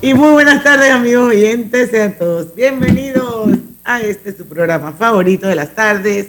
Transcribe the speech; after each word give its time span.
Y 0.00 0.12
muy 0.12 0.32
buenas 0.32 0.62
tardes 0.62 0.90
amigos 0.90 1.30
oyentes, 1.30 1.90
sean 1.90 2.18
todos 2.18 2.54
bienvenidos 2.54 3.56
a 3.84 4.02
este 4.02 4.36
su 4.36 4.46
programa 4.46 4.92
favorito 4.92 5.46
de 5.46 5.54
las 5.54 5.74
tardes, 5.74 6.28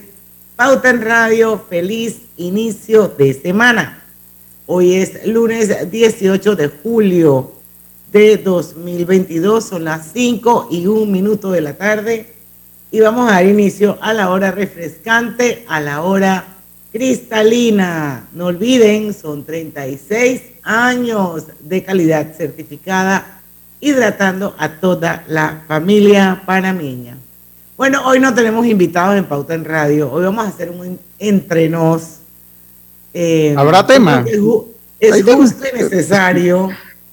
Pauta 0.55 0.89
en 0.89 1.01
Radio, 1.01 1.61
feliz 1.69 2.21
inicio 2.37 3.09
de 3.09 3.33
semana. 3.33 4.01
Hoy 4.65 4.95
es 4.95 5.27
lunes 5.27 5.91
18 5.91 6.55
de 6.55 6.69
julio 6.69 7.51
de 8.13 8.37
2022, 8.37 9.65
son 9.65 9.83
las 9.83 10.11
5 10.13 10.69
y 10.71 10.87
un 10.87 11.11
minuto 11.11 11.51
de 11.51 11.59
la 11.59 11.73
tarde 11.73 12.33
y 12.91 13.01
vamos 13.01 13.29
a 13.29 13.33
dar 13.33 13.45
inicio 13.45 13.97
a 14.01 14.13
la 14.13 14.29
hora 14.29 14.51
refrescante, 14.51 15.65
a 15.67 15.81
la 15.81 16.01
hora 16.01 16.54
cristalina. 16.95 18.23
No 18.31 18.45
olviden, 18.45 19.13
son 19.13 19.43
36 19.43 20.41
años 20.63 21.43
de 21.59 21.83
calidad 21.83 22.33
certificada, 22.37 23.41
hidratando 23.81 24.55
a 24.57 24.69
toda 24.69 25.25
la 25.27 25.63
familia 25.67 26.41
panameña. 26.45 27.17
Bueno, 27.75 28.01
hoy 28.05 28.21
no 28.21 28.33
tenemos 28.33 28.65
invitados 28.65 29.17
en 29.17 29.25
Pauta 29.25 29.53
en 29.55 29.65
Radio, 29.65 30.09
hoy 30.09 30.23
vamos 30.23 30.45
a 30.45 30.47
hacer 30.47 30.69
un 30.69 30.97
entrenos. 31.19 32.19
Eh, 33.13 33.53
¿Habrá 33.57 33.85
tema? 33.85 34.23
Es, 34.97 35.21
justo 35.21 35.65
y 35.69 35.77
necesario, 35.77 36.69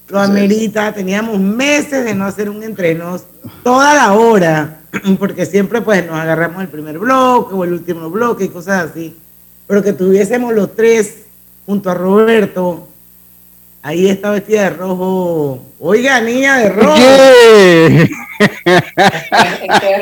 lo 0.07 0.19
amerita, 0.21 0.93
teníamos 0.93 1.37
meses 1.41 2.05
de 2.05 2.15
no 2.15 2.23
hacer 2.23 2.49
un 2.49 2.63
entrenos, 2.63 3.25
toda 3.63 3.93
la 3.93 4.13
hora, 4.13 4.79
porque 5.19 5.45
siempre 5.45 5.81
pues 5.81 6.05
nos 6.05 6.15
agarramos 6.15 6.61
el 6.61 6.69
primer 6.69 6.97
bloque 6.99 7.53
o 7.53 7.65
el 7.65 7.73
último 7.73 8.09
bloque 8.09 8.45
y 8.45 8.47
cosas 8.47 8.89
así, 8.89 9.17
pero 9.67 9.81
que 9.81 9.93
tuviésemos 9.93 10.53
los 10.53 10.75
tres 10.75 11.23
junto 11.65 11.89
a 11.89 11.93
Roberto, 11.93 12.87
Ahí 13.85 14.07
está 14.09 14.31
vestida 14.31 14.63
de 14.63 14.69
rojo. 14.69 15.61
Oiga, 15.77 16.21
niña 16.21 16.57
de 16.59 16.69
rojo. 16.69 16.95
¿Qué? 16.95 18.09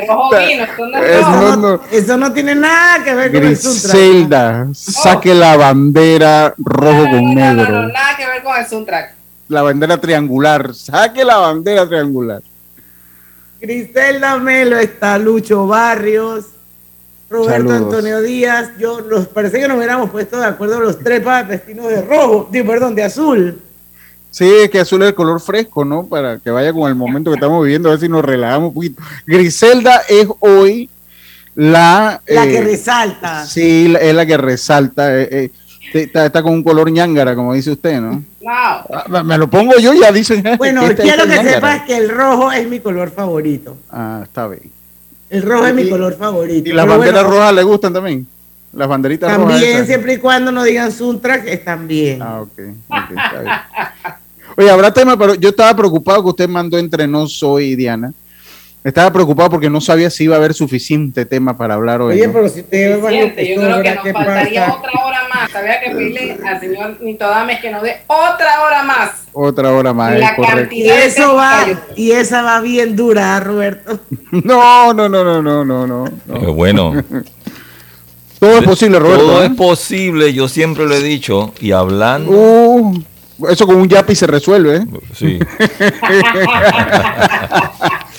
rojo 0.06 0.30
vino, 0.38 0.64
eso, 1.02 1.56
no, 1.56 1.80
eso 1.90 2.16
no 2.16 2.32
tiene 2.32 2.54
nada 2.54 3.02
que 3.02 3.12
ver 3.12 3.32
con 3.32 3.42
el 3.42 3.56
Zelda, 3.56 4.68
saque 4.72 5.34
la 5.34 5.56
bandera 5.56 6.54
rojo 6.58 7.10
con 7.10 7.34
negro. 7.34 7.82
No, 7.82 7.88
nada 7.88 8.16
que 8.16 8.24
ver 8.24 8.44
con 8.44 8.56
el 8.56 8.66
soundtrack. 8.66 9.14
La 9.48 9.62
bandera 9.62 10.00
triangular, 10.00 10.72
saque 10.76 11.24
la 11.24 11.38
bandera 11.38 11.88
triangular. 11.88 12.40
Griselda 13.60 14.38
Melo 14.38 14.78
está 14.78 15.18
Lucho 15.18 15.66
Barrios, 15.66 16.50
Roberto 17.32 17.72
Antonio 17.72 18.20
Díaz. 18.20 18.70
Yo 18.78 19.00
nos 19.00 19.26
parece 19.26 19.58
que 19.58 19.66
nos 19.66 19.78
hubiéramos 19.78 20.10
puesto 20.10 20.38
de 20.38 20.46
acuerdo 20.46 20.80
los 20.80 20.98
tres 20.98 21.20
para 21.20 21.44
destinos 21.44 21.88
de 21.88 22.02
rojo, 22.02 22.48
perdón, 22.52 22.94
de 22.94 23.04
azul. 23.04 23.60
Sí, 24.30 24.48
es 24.62 24.70
que 24.70 24.80
azul 24.80 25.02
es 25.02 25.08
el 25.08 25.14
color 25.14 25.40
fresco, 25.40 25.84
¿no? 25.84 26.06
Para 26.06 26.38
que 26.38 26.50
vaya 26.50 26.72
con 26.72 26.88
el 26.88 26.94
momento 26.94 27.30
que 27.30 27.36
estamos 27.36 27.64
viviendo, 27.64 27.88
a 27.88 27.92
ver 27.92 28.00
si 28.00 28.08
nos 28.08 28.24
relajamos 28.24 28.68
un 28.68 28.74
poquito. 28.74 29.02
Griselda 29.26 30.02
es 30.08 30.26
hoy 30.40 30.88
la... 31.54 32.20
La 32.26 32.44
que 32.44 32.58
eh, 32.58 32.62
resalta. 32.62 33.46
Sí, 33.46 33.94
es 34.00 34.14
la 34.14 34.24
que 34.24 34.36
resalta. 34.36 35.20
Eh, 35.20 35.50
eh, 35.92 36.10
está, 36.14 36.42
con 36.42 36.52
un 36.52 36.62
color 36.62 36.90
ñangara, 36.90 37.34
como 37.34 37.52
dice 37.52 37.72
usted, 37.72 38.00
¿no? 38.00 38.22
No. 38.40 38.50
Ah, 38.50 39.22
me 39.22 39.36
lo 39.36 39.48
pongo 39.48 39.78
yo, 39.78 39.92
ya 39.92 40.10
dicen. 40.12 40.42
Bueno, 40.56 40.82
este 40.86 41.02
quiero 41.02 41.26
que 41.26 41.42
sepas 41.42 41.82
que 41.82 41.96
el 41.96 42.08
rojo 42.08 42.50
es 42.52 42.66
mi 42.68 42.80
color 42.80 43.10
favorito. 43.10 43.76
Ah, 43.90 44.20
está 44.24 44.48
bien. 44.48 44.70
El 45.32 45.40
rojo 45.40 45.66
es 45.66 45.74
mi 45.74 45.88
color 45.88 46.14
favorito. 46.14 46.68
¿Y 46.68 46.72
las 46.74 46.86
banderas 46.86 47.24
rojas 47.24 47.54
le 47.54 47.62
gustan 47.62 47.90
también? 47.90 48.26
Las 48.74 48.86
banderitas 48.86 49.34
rojas. 49.34 49.52
También, 49.52 49.86
siempre 49.86 50.12
y 50.12 50.18
cuando 50.18 50.52
no 50.52 50.62
digan 50.62 50.92
Suntrack, 50.92 51.46
están 51.46 51.88
bien. 51.88 52.20
Ah, 52.20 52.42
ok. 52.42 52.50
okay 52.50 53.16
está 53.16 53.40
bien. 53.40 53.52
Oye, 54.58 54.70
habrá 54.70 54.92
tema, 54.92 55.18
pero 55.18 55.34
yo 55.34 55.48
estaba 55.48 55.74
preocupado 55.74 56.22
que 56.22 56.28
usted 56.28 56.48
mandó 56.50 56.76
entre 56.76 57.08
nos 57.08 57.42
hoy, 57.42 57.74
Diana. 57.74 58.12
Estaba 58.84 59.12
preocupado 59.12 59.50
porque 59.50 59.70
no 59.70 59.80
sabía 59.80 60.10
si 60.10 60.24
iba 60.24 60.34
a 60.34 60.38
haber 60.38 60.54
suficiente 60.54 61.24
tema 61.24 61.56
para 61.56 61.74
hablar 61.74 62.00
hoy. 62.00 62.14
Oye, 62.14 62.28
pero 62.28 62.48
si 62.48 62.64
te 62.64 62.90
Yo 62.90 63.00
creo 63.00 63.82
que 63.82 63.94
nos 63.94 64.12
faltaría 64.12 64.72
otra 64.72 64.90
hora 65.04 65.28
más. 65.32 65.54
Había 65.54 65.80
que 65.80 65.90
pedirle 65.90 66.38
al 66.44 66.60
señor 66.60 66.98
Nito 67.00 67.28
Dames 67.28 67.60
que 67.60 67.70
nos 67.70 67.82
dé 67.82 67.98
otra 68.08 68.62
hora 68.66 68.82
más. 68.82 69.10
Otra 69.32 69.72
hora 69.72 69.92
más. 69.92 70.18
La 70.18 70.36
y 70.70 70.88
eso 70.88 71.36
va, 71.36 71.64
y 71.94 72.10
esa 72.10 72.42
va 72.42 72.60
bien 72.60 72.96
dura, 72.96 73.38
Roberto. 73.40 74.00
No, 74.32 74.92
no, 74.92 75.08
no, 75.08 75.22
no, 75.22 75.40
no, 75.42 75.64
no, 75.64 75.86
no. 75.86 76.04
no. 76.26 76.54
bueno. 76.54 76.92
Todo 78.40 78.58
es 78.58 78.64
posible, 78.64 78.98
Roberto. 78.98 79.24
Todo 79.24 79.42
¿eh? 79.44 79.46
es 79.46 79.52
posible, 79.52 80.32
yo 80.32 80.48
siempre 80.48 80.86
lo 80.86 80.94
he 80.96 81.02
dicho. 81.02 81.54
Y 81.60 81.70
hablando. 81.70 82.32
Uh. 82.32 83.02
Eso 83.48 83.66
con 83.66 83.76
un 83.76 83.88
yapi 83.88 84.16
se 84.16 84.26
resuelve. 84.26 84.76
¿eh? 84.76 84.86
Sí. 85.14 85.38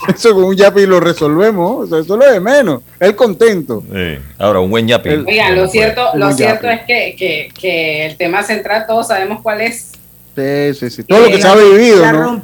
eso 0.08 0.34
con 0.34 0.46
un 0.46 0.56
yapi 0.56 0.86
lo 0.86 1.00
resolvemos. 1.00 1.88
eso 1.88 2.00
es 2.00 2.08
lo 2.08 2.18
de 2.18 2.40
menos. 2.40 2.82
El 3.00 3.16
contento. 3.16 3.84
Ahora, 4.38 4.60
un 4.60 4.70
buen 4.70 4.88
yapi. 4.88 5.10
Oiga, 5.10 5.52
lo 5.52 5.68
cierto, 5.68 6.10
lo 6.16 6.32
cierto 6.34 6.68
es 6.70 6.82
que, 6.82 7.16
que, 7.18 7.52
que, 7.60 8.06
el 8.06 8.18
tema 8.18 8.44
central 8.44 8.86
todos 8.88 9.08
sabemos 9.08 9.42
cuál 9.42 9.62
es. 9.62 9.92
Sí, 10.36 10.74
sí, 10.74 10.90
sí. 10.90 11.04
Todo 11.04 11.20
lo 11.20 11.28
que 11.28 11.42
se 11.42 11.48
ha 11.48 11.56
vivido. 11.56 12.12
¿no? 12.12 12.42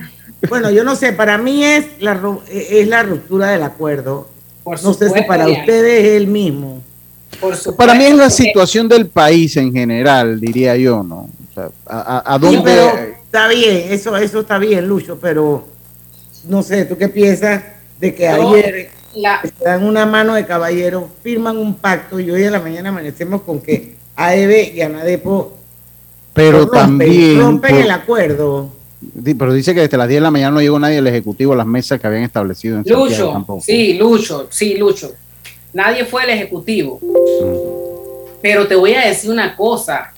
Bueno, 0.47 0.69
yo 0.69 0.83
no 0.83 0.95
sé, 0.95 1.11
para 1.13 1.37
mí 1.37 1.65
es 1.65 1.85
la, 1.99 2.19
es 2.49 2.87
la 2.87 3.03
ruptura 3.03 3.47
del 3.47 3.63
acuerdo. 3.63 4.29
Por 4.63 4.81
no 4.83 4.93
sé 4.93 5.09
si 5.09 5.21
para 5.23 5.47
ustedes 5.47 6.05
es 6.05 6.11
el 6.11 6.27
mismo. 6.27 6.81
Por 7.41 7.75
para 7.75 7.93
mí 7.93 8.05
es 8.05 8.15
la 8.15 8.29
situación 8.29 8.87
del 8.87 9.07
país 9.07 9.55
en 9.57 9.73
general, 9.73 10.39
diría 10.39 10.75
yo, 10.75 11.03
¿no? 11.03 11.29
a, 11.85 12.37
dónde... 12.39 13.15
está 13.23 13.47
bien, 13.47 13.91
eso, 13.91 14.15
eso 14.15 14.41
está 14.41 14.57
bien, 14.57 14.87
Lucho, 14.87 15.19
pero 15.19 15.65
no 16.49 16.63
sé, 16.63 16.85
¿tú 16.85 16.97
qué 16.97 17.07
piensas 17.07 17.63
de 17.99 18.13
que 18.13 18.27
ayer 18.27 18.89
dan 19.63 19.83
una 19.83 20.05
mano 20.05 20.33
de 20.33 20.45
caballero, 20.45 21.07
firman 21.23 21.57
un 21.57 21.75
pacto 21.75 22.19
y 22.19 22.29
hoy 22.29 22.43
en 22.43 22.51
la 22.51 22.59
mañana 22.59 22.89
amanecemos 22.89 23.41
con 23.43 23.61
que 23.61 23.95
AEB 24.15 24.75
y 24.75 24.81
ANADEPO 24.81 25.57
pero 26.33 26.67
también 26.67 27.39
rompen 27.39 27.75
el 27.77 27.91
acuerdo? 27.91 28.71
pero 29.37 29.53
dice 29.53 29.73
que 29.73 29.81
desde 29.81 29.97
las 29.97 30.07
10 30.07 30.17
de 30.17 30.21
la 30.21 30.31
mañana 30.31 30.51
no 30.51 30.61
llegó 30.61 30.79
nadie 30.79 30.95
del 30.95 31.07
Ejecutivo 31.07 31.53
a 31.53 31.55
las 31.55 31.67
mesas 31.67 31.99
que 31.99 32.07
habían 32.07 32.23
establecido 32.23 32.77
en 32.77 32.83
Lucho, 32.85 33.45
sí, 33.61 33.93
Lucho, 33.93 34.47
sí, 34.49 34.75
Lucho. 34.75 35.13
Nadie 35.71 36.03
fue 36.03 36.23
el 36.23 36.31
Ejecutivo. 36.31 36.99
Mm. 37.01 38.39
Pero 38.41 38.67
te 38.67 38.75
voy 38.75 38.93
a 38.93 39.07
decir 39.07 39.31
una 39.31 39.55
cosa, 39.55 40.13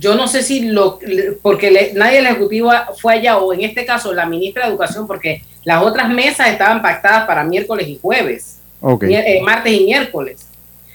yo 0.00 0.14
no 0.14 0.26
sé 0.26 0.42
si 0.42 0.60
lo, 0.60 0.98
porque 1.42 1.92
nadie 1.94 2.16
de 2.16 2.22
la 2.22 2.30
ejecutiva 2.30 2.88
fue 2.98 3.14
allá, 3.14 3.36
o 3.36 3.52
en 3.52 3.60
este 3.60 3.84
caso 3.84 4.14
la 4.14 4.24
ministra 4.24 4.64
de 4.64 4.70
Educación, 4.70 5.06
porque 5.06 5.42
las 5.62 5.82
otras 5.82 6.08
mesas 6.08 6.48
estaban 6.48 6.80
pactadas 6.80 7.26
para 7.26 7.44
miércoles 7.44 7.86
y 7.86 7.98
jueves, 8.00 8.58
eh, 9.02 9.40
martes 9.42 9.72
y 9.74 9.84
miércoles. 9.84 10.46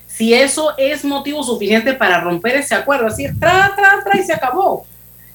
Si 0.08 0.34
eso 0.34 0.72
es 0.78 1.06
motivo 1.06 1.44
suficiente 1.44 1.94
para 1.94 2.20
romper 2.20 2.56
ese 2.56 2.74
acuerdo, 2.74 3.06
así, 3.06 3.26
tra, 3.40 3.74
tra, 3.76 4.04
tra, 4.04 4.20
y 4.20 4.24
se 4.24 4.34
acabó. 4.34 4.86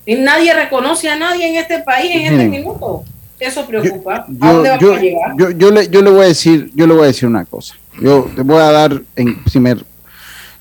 Y 0.04 0.16
nadie 0.16 0.52
reconoce 0.52 1.08
a 1.08 1.16
nadie 1.16 1.48
en 1.48 1.56
este 1.56 1.78
país 1.80 2.10
en 2.12 2.32
este 2.32 2.48
minuto. 2.48 3.04
Eso 3.38 3.66
preocupa. 3.66 4.26
Yo, 4.28 4.46
¿A 4.46 4.52
dónde 4.52 4.70
vamos 4.70 4.98
a 4.98 5.00
llegar? 5.00 5.32
Yo, 5.56 5.70
le, 5.70 5.88
yo 5.88 6.02
le 6.02 6.10
voy 6.10 6.24
a 6.24 6.28
decir, 6.28 6.70
yo 6.74 6.86
le 6.86 6.94
voy 6.94 7.04
a 7.04 7.06
decir 7.06 7.28
una 7.28 7.44
cosa. 7.44 7.74
Yo 8.00 8.28
te 8.34 8.42
voy 8.42 8.58
a 8.58 8.72
dar 8.72 9.00
en 9.14 9.44
primer. 9.44 9.84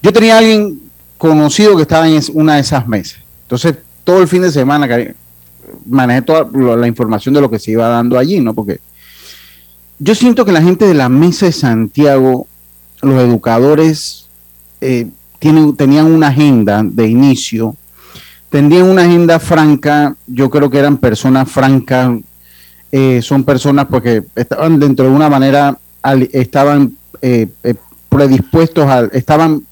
Yo 0.02 0.14
tenía 0.14 0.38
alguien 0.38 0.79
conocido 1.20 1.76
que 1.76 1.84
estaba 1.84 2.08
en 2.08 2.20
una 2.34 2.56
de 2.56 2.62
esas 2.62 2.88
mesas. 2.88 3.20
Entonces, 3.44 3.76
todo 4.04 4.22
el 4.22 4.28
fin 4.28 4.42
de 4.42 4.52
semana 4.52 4.88
manejé 5.86 6.22
toda 6.24 6.50
la 6.78 6.88
información 6.88 7.36
de 7.36 7.42
lo 7.42 7.50
que 7.52 7.60
se 7.60 7.72
iba 7.72 7.88
dando 7.88 8.18
allí, 8.18 8.40
¿no? 8.40 8.54
Porque 8.54 8.80
yo 10.00 10.16
siento 10.16 10.46
que 10.46 10.54
la 10.54 10.62
gente 10.62 10.86
de 10.86 10.94
la 10.94 11.10
mesa 11.10 11.46
de 11.46 11.52
Santiago, 11.52 12.48
los 13.02 13.22
educadores, 13.22 14.30
eh, 14.80 15.08
tienen, 15.40 15.76
tenían 15.76 16.06
una 16.06 16.30
agenda 16.30 16.84
de 16.84 17.08
inicio, 17.08 17.76
tenían 18.50 18.84
una 18.84 19.02
agenda 19.02 19.40
franca, 19.40 20.16
yo 20.26 20.50
creo 20.50 20.70
que 20.70 20.80
eran 20.80 20.98
personas 20.98 21.52
francas, 21.52 22.18
eh, 22.94 23.22
son 23.22 23.44
personas 23.44 23.88
porque 23.88 24.24
estaban 24.36 24.80
dentro 24.80 25.04
de 25.04 25.12
una 25.12 25.30
manera, 25.30 25.78
estaban 26.32 26.94
eh, 27.22 27.48
predispuestos, 28.08 28.86
a, 28.86 29.02
estaban 29.12 29.64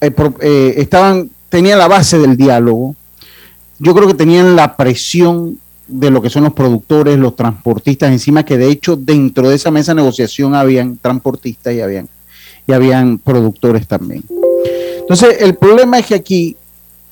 eh, 0.00 0.14
eh, 0.40 0.74
estaban 0.76 1.30
tenían 1.48 1.78
la 1.78 1.88
base 1.88 2.18
del 2.18 2.36
diálogo, 2.36 2.94
yo 3.78 3.94
creo 3.94 4.06
que 4.06 4.14
tenían 4.14 4.56
la 4.56 4.76
presión 4.76 5.58
de 5.86 6.10
lo 6.10 6.20
que 6.20 6.28
son 6.28 6.44
los 6.44 6.52
productores, 6.52 7.18
los 7.18 7.34
transportistas 7.34 8.10
encima, 8.10 8.44
que 8.44 8.58
de 8.58 8.68
hecho 8.68 8.96
dentro 8.96 9.48
de 9.48 9.56
esa 9.56 9.70
mesa 9.70 9.92
de 9.92 10.02
negociación 10.02 10.54
habían 10.54 10.98
transportistas 10.98 11.72
y 11.74 11.80
habían, 11.80 12.08
y 12.66 12.72
habían 12.72 13.18
productores 13.18 13.88
también. 13.88 14.22
Entonces, 15.00 15.38
el 15.40 15.56
problema 15.56 15.98
es 15.98 16.06
que 16.06 16.14
aquí, 16.14 16.56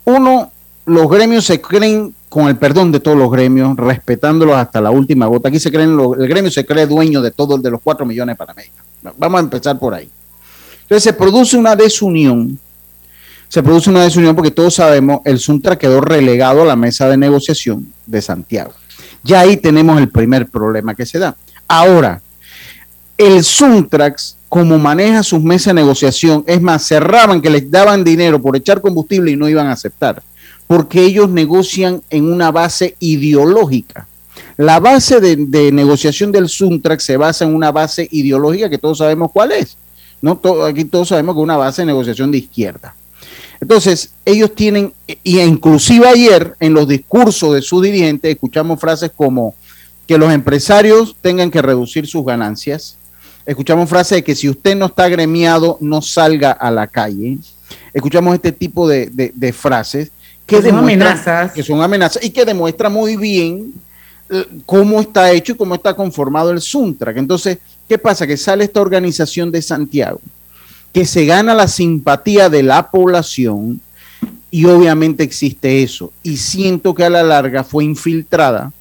uno, 0.05 0.51
los 0.85 1.09
gremios 1.09 1.47
se 1.47 1.61
creen, 1.61 2.15
con 2.29 2.49
el 2.49 2.57
perdón 2.57 2.93
de 2.93 3.01
todos 3.01 3.17
los 3.17 3.31
gremios, 3.31 3.75
respetándolos 3.77 4.57
hasta 4.57 4.81
la 4.83 4.91
última 4.91 5.27
gota. 5.27 5.49
Aquí 5.49 5.59
se 5.59 5.71
creen, 5.71 5.99
el 5.99 6.29
gremio 6.29 6.51
se 6.51 6.67
cree 6.67 6.87
dueño 6.87 7.23
de 7.23 7.31
todo, 7.31 7.57
de 7.57 7.71
los 7.71 7.81
cuatro 7.83 8.05
millones 8.05 8.35
de 8.35 8.37
panameños. 8.37 8.77
Vamos 9.17 9.39
a 9.39 9.45
empezar 9.45 9.79
por 9.79 9.95
ahí. 9.95 10.11
Entonces 10.83 11.03
se 11.03 11.13
produce 11.15 11.57
una 11.57 11.75
desunión, 11.75 12.59
se 13.49 13.63
produce 13.63 13.91
una 13.91 14.03
desunión 14.03 14.35
porque 14.35 14.51
todos 14.51 14.75
sabemos, 14.75 15.21
el 15.25 15.39
Suntra 15.39 15.77
quedó 15.77 16.01
relegado 16.01 16.63
a 16.63 16.67
la 16.67 16.77
mesa 16.77 17.09
de 17.09 17.17
negociación 17.17 17.93
de 18.07 18.21
Santiago. 18.23 18.73
Ya 19.23 19.41
ahí 19.41 19.57
tenemos 19.57 19.99
el 20.01 20.09
primer 20.09 20.47
problema 20.47 20.95
que 20.95 21.07
se 21.07 21.19
da. 21.19 21.37
Ahora, 21.69 22.21
el 23.19 23.43
Suntrax, 23.43 24.37
como 24.49 24.79
maneja 24.79 25.23
sus 25.23 25.43
mesas 25.43 25.75
de 25.75 25.81
negociación, 25.81 26.45
es 26.47 26.61
más, 26.61 26.87
cerraban 26.87 27.41
que 27.41 27.51
les 27.51 27.71
daban 27.71 28.05
dinero 28.05 28.41
por 28.41 28.57
echar 28.57 28.81
combustible 28.81 29.31
y 29.33 29.37
no 29.37 29.49
iban 29.49 29.67
a 29.67 29.73
aceptar, 29.73 30.23
porque 30.67 31.03
ellos 31.03 31.29
negocian 31.29 32.03
en 32.11 32.31
una 32.31 32.51
base 32.51 32.97
ideológica. 33.01 34.07
La 34.57 34.81
base 34.81 35.21
de, 35.21 35.73
negociación 35.73 36.33
del 36.33 36.49
Suntrax 36.49 37.05
se 37.05 37.17
basa 37.17 37.45
en 37.45 37.55
una 37.55 37.73
base 37.73 38.09
ideológica 38.11 38.71
que 38.71 38.79
todos 38.79 38.99
sabemos 38.99 39.31
cuál 39.33 39.53
es 39.53 39.77
¿no? 40.21 40.41
aquí 40.65 40.85
todos 40.85 41.09
sabemos 41.09 41.35
que 41.35 41.41
es 41.41 41.45
una 41.45 41.57
base 41.57 41.83
de 41.83 41.87
negociación 41.87 42.31
de 42.31 42.39
izquierda. 42.39 42.95
Entonces, 43.61 44.11
ellos 44.25 44.55
tienen, 44.55 44.93
y 45.23 45.41
inclusive 45.41 46.07
ayer 46.07 46.55
en 46.61 46.75
los 46.75 46.87
discursos 46.87 47.55
de 47.55 47.63
sus 47.63 47.83
dirigentes 47.83 48.33
escuchamos 48.33 48.79
frases 48.81 49.11
como 49.15 49.55
que 50.07 50.19
los 50.19 50.33
empresarios 50.33 51.17
tengan 51.21 51.51
que 51.51 51.63
reducir 51.63 52.07
sus 52.07 52.25
ganancias. 52.25 52.97
Escuchamos 53.45 53.89
frases 53.89 54.19
de 54.19 54.25
que 54.25 54.35
si 54.35 54.49
usted 54.49 54.77
no 54.77 54.87
está 54.87 55.09
gremiado, 55.09 55.79
no 55.81 56.03
salga 56.03 56.53
a 56.53 56.71
la 56.71 56.87
calle. 56.87 57.39
Escuchamos 57.93 58.35
este 58.35 58.53
tipo 58.53 58.89
de, 58.89 59.55
frases 59.57 60.11
que, 60.45 60.63
son 60.63 60.77
amenazas. 60.77 61.53
que 61.53 61.63
son 61.63 61.81
amenazas 61.81 62.23
y 62.25 62.31
que 62.31 62.45
demuestra 62.45 62.89
muy 62.89 63.17
bien 63.17 63.73
eh, 64.31 64.47
cómo 64.65 65.01
está 65.01 65.31
hecho 65.33 65.53
y 65.53 65.57
cómo 65.57 65.75
está 65.75 65.95
conformado 65.95 66.51
el 66.51 66.61
que 66.61 67.19
Entonces, 67.21 67.59
¿Qué 67.89 67.99
pasa? 67.99 68.27
Que 68.27 68.37
sale 68.37 68.65
esta 68.65 68.81
organización 68.81 69.51
de 69.53 69.63
Santiago, 69.63 70.21
que 70.93 71.05
se 71.05 71.27
gana 71.27 71.55
la 71.55 71.69
simpatía 71.69 72.49
de 72.49 72.63
la 72.63 72.91
población 72.91 73.81
y 74.51 74.65
obviamente 74.65 75.23
existe 75.23 75.83
eso. 75.83 76.13
Y 76.23 76.39
siento 76.39 76.95
que 76.95 77.05
a 77.05 77.11
la 77.11 77.23
larga 77.23 77.65
fue 77.65 77.85
infiltrada, 77.85 78.73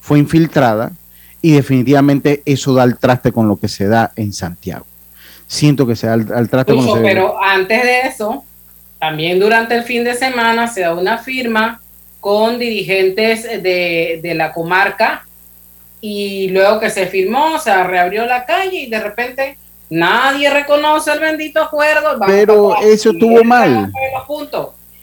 fue 0.00 0.18
infiltrada 0.18 0.92
y 1.42 1.52
definitivamente 1.52 2.42
eso 2.44 2.74
da 2.74 2.84
el 2.84 2.98
traste 2.98 3.32
con 3.32 3.48
lo 3.48 3.56
que 3.56 3.68
se 3.68 3.86
da 3.86 4.12
en 4.16 4.32
Santiago. 4.32 4.86
Siento 5.46 5.86
que 5.86 5.96
se 5.96 6.06
da 6.06 6.14
el, 6.14 6.48
traste 6.48 6.74
con 6.74 6.86
lo 6.86 6.94
que 6.94 7.00
Pero 7.00 7.42
antes 7.42 7.82
de 7.82 8.00
eso, 8.02 8.44
también 8.98 9.40
durante 9.40 9.74
el 9.74 9.82
fin 9.82 10.04
de 10.04 10.14
semana 10.14 10.68
se 10.68 10.82
da 10.82 10.94
una 10.94 11.18
firma 11.18 11.80
con 12.20 12.58
dirigentes 12.58 13.44
de, 13.44 14.20
de 14.22 14.34
la 14.34 14.52
comarca 14.52 15.26
y 16.00 16.48
luego 16.50 16.78
que 16.80 16.90
se 16.90 17.06
firmó, 17.06 17.58
se 17.58 17.82
reabrió 17.82 18.26
la 18.26 18.44
calle 18.44 18.80
y 18.80 18.90
de 18.90 19.00
repente 19.00 19.58
nadie 19.90 20.50
reconoce 20.50 21.12
el 21.12 21.20
bendito 21.20 21.62
acuerdo. 21.62 22.18
Pero 22.26 22.76
eso 22.80 23.10
estuvo 23.10 23.42
mal. 23.44 23.92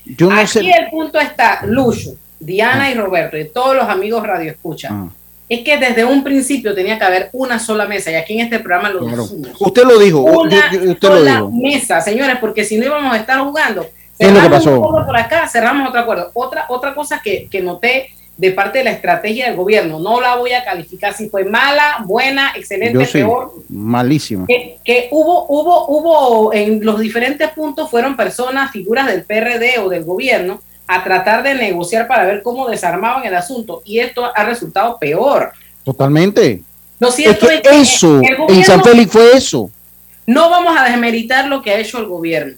Yo 0.05 0.29
no 0.29 0.39
Aquí 0.39 0.71
el 0.71 0.89
punto 0.89 1.19
está, 1.19 1.61
Lucho, 1.65 2.11
Diana 2.39 2.85
ah. 2.85 2.91
y 2.91 2.93
Roberto 2.93 3.37
y 3.37 3.45
todos 3.45 3.75
los 3.75 3.87
amigos 3.87 4.25
Radio 4.25 4.51
Escucha. 4.51 4.89
Ah. 4.91 5.07
Es 5.47 5.63
que 5.63 5.77
desde 5.77 6.03
un 6.03 6.23
principio 6.23 6.73
tenía 6.73 6.97
que 6.97 7.03
haber 7.03 7.29
una 7.31 7.59
sola 7.59 7.85
mesa 7.85 8.11
y 8.11 8.15
aquí 8.15 8.33
en 8.33 8.45
este 8.45 8.59
programa 8.59 8.89
lo 8.89 9.05
Usted 9.59 9.83
lo 9.83 9.99
dijo. 9.99 10.21
Una 10.21 10.71
sola 10.99 11.47
mesa, 11.51 12.01
señores, 12.01 12.37
porque 12.39 12.63
si 12.63 12.77
no 12.77 12.85
íbamos 12.85 13.13
a 13.13 13.17
estar 13.17 13.39
jugando. 13.41 13.87
¿Qué 14.17 14.27
es 14.27 14.33
lo 14.33 14.41
que 14.41 14.49
pasó? 14.49 14.81
por 14.81 15.17
acá, 15.17 15.47
cerramos 15.47 15.89
otro 15.89 16.01
acuerdo. 16.01 16.31
Otra, 16.33 16.65
otra 16.69 16.95
cosa 16.95 17.21
que, 17.23 17.47
que 17.49 17.61
noté 17.61 18.09
de 18.37 18.51
parte 18.51 18.79
de 18.79 18.83
la 18.83 18.91
estrategia 18.91 19.45
del 19.47 19.55
gobierno. 19.55 19.99
No 19.99 20.19
la 20.19 20.35
voy 20.35 20.51
a 20.51 20.63
calificar 20.63 21.13
si 21.13 21.29
fue 21.29 21.45
mala, 21.45 22.03
buena, 22.05 22.51
excelente, 22.55 23.05
peor. 23.07 23.53
Malísima. 23.69 24.45
Que, 24.47 25.07
hubo, 25.11 25.45
hubo, 25.47 25.87
hubo 25.87 26.53
en 26.53 26.83
los 26.85 26.99
diferentes 26.99 27.49
puntos 27.51 27.89
fueron 27.89 28.17
personas, 28.17 28.71
figuras 28.71 29.07
del 29.07 29.23
PRD 29.23 29.79
o 29.79 29.89
del 29.89 30.03
gobierno 30.03 30.61
a 30.87 31.03
tratar 31.03 31.43
de 31.43 31.55
negociar 31.55 32.07
para 32.07 32.25
ver 32.25 32.43
cómo 32.43 32.67
desarmaban 32.67 33.25
el 33.25 33.35
asunto 33.35 33.81
y 33.85 33.99
esto 33.99 34.29
ha 34.35 34.43
resultado 34.43 34.97
peor. 34.99 35.51
Totalmente. 35.83 36.61
Lo 36.99 37.11
cierto 37.11 37.49
es 37.49 37.61
que, 37.61 37.81
eso, 37.81 38.21
en 38.47 38.63
San 38.63 38.83
Félix 38.83 39.11
fue 39.11 39.33
eso. 39.33 39.69
No 40.27 40.49
vamos 40.49 40.75
a 40.77 40.85
desmeritar 40.85 41.47
lo 41.47 41.61
que 41.61 41.71
ha 41.71 41.79
hecho 41.79 41.99
el 41.99 42.05
gobierno. 42.05 42.55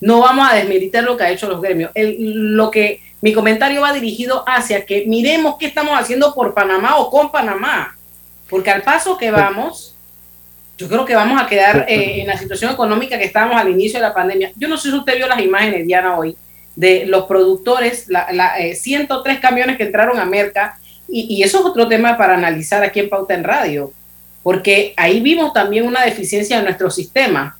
No 0.00 0.20
vamos 0.20 0.48
a 0.50 0.54
desmeritar 0.54 1.02
lo 1.02 1.16
que 1.16 1.24
ha 1.24 1.30
hecho 1.30 1.48
los 1.48 1.60
gremios. 1.60 1.90
El, 1.94 2.54
lo 2.54 2.70
que 2.70 3.00
mi 3.20 3.32
comentario 3.32 3.80
va 3.80 3.92
dirigido 3.92 4.44
hacia 4.46 4.86
que 4.86 5.04
miremos 5.06 5.56
qué 5.58 5.66
estamos 5.66 5.98
haciendo 5.98 6.34
por 6.34 6.54
Panamá 6.54 6.96
o 6.98 7.10
con 7.10 7.32
Panamá, 7.32 7.96
porque 8.48 8.70
al 8.70 8.82
paso 8.82 9.18
que 9.18 9.30
vamos, 9.30 9.96
yo 10.76 10.88
creo 10.88 11.04
que 11.04 11.16
vamos 11.16 11.40
a 11.40 11.46
quedar 11.46 11.86
eh, 11.88 12.20
en 12.20 12.28
la 12.28 12.38
situación 12.38 12.72
económica 12.72 13.18
que 13.18 13.24
estábamos 13.24 13.60
al 13.60 13.70
inicio 13.70 13.98
de 13.98 14.06
la 14.06 14.14
pandemia. 14.14 14.52
Yo 14.56 14.68
no 14.68 14.76
sé 14.76 14.90
si 14.90 14.96
usted 14.96 15.16
vio 15.16 15.26
las 15.26 15.40
imágenes, 15.40 15.86
Diana, 15.86 16.16
hoy, 16.16 16.36
de 16.76 17.06
los 17.06 17.24
productores, 17.26 18.06
la, 18.08 18.54
103 18.72 19.36
eh, 19.36 19.40
camiones 19.40 19.76
que 19.76 19.84
entraron 19.84 20.18
a 20.18 20.24
Merca, 20.24 20.78
y, 21.10 21.42
eso 21.42 21.60
es 21.60 21.64
otro 21.64 21.88
tema 21.88 22.18
para 22.18 22.34
analizar 22.34 22.84
aquí 22.84 23.00
en 23.00 23.08
Pauta 23.08 23.34
en 23.34 23.42
Radio, 23.42 23.92
porque 24.42 24.92
ahí 24.96 25.20
vimos 25.20 25.52
también 25.54 25.86
una 25.86 26.04
deficiencia 26.04 26.58
de 26.58 26.64
nuestro 26.64 26.90
sistema. 26.90 27.56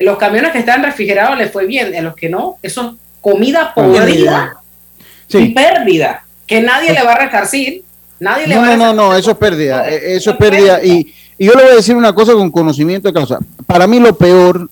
Los 0.00 0.18
camiones 0.18 0.50
que 0.50 0.58
estaban 0.58 0.82
refrigerados 0.82 1.38
les 1.38 1.50
fue 1.50 1.64
bien, 1.64 1.94
en 1.94 2.04
los 2.04 2.16
que 2.16 2.28
no, 2.28 2.58
eso 2.60 2.90
es 2.90 3.20
comida 3.20 3.72
podrida 3.72 4.61
y 5.38 5.48
pérdida, 5.50 6.24
que 6.46 6.60
nadie 6.60 6.92
le 6.92 7.02
va 7.02 7.12
a 7.12 7.18
resarcir. 7.18 7.82
Nadie 8.20 8.46
le 8.46 8.54
no, 8.54 8.60
va 8.60 8.68
a 8.68 8.76
no, 8.76 8.86
no, 8.86 8.94
no, 8.94 9.16
eso 9.16 9.32
es 9.32 9.36
pérdida. 9.36 9.88
Eh, 9.88 10.16
eso 10.16 10.30
es 10.30 10.36
pérdida. 10.36 10.82
Y, 10.82 11.12
y 11.38 11.46
yo 11.46 11.52
le 11.54 11.62
voy 11.62 11.72
a 11.72 11.76
decir 11.76 11.96
una 11.96 12.14
cosa 12.14 12.34
con 12.34 12.50
conocimiento 12.50 13.08
de 13.08 13.14
causa. 13.14 13.38
Para 13.66 13.86
mí 13.86 13.98
lo 13.98 14.16
peor 14.16 14.68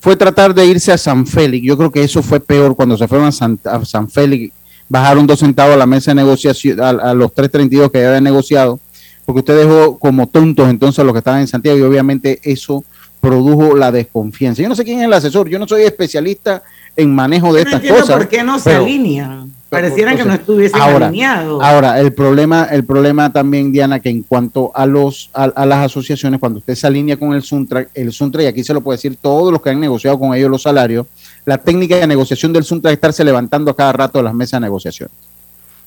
fue 0.00 0.16
tratar 0.16 0.54
de 0.54 0.66
irse 0.66 0.92
a 0.92 0.98
San 0.98 1.26
Félix. 1.26 1.66
Yo 1.66 1.76
creo 1.76 1.90
que 1.90 2.02
eso 2.02 2.22
fue 2.22 2.40
peor 2.40 2.74
cuando 2.74 2.96
se 2.96 3.06
fueron 3.06 3.26
a 3.26 3.32
San, 3.32 3.58
a 3.64 3.84
San 3.84 4.08
Félix. 4.08 4.52
Bajaron 4.88 5.26
dos 5.26 5.40
centavos 5.40 5.74
a 5.74 5.78
la 5.78 5.86
mesa 5.86 6.12
de 6.12 6.16
negociación, 6.16 6.80
a, 6.80 6.88
a 6.88 7.14
los 7.14 7.32
3.32 7.32 7.90
que 7.90 8.06
habían 8.06 8.24
negociado, 8.24 8.80
porque 9.26 9.40
usted 9.40 9.58
dejó 9.58 9.98
como 9.98 10.26
tontos 10.26 10.68
entonces 10.70 10.98
a 11.00 11.04
los 11.04 11.12
que 11.12 11.18
estaban 11.18 11.40
en 11.40 11.46
Santiago 11.46 11.78
y 11.78 11.82
obviamente 11.82 12.40
eso 12.42 12.82
produjo 13.20 13.76
la 13.76 13.92
desconfianza. 13.92 14.62
Yo 14.62 14.68
no 14.68 14.74
sé 14.74 14.84
quién 14.84 15.00
es 15.00 15.04
el 15.04 15.12
asesor, 15.12 15.48
yo 15.48 15.58
no 15.58 15.68
soy 15.68 15.82
especialista 15.82 16.62
en 16.96 17.14
manejo 17.14 17.52
de 17.52 17.62
estas 17.62 17.82
cosas. 17.82 18.16
¿Por 18.16 18.28
qué 18.28 18.42
no 18.42 18.58
se 18.58 18.74
alinean? 18.74 19.37
Pareciera 19.68 20.16
que 20.16 20.24
no 20.24 20.32
estuviesen 20.32 20.80
ahora, 20.80 21.08
alineados. 21.08 21.62
Ahora, 21.62 22.00
el 22.00 22.14
problema, 22.14 22.64
el 22.70 22.84
problema 22.84 23.30
también, 23.30 23.70
Diana, 23.70 24.00
que 24.00 24.08
en 24.08 24.22
cuanto 24.22 24.72
a 24.74 24.86
los 24.86 25.30
a, 25.34 25.66
las 25.66 25.86
asociaciones, 25.86 26.40
cuando 26.40 26.60
usted 26.60 26.74
se 26.74 26.86
alinea 26.86 27.18
con 27.18 27.34
el 27.34 27.42
Suntra, 27.42 27.86
el 27.94 28.12
Suntra, 28.12 28.42
y 28.42 28.46
aquí 28.46 28.64
se 28.64 28.72
lo 28.72 28.80
puede 28.80 28.96
decir 28.96 29.16
todos 29.20 29.52
los 29.52 29.60
que 29.60 29.68
han 29.68 29.78
negociado 29.78 30.18
con 30.18 30.34
ellos 30.34 30.50
los 30.50 30.62
salarios, 30.62 31.06
la 31.44 31.58
técnica 31.58 31.96
de 31.96 32.06
negociación 32.06 32.52
del 32.52 32.64
Suntra 32.64 32.90
es 32.90 32.94
estarse 32.94 33.22
levantando 33.24 33.70
a 33.70 33.76
cada 33.76 33.92
rato 33.92 34.18
de 34.18 34.24
las 34.24 34.34
mesas 34.34 34.58
de 34.58 34.66
negociación. 34.66 35.10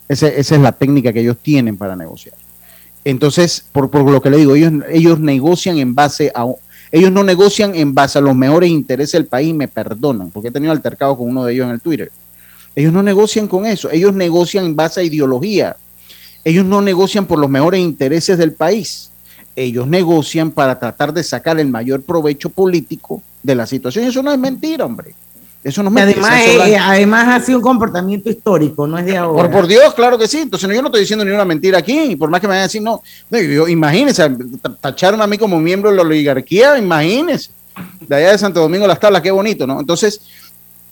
esa 0.07 0.27
es 0.27 0.51
la 0.51 0.73
técnica 0.73 1.11
que 1.11 1.21
ellos 1.21 1.37
tienen 1.41 1.75
para 1.75 1.95
negociar. 1.95 2.35
Entonces, 3.03 3.65
por, 3.71 3.89
por 3.89 4.03
lo 4.03 4.21
que 4.21 4.29
le 4.29 4.37
digo, 4.37 4.53
ellos, 4.53 4.73
ellos 4.91 5.19
negocian 5.19 5.79
en 5.79 5.95
base 5.95 6.31
a 6.35 6.45
ellos 6.91 7.11
no 7.11 7.23
negocian 7.23 7.73
en 7.73 7.93
base 7.93 8.19
a 8.19 8.21
los 8.21 8.35
mejores 8.35 8.69
intereses 8.69 9.13
del 9.13 9.25
país, 9.25 9.55
me 9.55 9.69
perdonan, 9.69 10.29
porque 10.29 10.49
he 10.49 10.51
tenido 10.51 10.73
altercado 10.73 11.17
con 11.17 11.29
uno 11.29 11.45
de 11.45 11.53
ellos 11.53 11.65
en 11.65 11.71
el 11.71 11.79
Twitter. 11.79 12.11
Ellos 12.75 12.93
no 12.93 13.03
negocian 13.03 13.47
con 13.47 13.65
eso, 13.65 13.89
ellos 13.91 14.13
negocian 14.13 14.65
en 14.65 14.75
base 14.75 15.01
a 15.01 15.03
ideología. 15.03 15.75
Ellos 16.43 16.65
no 16.65 16.81
negocian 16.81 17.25
por 17.25 17.37
los 17.37 17.49
mejores 17.49 17.79
intereses 17.79 18.37
del 18.37 18.53
país. 18.53 19.11
Ellos 19.55 19.85
negocian 19.87 20.51
para 20.51 20.79
tratar 20.79 21.13
de 21.13 21.23
sacar 21.23 21.59
el 21.59 21.67
mayor 21.67 22.01
provecho 22.01 22.49
político 22.49 23.21
de 23.43 23.55
la 23.55 23.67
situación. 23.67 24.05
Eso 24.05 24.23
no 24.23 24.31
es 24.31 24.39
mentira, 24.39 24.85
hombre. 24.85 25.13
Eso 25.63 25.83
no 25.83 25.95
es 25.95 26.03
además, 26.03 26.41
eh, 26.43 26.77
además 26.77 27.27
ha 27.27 27.45
sido 27.45 27.59
un 27.59 27.63
comportamiento 27.63 28.31
histórico, 28.31 28.87
no 28.87 28.97
es 28.97 29.05
de 29.05 29.15
ahora. 29.15 29.43
Por, 29.43 29.51
por 29.51 29.67
Dios, 29.67 29.93
claro 29.93 30.17
que 30.17 30.27
sí. 30.27 30.39
Entonces 30.39 30.67
yo 30.73 30.81
no 30.81 30.87
estoy 30.87 31.01
diciendo 31.01 31.23
ni 31.23 31.31
una 31.31 31.45
mentira 31.45 31.77
aquí, 31.77 32.15
por 32.15 32.31
más 32.31 32.41
que 32.41 32.47
me 32.47 32.51
vayan 32.51 32.63
a 32.63 32.67
decir, 32.67 32.81
no, 32.81 33.03
imagínense, 33.67 34.27
tacharon 34.79 35.21
a 35.21 35.27
mí 35.27 35.37
como 35.37 35.59
miembro 35.59 35.91
de 35.91 35.97
la 35.97 36.01
oligarquía, 36.01 36.79
imagínense. 36.79 37.51
De 37.99 38.15
allá 38.15 38.31
de 38.31 38.37
Santo 38.39 38.59
Domingo 38.59 38.87
las 38.87 38.99
tablas, 38.99 39.21
qué 39.21 39.29
bonito, 39.29 39.67
¿no? 39.67 39.79
Entonces, 39.79 40.21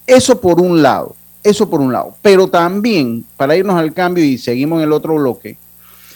eso 0.06 0.40
por 0.40 0.62
un 0.62 0.84
lado, 0.84 1.16
eso 1.44 1.70
por 1.70 1.82
un 1.82 1.94
lado. 1.94 2.16
Pero 2.22 2.48
también, 2.48 3.26
para 3.38 3.56
irnos 3.56 3.76
al 3.76 3.94
cambio 3.94 4.24
y 4.24 4.38
seguimos 4.38 4.78
en 4.78 4.84
el 4.84 4.94
otro 4.94 5.16
bloque, 5.16 5.58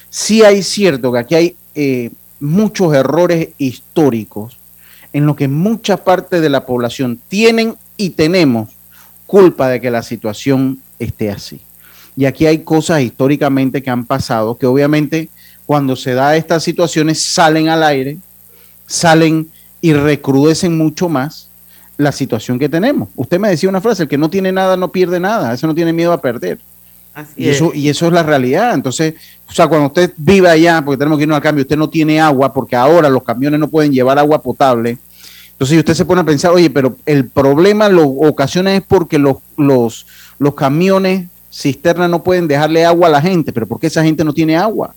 sí 0.10 0.44
hay 0.44 0.64
cierto 0.64 1.12
que 1.12 1.20
aquí 1.20 1.36
hay 1.36 1.56
eh, 1.76 2.12
muchos 2.40 2.94
errores 2.94 3.50
históricos 3.58 4.58
en 5.12 5.26
lo 5.26 5.36
que 5.36 5.48
mucha 5.48 5.98
parte 5.98 6.42
de 6.42 6.50
la 6.50 6.66
población 6.66 7.20
tienen 7.30 7.76
y 7.98 8.12
tenemos 8.12 8.70
culpa 9.28 9.70
de 9.70 9.80
que 9.80 9.92
la 9.92 10.04
situación 10.04 10.80
esté 11.00 11.30
así. 11.30 11.62
Y 12.16 12.26
aquí 12.26 12.46
hay 12.46 12.60
cosas 12.60 13.02
históricamente 13.02 13.82
que 13.82 13.90
han 13.90 14.06
pasado 14.06 14.58
que 14.58 14.66
obviamente 14.66 15.30
cuando 15.66 15.96
se 15.96 16.14
da 16.14 16.36
estas 16.36 16.64
situaciones 16.64 17.24
salen 17.24 17.70
al 17.70 17.84
aire, 17.84 18.18
salen 18.86 19.50
y 19.82 19.94
recrudecen 19.94 20.78
mucho 20.78 21.10
más 21.10 21.50
la 21.98 22.12
situación 22.12 22.60
que 22.60 22.70
tenemos. 22.70 23.10
Usted 23.16 23.40
me 23.40 23.50
decía 23.50 23.70
una 23.70 23.82
frase, 23.82 24.04
el 24.04 24.10
que 24.10 24.18
no 24.18 24.30
tiene 24.30 24.52
nada 24.52 24.78
no 24.78 24.90
pierde 24.90 25.20
nada, 25.20 25.54
ese 25.54 25.68
no 25.68 25.76
tiene 25.76 25.94
miedo 25.94 26.12
a 26.12 26.22
perder. 26.22 26.60
y, 27.36 27.50
eso, 27.50 27.72
y 27.74 27.90
eso 27.90 28.08
es 28.08 28.14
la 28.14 28.24
realidad. 28.24 28.74
Entonces, 28.74 29.16
o 29.48 29.52
sea, 29.52 29.68
cuando 29.68 29.88
usted 29.88 30.14
vive 30.18 30.50
allá, 30.50 30.82
porque 30.84 30.98
tenemos 30.98 31.18
que 31.18 31.24
irnos 31.24 31.36
al 31.36 31.44
cambio, 31.44 31.62
usted 31.62 31.78
no 31.78 31.90
tiene 31.90 32.20
agua, 32.20 32.54
porque 32.54 32.76
ahora 32.76 33.10
los 33.10 33.24
camiones 33.24 33.60
no 33.60 33.68
pueden 33.68 33.92
llevar 33.92 34.18
agua 34.18 34.42
potable. 34.42 34.98
Entonces 35.52 35.78
usted 35.78 35.94
se 35.94 36.06
pone 36.06 36.22
a 36.22 36.26
pensar, 36.26 36.52
oye, 36.52 36.70
pero 36.70 36.98
el 37.06 37.30
problema 37.30 37.88
lo 37.88 38.08
ocasiona 38.08 38.76
es 38.76 38.82
porque 38.82 39.20
los, 39.20 39.38
los, 39.56 40.08
los 40.40 40.56
camiones 40.56 41.28
cisternas 41.52 42.10
no 42.10 42.24
pueden 42.24 42.48
dejarle 42.48 42.84
agua 42.84 43.08
a 43.08 43.12
la 43.12 43.22
gente, 43.22 43.54
pero 43.54 43.68
porque 43.68 43.88
esa 43.88 44.04
gente 44.04 44.24
no 44.24 44.34
tiene 44.34 44.58
agua. 44.58 44.96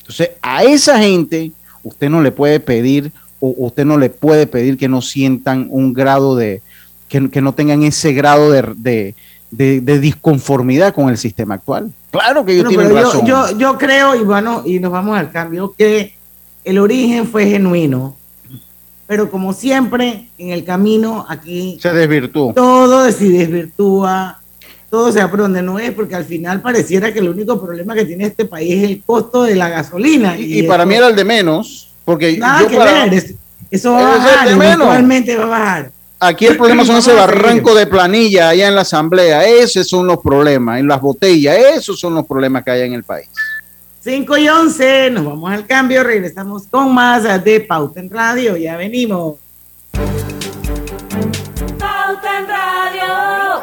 Entonces, 0.00 0.30
a 0.40 0.64
esa 0.64 0.98
gente 0.98 1.52
usted 1.82 2.08
no 2.08 2.22
le 2.22 2.32
puede 2.32 2.60
pedir 2.60 3.12
o 3.40 3.54
usted 3.58 3.84
no 3.84 3.98
le 3.98 4.10
puede 4.10 4.46
pedir 4.46 4.76
que 4.76 4.88
no 4.88 5.00
sientan 5.00 5.66
un 5.70 5.92
grado 5.92 6.36
de, 6.36 6.62
que, 7.08 7.40
no 7.40 7.54
tengan 7.54 7.82
ese 7.82 8.12
grado 8.12 8.50
de, 8.50 9.14
disconformidad 9.50 10.94
con 10.94 11.08
el 11.08 11.16
sistema 11.16 11.54
actual. 11.54 11.90
Claro 12.10 12.44
que 12.44 12.52
ellos 12.52 12.68
tienen 12.68 12.94
razón. 12.94 13.26
Yo, 13.26 13.56
yo, 13.58 13.78
creo, 13.78 14.14
y 14.14 14.24
bueno, 14.24 14.62
y 14.64 14.78
nos 14.78 14.92
vamos 14.92 15.16
al 15.18 15.30
cambio, 15.30 15.74
que 15.76 16.14
el 16.64 16.78
origen 16.78 17.26
fue 17.26 17.46
genuino, 17.46 18.16
pero 19.06 19.30
como 19.30 19.52
siempre, 19.54 20.28
en 20.36 20.50
el 20.50 20.64
camino 20.64 21.24
aquí... 21.28 21.78
Se 21.80 21.92
desvirtuó. 21.92 22.52
Todo 22.52 23.10
se 23.10 23.28
desvirtúa, 23.30 24.38
todo 24.90 25.10
se 25.12 25.20
va 25.20 25.30
por 25.30 25.40
donde 25.40 25.62
no 25.62 25.78
es, 25.78 25.92
porque 25.92 26.14
al 26.14 26.24
final 26.24 26.60
pareciera 26.60 27.12
que 27.12 27.20
el 27.20 27.28
único 27.30 27.60
problema 27.60 27.94
que 27.94 28.04
tiene 28.04 28.26
este 28.26 28.44
país 28.44 28.74
es 28.74 28.90
el 28.90 29.02
costo 29.02 29.44
de 29.44 29.54
la 29.54 29.70
gasolina. 29.70 30.38
Y, 30.38 30.62
para 30.64 30.84
mí 30.84 30.94
era 30.94 31.08
el 31.08 31.16
de 31.16 31.24
menos, 31.24 31.87
porque 32.08 32.38
nada 32.38 32.66
que 32.66 32.78
ver, 32.78 33.36
eso 33.70 33.92
va 33.92 34.14
a 34.14 34.16
bajar, 34.16 34.48
eventualmente 34.48 35.36
va 35.36 35.44
a 35.44 35.46
bajar. 35.46 35.92
Aquí 36.18 36.46
el 36.46 36.56
problema 36.56 36.82
son 36.86 36.96
ese 36.96 37.12
barranco 37.12 37.74
de 37.74 37.86
planilla 37.86 38.48
allá 38.48 38.66
en 38.66 38.74
la 38.74 38.80
asamblea, 38.80 39.46
esos 39.46 39.86
son 39.86 40.06
los 40.06 40.20
problemas, 40.20 40.80
en 40.80 40.88
las 40.88 41.02
botellas, 41.02 41.58
esos 41.76 42.00
son 42.00 42.14
los 42.14 42.24
problemas 42.24 42.64
que 42.64 42.70
hay 42.70 42.80
en 42.80 42.94
el 42.94 43.04
país. 43.04 43.28
5 44.00 44.38
y 44.38 44.48
11, 44.48 45.10
nos 45.10 45.26
vamos 45.26 45.52
al 45.52 45.66
cambio, 45.66 46.02
regresamos 46.02 46.62
con 46.70 46.94
más 46.94 47.44
de 47.44 47.60
Pauta 47.60 48.00
en 48.00 48.08
Radio, 48.08 48.56
ya 48.56 48.78
venimos. 48.78 49.36
Pauta 51.78 52.38
en 52.38 52.48
Radio. 52.48 53.62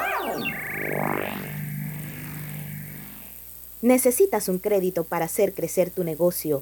¿Necesitas 3.82 4.50
un 4.50 4.60
crédito 4.60 5.04
para 5.04 5.26
hacer 5.26 5.56
crecer 5.56 5.90
tu 5.90 6.04
negocio, 6.04 6.62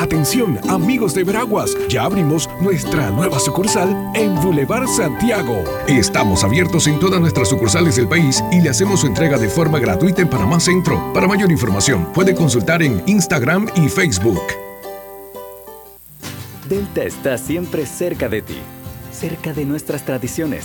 Atención, 0.00 0.58
amigos 0.70 1.12
de 1.12 1.24
Veraguas, 1.24 1.76
ya 1.90 2.04
abrimos 2.04 2.48
nuestra 2.62 3.10
nueva 3.10 3.38
sucursal 3.38 3.94
en 4.14 4.34
Boulevard 4.36 4.88
Santiago. 4.88 5.62
Estamos 5.86 6.42
abiertos 6.42 6.86
en 6.86 6.98
todas 6.98 7.20
nuestras 7.20 7.50
sucursales 7.50 7.96
del 7.96 8.08
país 8.08 8.42
y 8.50 8.62
le 8.62 8.70
hacemos 8.70 9.00
su 9.00 9.06
entrega 9.06 9.36
de 9.36 9.50
forma 9.50 9.78
gratuita 9.78 10.22
en 10.22 10.30
Panamá 10.30 10.58
Centro. 10.58 11.12
Para 11.12 11.28
mayor 11.28 11.52
información, 11.52 12.08
puede 12.14 12.34
consultar 12.34 12.82
en 12.82 13.02
Instagram 13.04 13.68
y 13.76 13.90
Facebook. 13.90 14.40
Delta 16.66 17.02
está 17.02 17.36
siempre 17.36 17.84
cerca 17.84 18.30
de 18.30 18.40
ti, 18.40 18.56
cerca 19.12 19.52
de 19.52 19.66
nuestras 19.66 20.06
tradiciones, 20.06 20.64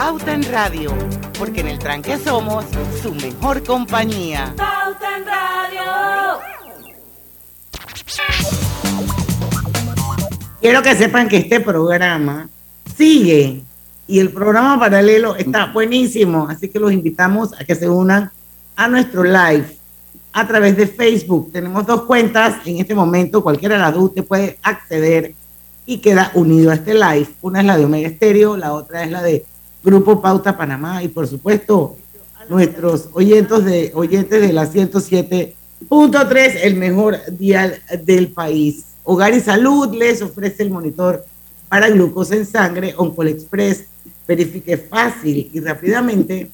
Pauta 0.00 0.32
en 0.32 0.42
Radio, 0.44 0.94
porque 1.38 1.60
en 1.60 1.68
el 1.68 1.78
tranque 1.78 2.16
somos 2.16 2.64
su 3.02 3.12
mejor 3.16 3.62
compañía. 3.62 4.54
Pauta 4.56 5.18
en 5.18 5.26
Radio. 5.26 6.40
Quiero 10.58 10.82
que 10.82 10.94
sepan 10.94 11.28
que 11.28 11.36
este 11.36 11.60
programa 11.60 12.48
sigue 12.96 13.62
y 14.06 14.18
el 14.20 14.30
programa 14.30 14.80
paralelo 14.80 15.36
está 15.36 15.66
buenísimo, 15.66 16.48
así 16.48 16.70
que 16.70 16.78
los 16.78 16.92
invitamos 16.92 17.52
a 17.60 17.62
que 17.66 17.74
se 17.74 17.86
unan 17.86 18.30
a 18.76 18.88
nuestro 18.88 19.22
live 19.22 19.76
a 20.32 20.48
través 20.48 20.78
de 20.78 20.86
Facebook. 20.86 21.52
Tenemos 21.52 21.84
dos 21.84 22.04
cuentas 22.04 22.56
en 22.64 22.78
este 22.78 22.94
momento, 22.94 23.42
cualquiera 23.42 23.74
de 23.74 23.82
las 23.82 23.92
dos 23.92 24.04
usted 24.04 24.24
puede 24.24 24.58
acceder 24.62 25.34
y 25.84 25.98
queda 25.98 26.30
unido 26.32 26.70
a 26.70 26.76
este 26.76 26.94
live. 26.94 27.28
Una 27.42 27.60
es 27.60 27.66
la 27.66 27.76
de 27.76 27.84
Omega 27.84 28.08
Estéreo, 28.08 28.56
la 28.56 28.72
otra 28.72 29.04
es 29.04 29.10
la 29.10 29.20
de 29.20 29.44
Grupo 29.82 30.20
Pauta 30.20 30.56
Panamá 30.56 31.02
y 31.02 31.08
por 31.08 31.26
supuesto 31.26 31.96
nuestros 32.48 33.08
oyentes 33.12 33.64
de, 33.64 33.92
oyentes 33.94 34.40
de 34.40 34.52
la 34.52 34.66
107.3, 34.66 36.58
el 36.62 36.76
mejor 36.76 37.18
dial 37.30 37.80
del 38.04 38.28
país. 38.32 38.84
Hogar 39.04 39.32
y 39.34 39.40
Salud 39.40 39.94
les 39.94 40.20
ofrece 40.20 40.62
el 40.64 40.70
monitor 40.70 41.24
para 41.68 41.88
glucosa 41.88 42.34
en 42.34 42.44
sangre 42.44 42.94
Oncol 42.96 43.28
Express. 43.28 43.84
Verifique 44.26 44.76
fácil 44.76 45.50
y 45.52 45.60
rápidamente 45.60 46.50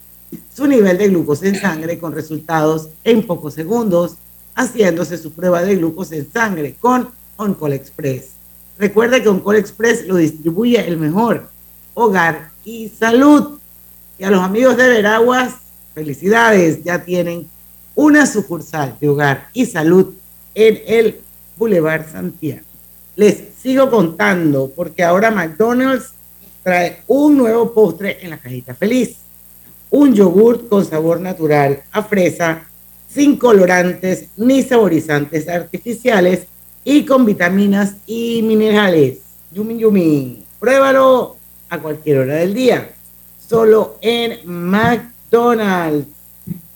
su 0.54 0.66
nivel 0.66 0.98
de 0.98 1.08
glucosa 1.08 1.46
en 1.48 1.60
sangre 1.60 1.98
con 1.98 2.12
resultados 2.12 2.88
en 3.02 3.26
pocos 3.26 3.54
segundos, 3.54 4.16
haciéndose 4.54 5.18
su 5.18 5.32
prueba 5.32 5.62
de 5.62 5.76
glucosa 5.76 6.16
en 6.16 6.30
sangre 6.30 6.76
con 6.78 7.08
Oncol 7.36 7.72
Express. 7.72 8.30
Recuerde 8.78 9.22
que 9.22 9.28
Oncol 9.28 9.56
Express 9.56 10.06
lo 10.06 10.16
distribuye 10.16 10.86
el 10.86 10.98
mejor 10.98 11.48
hogar 11.94 12.50
y 12.66 12.90
salud. 12.90 13.58
Y 14.18 14.24
a 14.24 14.30
los 14.30 14.42
amigos 14.42 14.76
de 14.76 14.88
Veraguas, 14.88 15.54
felicidades, 15.94 16.84
ya 16.84 17.02
tienen 17.02 17.48
una 17.94 18.26
sucursal 18.26 18.98
de 19.00 19.08
hogar 19.08 19.48
y 19.54 19.64
salud 19.64 20.12
en 20.54 20.82
el 20.86 21.20
Boulevard 21.56 22.10
Santiago. 22.10 22.66
Les 23.14 23.44
sigo 23.58 23.88
contando 23.88 24.70
porque 24.76 25.02
ahora 25.02 25.30
McDonald's 25.30 26.10
trae 26.62 27.02
un 27.06 27.38
nuevo 27.38 27.72
postre 27.72 28.18
en 28.20 28.30
la 28.30 28.38
cajita 28.38 28.74
feliz 28.74 29.16
un 29.90 30.14
yogurt 30.14 30.68
con 30.68 30.84
sabor 30.84 31.20
natural 31.20 31.82
a 31.92 32.02
fresa, 32.02 32.68
sin 33.08 33.36
colorantes 33.36 34.26
ni 34.36 34.62
saborizantes 34.62 35.48
artificiales 35.48 36.46
y 36.84 37.04
con 37.04 37.24
vitaminas 37.24 37.94
y 38.06 38.42
minerales. 38.42 39.18
Yumi 39.52 39.78
Yumi, 39.78 40.44
pruébalo 40.58 41.36
a 41.68 41.78
cualquier 41.78 42.18
hora 42.18 42.34
del 42.34 42.54
día, 42.54 42.90
solo 43.46 43.98
en 44.00 44.38
McDonald's. 44.44 46.08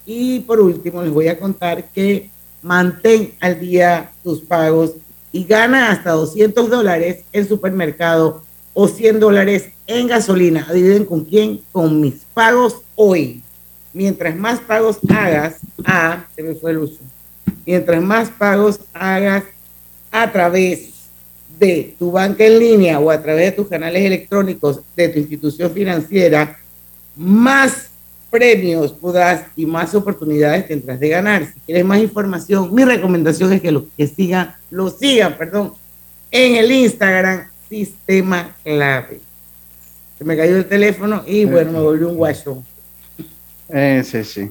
Y 0.06 0.40
por 0.40 0.60
último, 0.60 1.02
les 1.02 1.12
voy 1.12 1.28
a 1.28 1.38
contar 1.38 1.88
que 1.90 2.30
mantén 2.62 3.34
al 3.40 3.58
día 3.58 4.10
tus 4.22 4.40
pagos 4.40 4.94
y 5.32 5.44
gana 5.44 5.90
hasta 5.90 6.10
200 6.10 6.68
dólares 6.68 7.24
en 7.32 7.48
supermercado 7.48 8.42
o 8.72 8.88
100 8.88 9.20
dólares 9.20 9.70
en 9.86 10.08
gasolina. 10.08 10.66
¿Adivinen 10.68 11.04
con 11.04 11.24
quién? 11.24 11.60
Con 11.72 12.00
mis 12.00 12.24
pagos 12.34 12.82
hoy. 12.94 13.42
Mientras 13.92 14.36
más 14.36 14.60
pagos 14.60 14.98
hagas, 15.08 15.56
ah, 15.84 16.26
se 16.34 16.42
me 16.42 16.54
fue 16.54 16.72
el 16.72 16.78
uso. 16.78 17.00
Mientras 17.66 18.02
más 18.02 18.30
pagos 18.30 18.80
hagas 18.92 19.44
a 20.10 20.30
través 20.30 20.99
de 21.60 21.94
tu 21.98 22.10
banca 22.10 22.44
en 22.44 22.58
línea 22.58 22.98
o 22.98 23.10
a 23.10 23.22
través 23.22 23.50
de 23.50 23.52
tus 23.52 23.68
canales 23.68 24.02
electrónicos 24.02 24.80
de 24.96 25.08
tu 25.10 25.18
institución 25.20 25.70
financiera, 25.70 26.58
más 27.14 27.90
premios 28.30 28.92
podrás 28.92 29.44
y 29.54 29.66
más 29.66 29.94
oportunidades 29.94 30.66
tendrás 30.66 30.98
de 30.98 31.08
ganar. 31.08 31.44
Si 31.44 31.60
quieres 31.60 31.84
más 31.84 32.00
información, 32.00 32.74
mi 32.74 32.84
recomendación 32.84 33.52
es 33.52 33.60
que 33.60 33.70
lo 33.70 33.86
que 33.96 34.06
sigan, 34.06 34.54
lo 34.70 34.90
sigan, 34.90 35.36
perdón, 35.36 35.74
en 36.30 36.56
el 36.56 36.72
Instagram 36.72 37.48
Sistema 37.68 38.56
Clave 38.64 39.20
se 40.20 40.24
me 40.26 40.36
cayó 40.36 40.58
el 40.58 40.66
teléfono 40.66 41.24
y 41.26 41.46
bueno, 41.46 41.72
me 41.72 41.80
volvió 41.80 42.10
un 42.10 42.16
guacho. 42.16 42.62
Eh, 43.70 44.02
sí, 44.04 44.22
sí. 44.22 44.50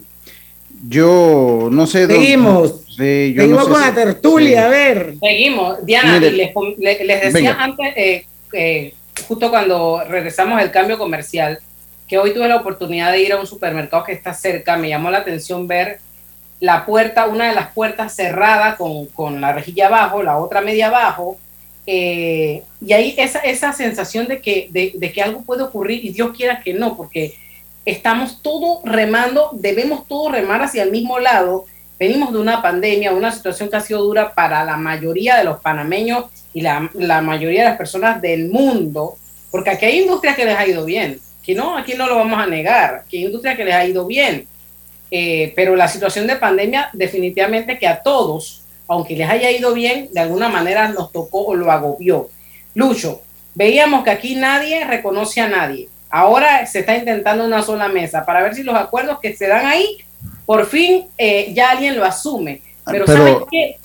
Yo 0.87 1.69
no 1.71 1.87
sé. 1.87 2.07
Seguimos. 2.07 2.85
Seguimos 2.95 3.67
con 3.67 3.79
la 3.79 3.93
tertulia, 3.93 4.65
a 4.65 4.69
ver. 4.69 5.15
Seguimos. 5.21 5.85
Diana, 5.85 6.19
les, 6.19 6.53
decía 7.21 7.55
antes, 7.59 7.93
eh, 7.95 8.25
eh, 8.53 8.93
justo 9.27 9.49
cuando 9.49 10.03
regresamos 10.03 10.59
del 10.59 10.71
cambio 10.71 10.97
comercial, 10.97 11.59
que 12.07 12.17
hoy 12.17 12.33
tuve 12.33 12.47
la 12.47 12.57
oportunidad 12.57 13.11
de 13.11 13.21
ir 13.21 13.33
a 13.33 13.39
un 13.39 13.47
supermercado 13.47 14.03
que 14.03 14.11
está 14.13 14.33
cerca. 14.33 14.77
Me 14.77 14.89
llamó 14.89 15.11
la 15.11 15.19
atención 15.19 15.67
ver 15.67 15.99
la 16.59 16.85
puerta, 16.85 17.27
una 17.27 17.47
de 17.47 17.55
las 17.55 17.71
puertas 17.71 18.13
cerrada 18.13 18.75
con, 18.75 19.05
con 19.07 19.39
la 19.39 19.53
rejilla 19.53 19.87
abajo, 19.87 20.23
la 20.23 20.37
otra 20.37 20.59
media 20.59 20.87
abajo 20.87 21.37
eh, 21.91 22.61
y 22.85 22.93
ahí 22.93 23.15
esa, 23.17 23.39
esa 23.39 23.73
sensación 23.73 24.27
de 24.27 24.41
que, 24.41 24.67
de, 24.69 25.11
que 25.11 25.21
algo 25.23 25.41
puede 25.41 25.63
ocurrir 25.63 26.05
y 26.05 26.11
Dios 26.11 26.37
quiera 26.37 26.61
que 26.61 26.71
no, 26.71 26.95
porque 26.95 27.33
estamos 27.89 28.41
todos 28.41 28.79
remando, 28.83 29.49
debemos 29.53 30.07
todos 30.07 30.31
remar 30.31 30.61
hacia 30.61 30.83
el 30.83 30.91
mismo 30.91 31.19
lado. 31.19 31.65
Venimos 31.99 32.31
de 32.31 32.39
una 32.39 32.61
pandemia, 32.61 33.13
una 33.13 33.31
situación 33.31 33.69
que 33.69 33.75
ha 33.75 33.81
sido 33.81 34.01
dura 34.03 34.33
para 34.33 34.63
la 34.63 34.77
mayoría 34.77 35.37
de 35.37 35.43
los 35.43 35.59
panameños 35.59 36.25
y 36.53 36.61
la, 36.61 36.89
la 36.93 37.21
mayoría 37.21 37.63
de 37.63 37.69
las 37.69 37.77
personas 37.77 38.21
del 38.21 38.49
mundo, 38.49 39.17
porque 39.51 39.71
aquí 39.71 39.85
hay 39.85 39.99
industrias 40.01 40.35
que 40.35 40.45
les 40.45 40.57
ha 40.57 40.67
ido 40.67 40.85
bien, 40.85 41.19
que 41.43 41.53
no, 41.53 41.77
aquí 41.77 41.93
no 41.95 42.07
lo 42.07 42.15
vamos 42.15 42.39
a 42.39 42.47
negar, 42.47 43.03
que 43.09 43.17
hay 43.17 43.25
industrias 43.25 43.57
que 43.57 43.65
les 43.65 43.73
ha 43.73 43.85
ido 43.85 44.05
bien, 44.05 44.47
eh, 45.11 45.51
pero 45.55 45.75
la 45.75 45.87
situación 45.87 46.27
de 46.27 46.37
pandemia 46.37 46.89
definitivamente 46.93 47.77
que 47.77 47.87
a 47.87 48.01
todos 48.01 48.63
aunque 48.89 49.15
les 49.15 49.29
haya 49.29 49.51
ido 49.51 49.73
bien, 49.73 50.09
de 50.11 50.19
alguna 50.19 50.49
manera 50.49 50.89
nos 50.89 51.11
tocó 51.11 51.45
o 51.45 51.55
lo 51.55 51.71
agobió. 51.71 52.27
Lucho, 52.73 53.21
veíamos 53.53 54.03
que 54.03 54.09
aquí 54.09 54.35
nadie 54.35 54.83
reconoce 54.83 55.41
a 55.41 55.47
nadie. 55.47 55.87
Ahora 56.09 56.65
se 56.65 56.79
está 56.79 56.95
intentando 56.95 57.45
una 57.45 57.61
sola 57.61 57.87
mesa 57.87 58.25
para 58.25 58.41
ver 58.41 58.55
si 58.55 58.63
los 58.63 58.75
acuerdos 58.75 59.19
que 59.19 59.35
se 59.35 59.47
dan 59.47 59.65
ahí, 59.65 59.97
por 60.45 60.65
fin 60.65 61.07
eh, 61.17 61.51
ya 61.53 61.71
alguien 61.71 61.97
lo 61.97 62.03
asume. 62.03 62.61
Pero, 62.85 63.05
¿saben, 63.05 63.37
qué, 63.51 63.77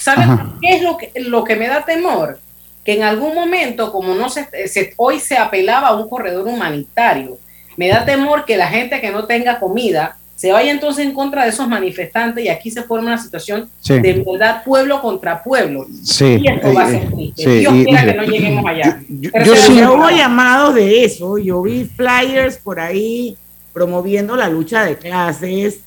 qué 0.63 0.77
es 0.77 0.83
lo 0.83 0.97
que, 0.97 1.13
lo 1.17 1.45
que 1.45 1.57
me 1.57 1.69
da 1.69 1.85
temor? 1.85 2.39
Que 2.83 2.95
en 2.95 3.03
algún 3.03 3.35
momento, 3.35 3.93
como 3.93 4.15
no 4.15 4.31
se, 4.31 4.49
hoy 4.97 5.21
se 5.21 5.37
apelaba 5.37 5.89
a 5.89 5.95
un 5.95 6.09
corredor 6.09 6.47
humanitario, 6.47 7.39
me 7.77 7.89
da 7.89 8.05
temor 8.05 8.45
que 8.45 8.57
la 8.57 8.69
gente 8.69 9.01
que 9.01 9.11
no 9.11 9.27
tenga 9.27 9.59
comida 9.59 10.17
se 10.37 10.51
vaya 10.51 10.73
entonces 10.73 11.07
en 11.07 11.15
contra 11.15 11.45
de 11.45 11.51
esos 11.51 11.69
manifestantes 11.69 12.45
y 12.45 12.49
aquí 12.49 12.71
se 12.71 12.83
forma 12.83 13.09
una 13.09 13.19
situación 13.19 13.69
de 13.87 14.25
verdad 14.27 14.65
pueblo 14.65 15.01
contra 15.01 15.43
pueblo. 15.43 15.87
Sí. 16.03 16.39
Y 16.43 16.49
esto 16.49 16.75
va 16.75 16.85
a 16.85 16.91
ser 16.91 17.11
triste. 17.11 17.59
Dios 17.61 17.73
quiera 17.85 18.05
que 18.05 18.15
no 18.15 18.23
lleguemos 18.25 18.67
allá. 18.67 19.01
Yo, 19.09 19.31
yo, 19.55 19.95
hubo 19.95 20.11
llamados 20.11 20.75
de 20.75 21.05
eso, 21.05 21.39
yo 21.39 21.63
vi 21.63 21.85
flyers 21.85 22.57
por 22.57 22.81
ahí 22.81 23.37
promoviendo 23.73 24.37
la 24.37 24.49
lucha 24.49 24.85
de 24.85 24.97
clases 24.97 25.81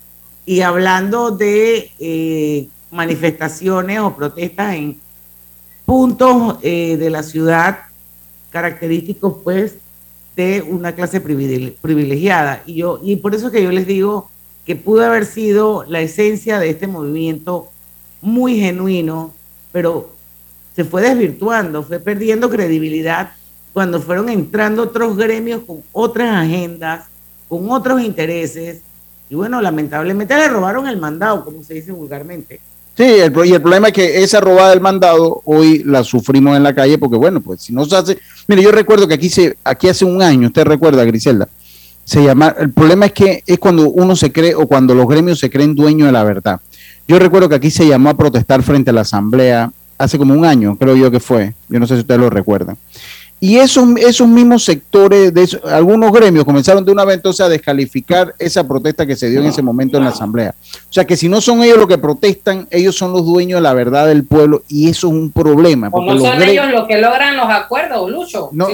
y 0.45 0.61
hablando 0.61 1.31
de 1.31 1.91
eh, 1.99 2.67
manifestaciones 2.89 3.99
o 3.99 4.15
protestas 4.15 4.75
en 4.75 4.99
puntos 5.85 6.57
eh, 6.61 6.95
de 6.97 7.09
la 7.09 7.23
ciudad 7.23 7.79
característicos 8.49 9.35
pues 9.43 9.75
de 10.37 10.61
una 10.61 10.93
clase 10.93 11.19
privilegiada. 11.19 12.61
Y, 12.65 12.75
yo, 12.75 12.99
y 13.03 13.17
por 13.17 13.35
eso 13.35 13.51
que 13.51 13.61
yo 13.61 13.71
les 13.71 13.87
digo 13.87 14.29
que 14.67 14.75
pudo 14.75 15.05
haber 15.05 15.25
sido 15.25 15.85
la 15.87 16.01
esencia 16.01 16.59
de 16.59 16.69
este 16.69 16.87
movimiento 16.87 17.69
muy 18.21 18.59
genuino, 18.59 19.33
pero 19.71 20.11
se 20.75 20.83
fue 20.83 21.01
desvirtuando, 21.01 21.83
fue 21.83 21.99
perdiendo 21.99 22.49
credibilidad 22.49 23.31
cuando 23.71 24.01
fueron 24.01 24.27
entrando 24.27 24.83
otros 24.83 25.15
gremios 25.15 25.61
con 25.65 25.81
otras 25.93 26.35
agendas, 26.35 27.05
con 27.47 27.71
otros 27.71 28.01
intereses, 28.01 28.81
y 29.29 29.35
bueno, 29.35 29.61
lamentablemente 29.61 30.35
le 30.35 30.49
robaron 30.49 30.85
el 30.85 30.97
mandado, 30.97 31.45
como 31.45 31.63
se 31.63 31.75
dice 31.75 31.93
vulgarmente. 31.93 32.59
Sí, 32.97 33.03
el, 33.03 33.33
y 33.45 33.53
el 33.53 33.61
problema 33.61 33.87
es 33.87 33.93
que 33.93 34.21
esa 34.21 34.41
robada 34.41 34.71
del 34.71 34.81
mandado 34.81 35.43
hoy 35.45 35.83
la 35.85 36.03
sufrimos 36.03 36.57
en 36.57 36.63
la 36.63 36.75
calle 36.75 36.97
porque, 36.97 37.15
bueno, 37.15 37.39
pues 37.39 37.61
si 37.61 37.71
no 37.71 37.85
se 37.85 37.95
hace... 37.95 38.17
Mire, 38.47 38.63
yo 38.63 38.71
recuerdo 38.71 39.07
que 39.07 39.13
aquí, 39.13 39.29
se, 39.29 39.55
aquí 39.63 39.87
hace 39.87 40.03
un 40.03 40.21
año, 40.21 40.47
usted 40.47 40.65
recuerda, 40.65 41.05
Griselda, 41.05 41.47
se 42.07 42.23
llama, 42.23 42.55
el 42.57 42.71
problema 42.71 43.07
es 43.07 43.11
que 43.11 43.43
es 43.45 43.59
cuando 43.59 43.89
uno 43.89 44.15
se 44.15 44.31
cree 44.31 44.55
o 44.55 44.65
cuando 44.65 44.95
los 44.95 45.05
gremios 45.09 45.39
se 45.39 45.49
creen 45.49 45.75
dueños 45.75 46.05
de 46.05 46.13
la 46.13 46.23
verdad. 46.23 46.61
Yo 47.05 47.19
recuerdo 47.19 47.49
que 47.49 47.55
aquí 47.55 47.69
se 47.69 47.85
llamó 47.85 48.09
a 48.09 48.13
protestar 48.15 48.63
frente 48.63 48.91
a 48.91 48.93
la 48.93 49.01
asamblea 49.01 49.69
hace 49.97 50.17
como 50.17 50.33
un 50.33 50.45
año, 50.45 50.77
creo 50.77 50.95
yo 50.95 51.11
que 51.11 51.19
fue, 51.19 51.53
yo 51.67 51.81
no 51.81 51.85
sé 51.85 51.95
si 51.95 52.01
ustedes 52.01 52.21
lo 52.21 52.29
recuerdan. 52.29 52.77
Y 53.39 53.57
esos, 53.57 53.87
esos 53.97 54.27
mismos 54.27 54.65
sectores, 54.65 55.31
de 55.31 55.59
algunos 55.71 56.11
gremios 56.11 56.43
comenzaron 56.43 56.83
de 56.83 56.91
una 56.91 57.05
vez 57.05 57.17
entonces 57.17 57.45
a 57.45 57.49
descalificar 57.49 58.33
esa 58.39 58.67
protesta 58.67 59.05
que 59.05 59.15
se 59.15 59.29
dio 59.29 59.41
en 59.41 59.45
ese 59.45 59.61
momento 59.61 59.97
en 59.97 60.05
la 60.05 60.09
Asamblea. 60.09 60.55
O 60.89 60.93
sea 60.93 61.05
que 61.05 61.15
si 61.15 61.29
no 61.29 61.39
son 61.39 61.61
ellos 61.61 61.77
los 61.77 61.87
que 61.87 61.99
protestan, 61.99 62.67
ellos 62.71 62.95
son 62.95 63.11
los 63.11 63.23
dueños 63.25 63.57
de 63.57 63.61
la 63.61 63.73
verdad 63.75 64.07
del 64.07 64.23
pueblo 64.23 64.63
y 64.67 64.89
eso 64.89 65.07
es 65.07 65.13
un 65.13 65.31
problema. 65.31 65.91
Porque 65.91 66.15
no 66.15 66.19
son 66.19 66.41
ellos 66.41 66.65
los 66.71 66.87
que 66.87 66.97
logran 66.99 67.37
los 67.37 67.47
acuerdos, 67.47 68.09
Lucho. 68.09 68.49
No, 68.53 68.69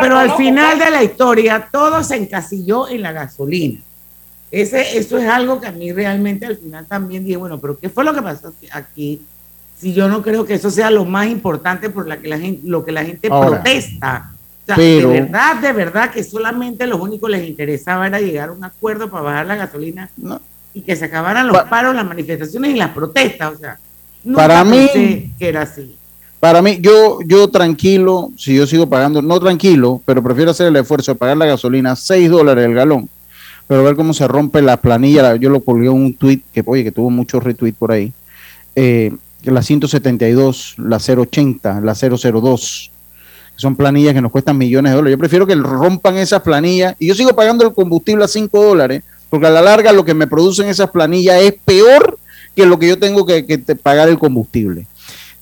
pero 0.00 0.18
al 0.18 0.32
final 0.34 0.80
de 0.80 0.90
la 0.90 1.04
historia 1.04 1.68
todo 1.70 2.02
se 2.02 2.16
encasilló 2.16 2.88
en 2.88 3.02
la 3.02 3.12
gasolina. 3.12 3.80
Ese, 4.50 4.98
eso 4.98 5.16
es 5.16 5.26
algo 5.28 5.60
que 5.60 5.66
a 5.66 5.72
mí 5.72 5.92
realmente 5.92 6.44
al 6.44 6.56
final 6.58 6.86
también 6.86 7.24
dije, 7.24 7.38
bueno, 7.38 7.58
pero 7.58 7.78
¿qué 7.78 7.88
fue 7.88 8.04
lo 8.04 8.12
que 8.12 8.20
pasó 8.20 8.52
aquí? 8.72 9.22
Si 9.82 9.92
yo 9.92 10.06
no 10.08 10.22
creo 10.22 10.46
que 10.46 10.54
eso 10.54 10.70
sea 10.70 10.90
lo 10.92 11.04
más 11.04 11.26
importante 11.26 11.90
por 11.90 12.06
la 12.06 12.18
que 12.18 12.28
la 12.28 12.38
gente, 12.38 12.60
lo 12.64 12.84
que 12.84 12.92
la 12.92 13.04
gente 13.04 13.28
protesta. 13.28 14.30
pero, 14.76 15.08
de 15.10 15.20
verdad, 15.22 15.56
de 15.56 15.72
verdad 15.72 16.10
que 16.12 16.22
solamente 16.22 16.86
los 16.86 17.00
únicos 17.00 17.28
les 17.28 17.48
interesaba 17.48 18.06
era 18.06 18.20
llegar 18.20 18.50
a 18.50 18.52
un 18.52 18.62
acuerdo 18.62 19.10
para 19.10 19.24
bajar 19.24 19.46
la 19.46 19.56
gasolina 19.56 20.08
y 20.72 20.82
que 20.82 20.94
se 20.94 21.06
acabaran 21.06 21.48
los 21.48 21.62
paros, 21.64 21.96
las 21.96 22.06
manifestaciones 22.06 22.70
y 22.72 22.78
las 22.78 22.90
protestas. 22.90 23.54
O 23.54 23.58
sea, 23.58 23.76
nunca 24.22 24.36
Para 24.42 24.62
mí- 24.62 25.32
que 25.36 25.48
era 25.48 25.62
así. 25.62 25.96
Para 26.38 26.62
mí, 26.62 26.78
yo, 26.80 27.18
yo 27.26 27.48
tranquilo, 27.48 28.30
si 28.36 28.54
yo 28.54 28.66
sigo 28.68 28.88
pagando, 28.88 29.20
no 29.20 29.40
tranquilo, 29.40 30.00
pero 30.04 30.22
prefiero 30.22 30.52
hacer 30.52 30.68
el 30.68 30.76
esfuerzo 30.76 31.12
de 31.12 31.18
pagar 31.18 31.36
la 31.36 31.46
gasolina 31.46 31.96
6 31.96 32.30
dólares 32.30 32.64
el 32.64 32.74
galón, 32.74 33.08
pero 33.66 33.82
ver 33.84 33.96
cómo 33.96 34.14
se 34.14 34.26
rompe 34.28 34.62
la 34.62 34.76
planilla. 34.76 35.34
Yo 35.36 35.50
lo 35.50 35.60
colgué 35.60 35.86
en 35.86 35.92
un 35.94 36.14
tweet 36.14 36.40
que, 36.52 36.62
oye, 36.66 36.84
que 36.84 36.92
tuvo 36.92 37.10
muchos 37.10 37.42
retweets 37.42 37.76
por 37.78 37.90
ahí. 37.92 38.12
eh, 38.74 39.12
la 39.50 39.62
172, 39.62 40.76
la 40.78 40.98
080, 40.98 41.80
la 41.80 41.94
002, 41.94 42.90
que 43.54 43.60
son 43.60 43.76
planillas 43.76 44.14
que 44.14 44.20
nos 44.20 44.30
cuestan 44.30 44.56
millones 44.56 44.92
de 44.92 44.96
dólares. 44.96 45.14
Yo 45.14 45.18
prefiero 45.18 45.46
que 45.46 45.54
rompan 45.54 46.16
esas 46.16 46.42
planillas 46.42 46.94
y 46.98 47.08
yo 47.08 47.14
sigo 47.14 47.34
pagando 47.34 47.66
el 47.66 47.74
combustible 47.74 48.24
a 48.24 48.28
5 48.28 48.62
dólares, 48.64 49.02
porque 49.28 49.46
a 49.46 49.50
la 49.50 49.62
larga 49.62 49.92
lo 49.92 50.04
que 50.04 50.14
me 50.14 50.26
producen 50.26 50.68
esas 50.68 50.90
planillas 50.90 51.40
es 51.42 51.54
peor 51.64 52.18
que 52.54 52.66
lo 52.66 52.78
que 52.78 52.88
yo 52.88 52.98
tengo 52.98 53.26
que, 53.26 53.42
pagar 53.82 54.08
el 54.08 54.18
combustible. 54.18 54.86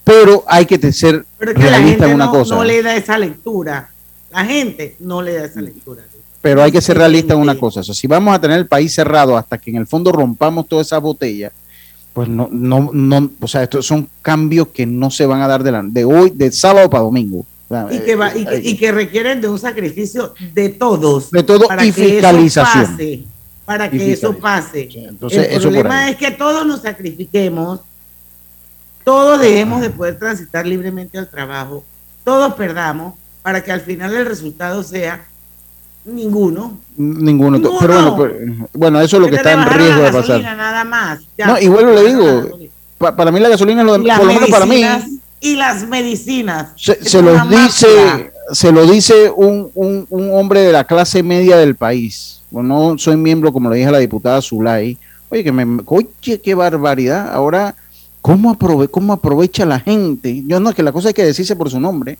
Pero 0.05 0.45
hay 0.47 0.65
que 0.65 0.93
ser 0.93 1.25
Pero 1.39 1.53
es 1.53 1.57
que 1.57 1.65
la 1.65 1.71
realista 1.71 1.91
gente 1.91 2.07
en 2.07 2.15
una 2.15 2.27
no, 2.27 2.33
cosa. 2.33 2.55
no 2.55 2.65
le 2.65 2.83
da 2.83 2.97
esa 2.97 3.19
lectura. 3.19 3.91
La 4.31 4.45
gente 4.45 4.97
no 5.01 5.23
le 5.23 5.35
da 5.35 5.45
esa 5.45 5.61
lectura. 5.61 6.03
Pero 6.41 6.63
hay 6.63 6.73
que 6.73 6.81
ser 6.81 6.97
realista 6.97 7.35
en 7.35 7.41
una 7.41 7.59
cosa. 7.59 7.81
O 7.81 7.83
sea, 7.83 7.95
si 7.95 8.07
vamos 8.07 8.35
a 8.35 8.41
tener 8.41 8.59
el 8.59 8.67
país 8.67 8.95
cerrado 8.95 9.37
hasta 9.37 9.59
que 9.59 9.71
en 9.71 9.77
el 9.77 9.87
fondo 9.87 10.11
rompamos 10.11 10.67
todas 10.69 10.87
esas 10.87 11.03
botellas, 11.03 11.53
pues 12.13 12.29
no, 12.29 12.49
no, 12.51 12.91
no, 12.93 13.31
o 13.41 13.49
sea, 13.49 13.63
estos 13.63 13.87
son 13.87 14.09
cambios 14.23 14.69
que 14.69 14.85
no 14.87 15.11
se 15.11 15.27
van 15.27 15.41
a 15.43 15.49
dar 15.49 15.63
de, 15.63 15.73
la- 15.73 15.83
de 15.83 16.05
hoy, 16.05 16.31
de 16.35 16.51
sábado 16.53 16.89
para 16.91 17.05
domingo. 17.05 17.45
Y 17.91 17.99
que, 18.01 18.17
va- 18.17 18.37
y, 18.37 18.45
que, 18.45 18.57
y 18.65 18.77
que 18.77 18.91
requieren 18.91 19.41
de 19.41 19.49
un 19.49 19.59
sacrificio 19.59 20.35
de 20.55 20.71
todos. 20.71 21.31
De 21.31 21.45
todo 21.45 21.69
para 21.69 21.85
y 21.87 21.93
que 21.93 22.03
eso 22.03 22.11
fiscalización. 22.15 22.87
pase, 22.97 23.23
para 23.65 23.87
Y 23.87 23.91
que 23.91 24.13
eso 24.13 24.37
pase. 24.37 24.89
entonces, 24.93 25.47
el 25.47 25.53
eso 25.53 25.61
problema 25.63 26.11
es 26.11 26.17
que 26.17 26.33
todos 26.33 26.67
nos 26.67 26.83
sacrifiquemos, 26.83 27.79
todos 29.05 29.41
dejemos 29.41 29.81
de 29.81 29.91
poder 29.91 30.19
transitar 30.19 30.67
libremente 30.67 31.17
al 31.17 31.29
trabajo, 31.29 31.85
todos 32.25 32.55
perdamos, 32.55 33.15
para 33.43 33.63
que 33.65 33.73
al 33.73 33.81
final 33.81 34.15
el 34.17 34.27
resultado 34.27 34.83
sea 34.83 35.25
ninguno. 36.05 36.79
Ninguno. 36.97 37.59
Ninguno. 37.59 37.79
Pero 37.81 37.93
bueno, 37.95 38.17
pero- 38.19 38.69
bueno, 38.75 39.01
eso 39.01 39.17
es 39.17 39.23
lo 39.23 39.29
que 39.29 39.37
está 39.37 39.53
en 39.53 39.69
riesgo 39.71 40.03
de 40.03 40.13
pasar. 40.13 40.43
Nada 40.43 40.85
más. 40.85 41.21
ya. 41.39 41.47
No, 41.47 41.59
igual 41.59 41.95
le 41.95 42.05
digo, 42.07 42.59
pa- 42.99 43.15
para 43.17 43.31
mí 43.33 43.41
la 43.41 43.49
gasolina 43.49 43.81
es 43.83 43.87
lo 43.87 43.99
de, 43.99 44.09
por 44.09 44.27
lo 44.27 44.33
menos 44.33 44.51
para 44.51 44.67
mí, 44.67 44.83
Y 45.41 45.57
las 45.57 45.87
medicinas. 45.89 46.69
se, 46.77 47.23
los 47.23 47.49
dice, 47.49 48.31
se 48.53 48.73
lo 48.73 48.87
dice 48.87 49.31
un, 49.35 49.71
un, 49.75 50.07
un 50.11 50.31
hombre 50.39 50.61
de 50.61 50.73
la 50.73 50.85
clase 50.85 51.23
media 51.23 51.57
del 51.57 51.75
país. 51.77 52.43
Bueno, 52.51 52.69
no 52.93 52.99
soy 52.99 53.17
miembro, 53.17 53.53
como 53.53 53.71
le 53.71 53.77
dije 53.77 53.89
a 53.89 53.93
la 53.93 53.99
diputada 53.99 54.43
Zulay. 54.43 54.99
Oye, 55.31 55.45
que 55.45 55.53
me, 55.53 55.81
oye, 55.87 56.09
qué 56.43 56.55
barbaridad. 56.55 57.31
Ahora, 57.33 57.75
¿cómo, 58.21 58.51
aprove, 58.51 58.89
¿cómo 58.89 59.13
aprovecha 59.13 59.65
la 59.65 59.79
gente? 59.81 60.43
Yo 60.47 60.59
no, 60.61 60.75
que 60.75 60.83
la 60.83 60.93
cosa 60.93 61.09
hay 61.09 61.15
que 61.15 61.25
decirse 61.25 61.55
por 61.57 61.71
su 61.71 61.79
nombre. 61.81 62.19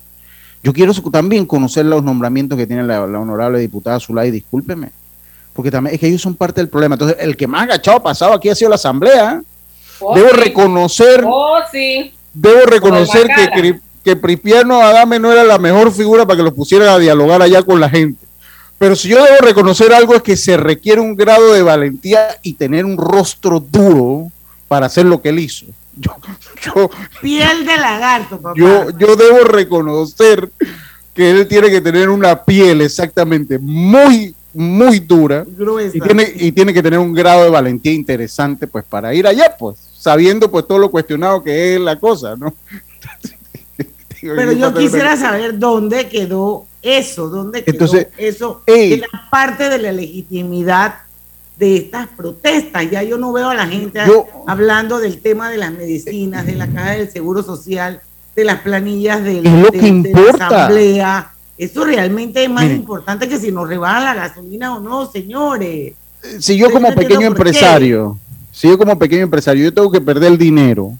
Yo 0.63 0.73
quiero 0.73 0.93
también 1.11 1.45
conocer 1.45 1.85
los 1.85 2.03
nombramientos 2.03 2.57
que 2.57 2.67
tiene 2.67 2.83
la, 2.83 3.05
la 3.07 3.19
honorable 3.19 3.59
diputada 3.59 3.99
Zulay, 3.99 4.31
discúlpeme. 4.31 4.91
Porque 5.53 5.71
también 5.71 5.95
es 5.95 5.99
que 5.99 6.07
ellos 6.07 6.21
son 6.21 6.35
parte 6.35 6.61
del 6.61 6.69
problema. 6.69 6.95
Entonces, 6.95 7.17
el 7.19 7.35
que 7.35 7.47
más 7.47 7.63
agachado 7.63 7.97
ha 7.97 8.03
pasado 8.03 8.33
aquí 8.33 8.49
ha 8.49 8.55
sido 8.55 8.69
la 8.69 8.75
Asamblea. 8.75 9.41
Oh, 9.99 10.15
Debo 10.15 10.29
reconocer 10.29 11.23
Oh, 11.25 11.59
sí. 11.71 12.13
Debo 12.33 12.65
reconocer 12.65 13.27
que, 13.27 13.79
que 14.03 14.15
Pripiano 14.15 14.81
Adame 14.81 15.19
no 15.19 15.31
era 15.31 15.43
la 15.43 15.57
mejor 15.57 15.91
figura 15.91 16.25
para 16.25 16.37
que 16.37 16.43
lo 16.43 16.53
pusieran 16.53 16.87
a 16.87 16.97
dialogar 16.97 17.41
allá 17.41 17.61
con 17.63 17.79
la 17.79 17.89
gente. 17.89 18.25
Pero 18.77 18.95
si 18.95 19.09
yo 19.09 19.23
debo 19.23 19.37
reconocer 19.41 19.93
algo 19.93 20.15
es 20.15 20.23
que 20.23 20.35
se 20.35 20.57
requiere 20.57 21.01
un 21.01 21.15
grado 21.15 21.53
de 21.53 21.61
valentía 21.61 22.39
y 22.41 22.53
tener 22.53 22.83
un 22.85 22.97
rostro 22.97 23.59
duro 23.59 24.31
para 24.67 24.87
hacer 24.87 25.05
lo 25.05 25.21
que 25.21 25.29
él 25.29 25.39
hizo. 25.39 25.67
Yo, 25.95 26.15
yo, 26.63 26.89
Piel 27.21 27.65
de 27.65 27.77
lagarto, 27.77 28.39
papá. 28.39 28.53
yo, 28.55 28.89
yo 28.97 29.15
debo 29.15 29.39
reconocer 29.43 30.49
que 31.13 31.31
él 31.31 31.47
tiene 31.47 31.69
que 31.69 31.81
tener 31.81 32.09
una 32.09 32.43
piel 32.43 32.81
exactamente 32.81 33.59
muy, 33.59 34.33
muy 34.53 34.99
dura 34.99 35.43
Gruesa. 35.45 35.97
y 35.97 35.99
tiene, 35.99 36.33
y 36.35 36.51
tiene 36.53 36.73
que 36.73 36.81
tener 36.81 36.99
un 36.99 37.13
grado 37.13 37.43
de 37.43 37.49
valentía 37.49 37.91
interesante 37.91 38.67
pues 38.67 38.85
para 38.85 39.13
ir 39.13 39.27
allá, 39.27 39.55
pues, 39.59 39.77
sabiendo 39.97 40.49
pues 40.49 40.65
todo 40.65 40.77
lo 40.77 40.89
cuestionado 40.89 41.43
que 41.43 41.75
es 41.75 41.81
la 41.81 41.99
cosa, 41.99 42.35
¿no? 42.35 42.53
Pero 44.21 44.51
yo 44.51 44.73
quisiera 44.73 45.17
saber 45.17 45.57
dónde 45.57 46.07
quedó 46.07 46.67
eso, 46.81 47.27
dónde 47.27 47.63
quedó 47.63 47.73
Entonces, 47.73 48.07
eso, 48.17 48.61
ey. 48.67 48.89
que 48.89 48.95
era 48.95 49.07
parte 49.31 49.67
de 49.67 49.79
la 49.79 49.91
legitimidad 49.91 50.95
de 51.61 51.77
estas 51.77 52.07
protestas. 52.07 52.89
Ya 52.89 53.03
yo 53.03 53.19
no 53.19 53.31
veo 53.31 53.49
a 53.49 53.53
la 53.53 53.67
gente 53.67 53.99
Yo- 54.07 54.25
hablando 54.47 54.99
del 54.99 55.21
tema 55.21 55.49
de 55.51 55.57
las 55.57 55.71
medicinas, 55.71 56.43
de 56.47 56.55
la 56.55 56.65
caja 56.67 56.91
del 56.93 57.11
seguro 57.11 57.43
social, 57.43 58.01
de 58.35 58.43
las 58.43 58.61
planillas 58.61 59.23
del- 59.23 59.45
Es 59.45 59.53
lo 59.53 59.65
de, 59.69 59.71
que 59.71 59.79
de 59.81 59.87
importa. 59.87 60.37
la 60.49 60.57
asamblea. 60.57 61.31
Eso 61.59 61.85
realmente 61.85 62.43
es 62.43 62.49
más 62.49 62.63
Miren. 62.63 62.77
importante 62.79 63.29
que 63.29 63.37
si 63.39 63.51
nos 63.51 63.69
rebajan 63.69 64.03
la 64.03 64.15
gasolina 64.15 64.75
o 64.75 64.79
no, 64.79 65.05
señores. 65.11 65.93
si 66.39 66.57
yo 66.57 66.71
como 66.71 66.89
no 66.89 66.95
pequeño 66.95 67.27
empresario, 67.27 68.17
si 68.51 68.67
yo 68.67 68.77
como 68.79 68.97
pequeño 68.97 69.21
empresario, 69.21 69.63
yo 69.65 69.73
tengo 69.73 69.91
que 69.91 70.01
perder 70.01 70.31
el 70.31 70.37
dinero 70.39 70.93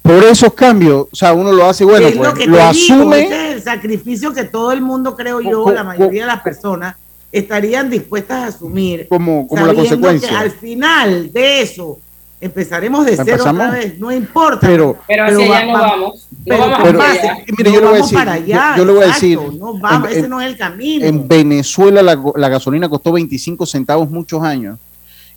por 0.00 0.24
esos 0.24 0.54
cambios, 0.54 1.08
o 1.12 1.16
sea, 1.16 1.34
uno 1.34 1.52
lo 1.52 1.66
hace, 1.66 1.84
bueno, 1.84 2.06
es 2.06 2.16
pues 2.16 2.28
lo 2.30 2.34
lo 2.34 2.56
digo, 2.56 2.58
asume, 2.62 3.24
ese 3.24 3.48
es 3.50 3.56
el 3.56 3.62
sacrificio 3.62 4.32
que 4.32 4.44
todo 4.44 4.72
el 4.72 4.80
mundo, 4.80 5.14
creo 5.14 5.42
yo, 5.42 5.64
Co- 5.64 5.72
la 5.72 5.84
mayoría 5.84 6.22
de 6.22 6.26
las 6.28 6.40
personas 6.40 6.96
estarían 7.32 7.90
dispuestas 7.90 8.38
a 8.38 8.46
asumir. 8.46 9.06
como, 9.08 9.46
como 9.46 9.66
la 9.66 9.74
sabiendo 9.74 9.90
consecuencia. 10.08 10.28
que 10.30 10.34
al 10.36 10.50
final 10.50 11.32
de 11.32 11.62
eso 11.62 11.98
empezaremos 12.40 13.04
de 13.04 13.16
cero 13.16 13.24
Empezamos. 13.32 13.62
otra 13.66 13.70
vez, 13.78 13.98
no 13.98 14.12
importa. 14.12 14.66
Pero- 14.66 14.96
Pero 15.08 15.24
hacia 15.24 15.48
va- 15.48 15.56
allá 15.58 15.66
no 15.66 15.72
va- 15.72 15.80
vamos. 15.80 16.26
No 16.30 16.38
pero 16.46 16.58
vamos 16.60 16.78
pero- 16.84 17.00
hacia 17.02 17.14
base, 17.14 17.28
allá. 17.28 17.44
mire, 17.58 17.70
no 17.70 17.74
yo 17.74 17.80
le 17.80 17.80
voy 17.80 17.80
a 17.80 17.82
vamos 17.90 17.98
decir, 18.10 18.18
para 18.18 18.32
allá, 18.32 18.70
yo- 18.70 18.76
yo 18.76 18.84
le 18.84 18.92
voy 18.92 19.02
a 19.02 19.06
decir, 19.08 19.38
no 19.58 19.78
vamos, 19.78 20.08
en- 20.08 20.16
ese 20.16 20.24
en- 20.24 20.30
no 20.30 20.40
es 20.40 20.46
el 20.46 20.56
camino. 20.56 21.04
En 21.04 21.28
Venezuela 21.28 22.02
la, 22.02 22.22
la 22.36 22.48
gasolina 22.48 22.88
costó 22.88 23.12
25 23.12 23.66
centavos 23.66 24.08
muchos 24.10 24.42
años 24.42 24.78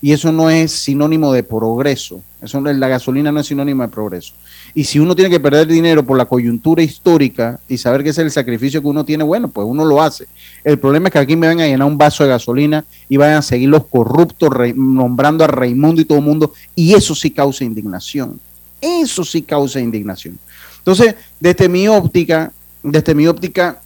y 0.01 0.11
eso 0.11 0.31
no 0.31 0.49
es 0.49 0.71
sinónimo 0.71 1.31
de 1.31 1.43
progreso. 1.43 2.21
Eso 2.41 2.59
la 2.59 2.87
gasolina 2.87 3.31
no 3.31 3.39
es 3.39 3.47
sinónimo 3.47 3.83
de 3.83 3.89
progreso. 3.89 4.33
Y 4.73 4.83
si 4.83 4.99
uno 4.99 5.15
tiene 5.15 5.29
que 5.29 5.39
perder 5.39 5.67
dinero 5.67 6.03
por 6.03 6.17
la 6.17 6.25
coyuntura 6.25 6.81
histórica 6.81 7.59
y 7.67 7.77
saber 7.77 8.03
que 8.03 8.09
es 8.09 8.17
el 8.17 8.31
sacrificio 8.31 8.81
que 8.81 8.87
uno 8.87 9.05
tiene, 9.05 9.23
bueno, 9.23 9.47
pues 9.47 9.67
uno 9.67 9.85
lo 9.85 10.01
hace. 10.01 10.27
El 10.63 10.79
problema 10.79 11.09
es 11.09 11.13
que 11.13 11.19
aquí 11.19 11.35
me 11.35 11.47
van 11.47 11.59
a 11.59 11.67
llenar 11.67 11.87
un 11.87 11.97
vaso 11.97 12.23
de 12.23 12.29
gasolina 12.29 12.83
y 13.07 13.17
vayan 13.17 13.37
a 13.37 13.41
seguir 13.43 13.69
los 13.69 13.85
corruptos 13.85 14.49
nombrando 14.75 15.43
a 15.43 15.47
Raimundo 15.47 16.01
y 16.01 16.05
todo 16.05 16.17
el 16.17 16.23
mundo 16.23 16.53
y 16.75 16.93
eso 16.93 17.13
sí 17.13 17.29
causa 17.29 17.63
indignación. 17.63 18.39
Eso 18.81 19.23
sí 19.23 19.43
causa 19.43 19.79
indignación. 19.79 20.39
Entonces, 20.79 21.13
desde 21.39 21.69
mi 21.69 21.87
óptica, 21.87 22.51
desde 22.81 23.13
mi 23.13 23.27
óptica, 23.27 23.81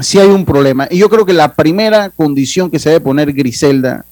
sí 0.00 0.18
hay 0.18 0.28
un 0.28 0.44
problema. 0.44 0.88
Y 0.90 0.98
yo 0.98 1.08
creo 1.08 1.24
que 1.24 1.32
la 1.32 1.54
primera 1.54 2.10
condición 2.10 2.70
que 2.70 2.80
se 2.80 2.88
debe 2.88 3.00
poner 3.00 3.32
Griselda, 3.32 4.04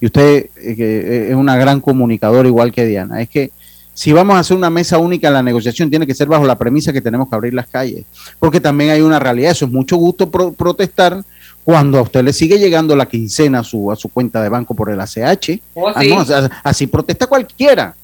y 0.00 0.06
usted 0.06 0.46
eh, 0.56 0.74
que 0.76 1.28
es 1.30 1.34
una 1.34 1.56
gran 1.56 1.80
comunicadora 1.80 2.48
igual 2.48 2.72
que 2.72 2.86
Diana, 2.86 3.20
es 3.20 3.28
que 3.28 3.50
si 3.92 4.12
vamos 4.12 4.36
a 4.36 4.38
hacer 4.38 4.56
una 4.56 4.70
mesa 4.70 4.96
única 4.98 5.28
en 5.28 5.34
la 5.34 5.42
negociación, 5.42 5.90
tiene 5.90 6.06
que 6.06 6.14
ser 6.14 6.26
bajo 6.26 6.46
la 6.46 6.56
premisa 6.56 6.90
que 6.92 7.02
tenemos 7.02 7.28
que 7.28 7.34
abrir 7.34 7.52
las 7.52 7.66
calles. 7.66 8.04
Porque 8.38 8.58
también 8.58 8.90
hay 8.90 9.02
una 9.02 9.18
realidad. 9.18 9.50
Eso 9.50 9.66
es 9.66 9.70
mucho 9.70 9.96
gusto 9.96 10.30
pro- 10.30 10.52
protestar 10.52 11.22
cuando 11.64 11.98
a 11.98 12.02
usted 12.02 12.24
le 12.24 12.32
sigue 12.32 12.58
llegando 12.58 12.96
la 12.96 13.04
quincena 13.06 13.58
a 13.58 13.64
su, 13.64 13.92
a 13.92 13.96
su 13.96 14.08
cuenta 14.08 14.42
de 14.42 14.48
banco 14.48 14.74
por 14.74 14.88
el 14.88 14.98
ACH. 15.00 15.60
Oh, 15.74 15.88
Ah, 15.88 16.02
no, 16.02 16.24
así 16.62 16.86
protesta 16.86 17.26
cualquiera, 17.26 17.94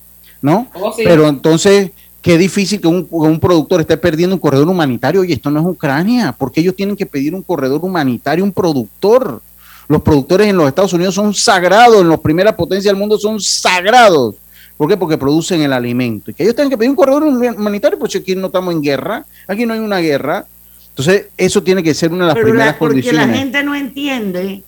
¿no? 0.42 0.66
Oh, 0.74 0.92
sí. 0.92 1.02
Pero 1.02 1.28
entonces, 1.28 1.92
qué 2.20 2.36
difícil 2.36 2.78
que 2.78 2.88
un, 2.88 3.06
un 3.10 3.40
productor 3.40 3.80
esté 3.80 3.96
perdiendo 3.96 4.36
un 4.36 4.40
corredor 4.40 4.68
humanitario. 4.68 5.24
Y 5.24 5.32
esto 5.32 5.50
no 5.50 5.60
es 5.60 5.66
Ucrania, 5.66 6.34
porque 6.36 6.60
ellos 6.60 6.76
tienen 6.76 6.96
que 6.96 7.06
pedir 7.06 7.34
un 7.34 7.42
corredor 7.42 7.80
humanitario, 7.82 8.44
un 8.44 8.52
productor. 8.52 9.40
Los 9.88 10.02
productores 10.02 10.48
en 10.48 10.56
los 10.56 10.66
Estados 10.68 10.92
Unidos 10.92 11.14
son 11.14 11.32
sagrados, 11.34 12.00
en 12.00 12.08
las 12.08 12.20
primeras 12.20 12.54
potencias 12.54 12.92
del 12.92 12.96
mundo 12.96 13.18
son 13.18 13.40
sagrados. 13.40 14.34
¿Por 14.76 14.88
qué? 14.88 14.96
Porque 14.96 15.16
producen 15.16 15.62
el 15.62 15.72
alimento. 15.72 16.30
Y 16.30 16.34
que 16.34 16.42
ellos 16.42 16.54
tengan 16.54 16.70
que 16.70 16.76
pedir 16.76 16.90
un 16.90 16.96
corredor 16.96 17.22
humanitario, 17.22 17.98
pues 17.98 18.14
aquí 18.16 18.34
no 18.34 18.48
estamos 18.48 18.74
en 18.74 18.82
guerra, 18.82 19.24
aquí 19.46 19.64
no 19.64 19.72
hay 19.74 19.80
una 19.80 19.98
guerra. 19.98 20.44
Entonces, 20.90 21.26
eso 21.36 21.62
tiene 21.62 21.82
que 21.82 21.94
ser 21.94 22.10
una 22.12 22.24
de 22.24 22.26
las 22.28 22.34
Pero 22.34 22.46
primeras 22.48 22.66
la- 22.74 22.78
porque 22.78 22.94
condiciones. 22.94 23.26
la 23.28 23.34
gente 23.34 23.62
no 23.62 23.74
entiende 23.74 24.62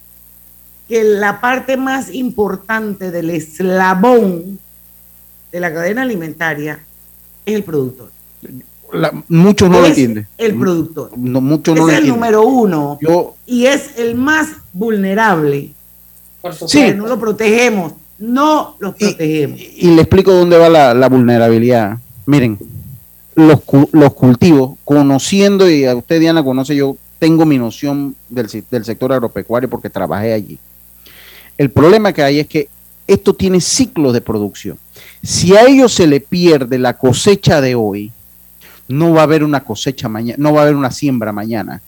que 0.88 1.04
la 1.04 1.40
parte 1.40 1.76
más 1.76 2.14
importante 2.14 3.10
del 3.10 3.30
eslabón 3.30 4.58
de 5.52 5.60
la 5.60 5.72
cadena 5.72 6.02
alimentaria 6.02 6.80
es 7.44 7.54
el 7.54 7.62
productor. 7.64 8.10
La- 8.92 9.12
muchos 9.28 9.68
no 9.70 9.80
lo 9.80 9.86
entienden. 9.86 10.26
El 10.38 10.54
productor. 10.54 11.10
No, 11.16 11.40
muchos 11.40 11.74
es 11.74 11.80
no 11.80 11.86
lo 11.86 11.92
el 11.92 11.96
entienden. 11.98 12.20
número 12.20 12.42
uno 12.46 12.98
Yo, 13.02 13.34
y 13.46 13.66
es 13.66 13.98
el 13.98 14.14
más 14.14 14.48
vulnerable. 14.72 15.70
Por 16.40 16.54
supuesto. 16.54 16.78
Sí. 16.78 16.94
No 16.94 17.06
lo 17.06 17.18
protegemos, 17.18 17.92
no 18.18 18.76
los 18.78 18.94
protegemos. 18.94 19.60
y 19.60 19.90
le 19.94 20.02
explico 20.02 20.32
dónde 20.32 20.56
va 20.56 20.68
la, 20.68 20.94
la 20.94 21.08
vulnerabilidad. 21.08 21.98
Miren, 22.26 22.58
los, 23.34 23.60
los 23.92 24.14
cultivos, 24.14 24.76
conociendo, 24.84 25.68
y 25.70 25.84
a 25.84 25.94
usted 25.94 26.20
Diana 26.20 26.42
conoce, 26.42 26.74
yo 26.74 26.96
tengo 27.18 27.44
mi 27.44 27.58
noción 27.58 28.14
del, 28.28 28.48
del 28.70 28.84
sector 28.84 29.12
agropecuario 29.12 29.68
porque 29.68 29.90
trabajé 29.90 30.32
allí. 30.32 30.58
El 31.56 31.70
problema 31.70 32.12
que 32.12 32.22
hay 32.22 32.38
es 32.40 32.46
que 32.46 32.68
esto 33.06 33.34
tiene 33.34 33.60
ciclos 33.60 34.12
de 34.12 34.20
producción. 34.20 34.78
Si 35.22 35.56
a 35.56 35.62
ellos 35.66 35.92
se 35.92 36.06
le 36.06 36.20
pierde 36.20 36.78
la 36.78 36.96
cosecha 36.96 37.60
de 37.60 37.74
hoy, 37.74 38.12
no 38.88 39.12
va 39.12 39.20
a 39.20 39.24
haber 39.24 39.44
una 39.44 39.62
cosecha 39.64 40.08
mañana, 40.08 40.36
no 40.38 40.52
va 40.52 40.60
a 40.60 40.62
haber 40.64 40.76
una 40.76 40.90
siembra 40.90 41.32
mañana. 41.32 41.80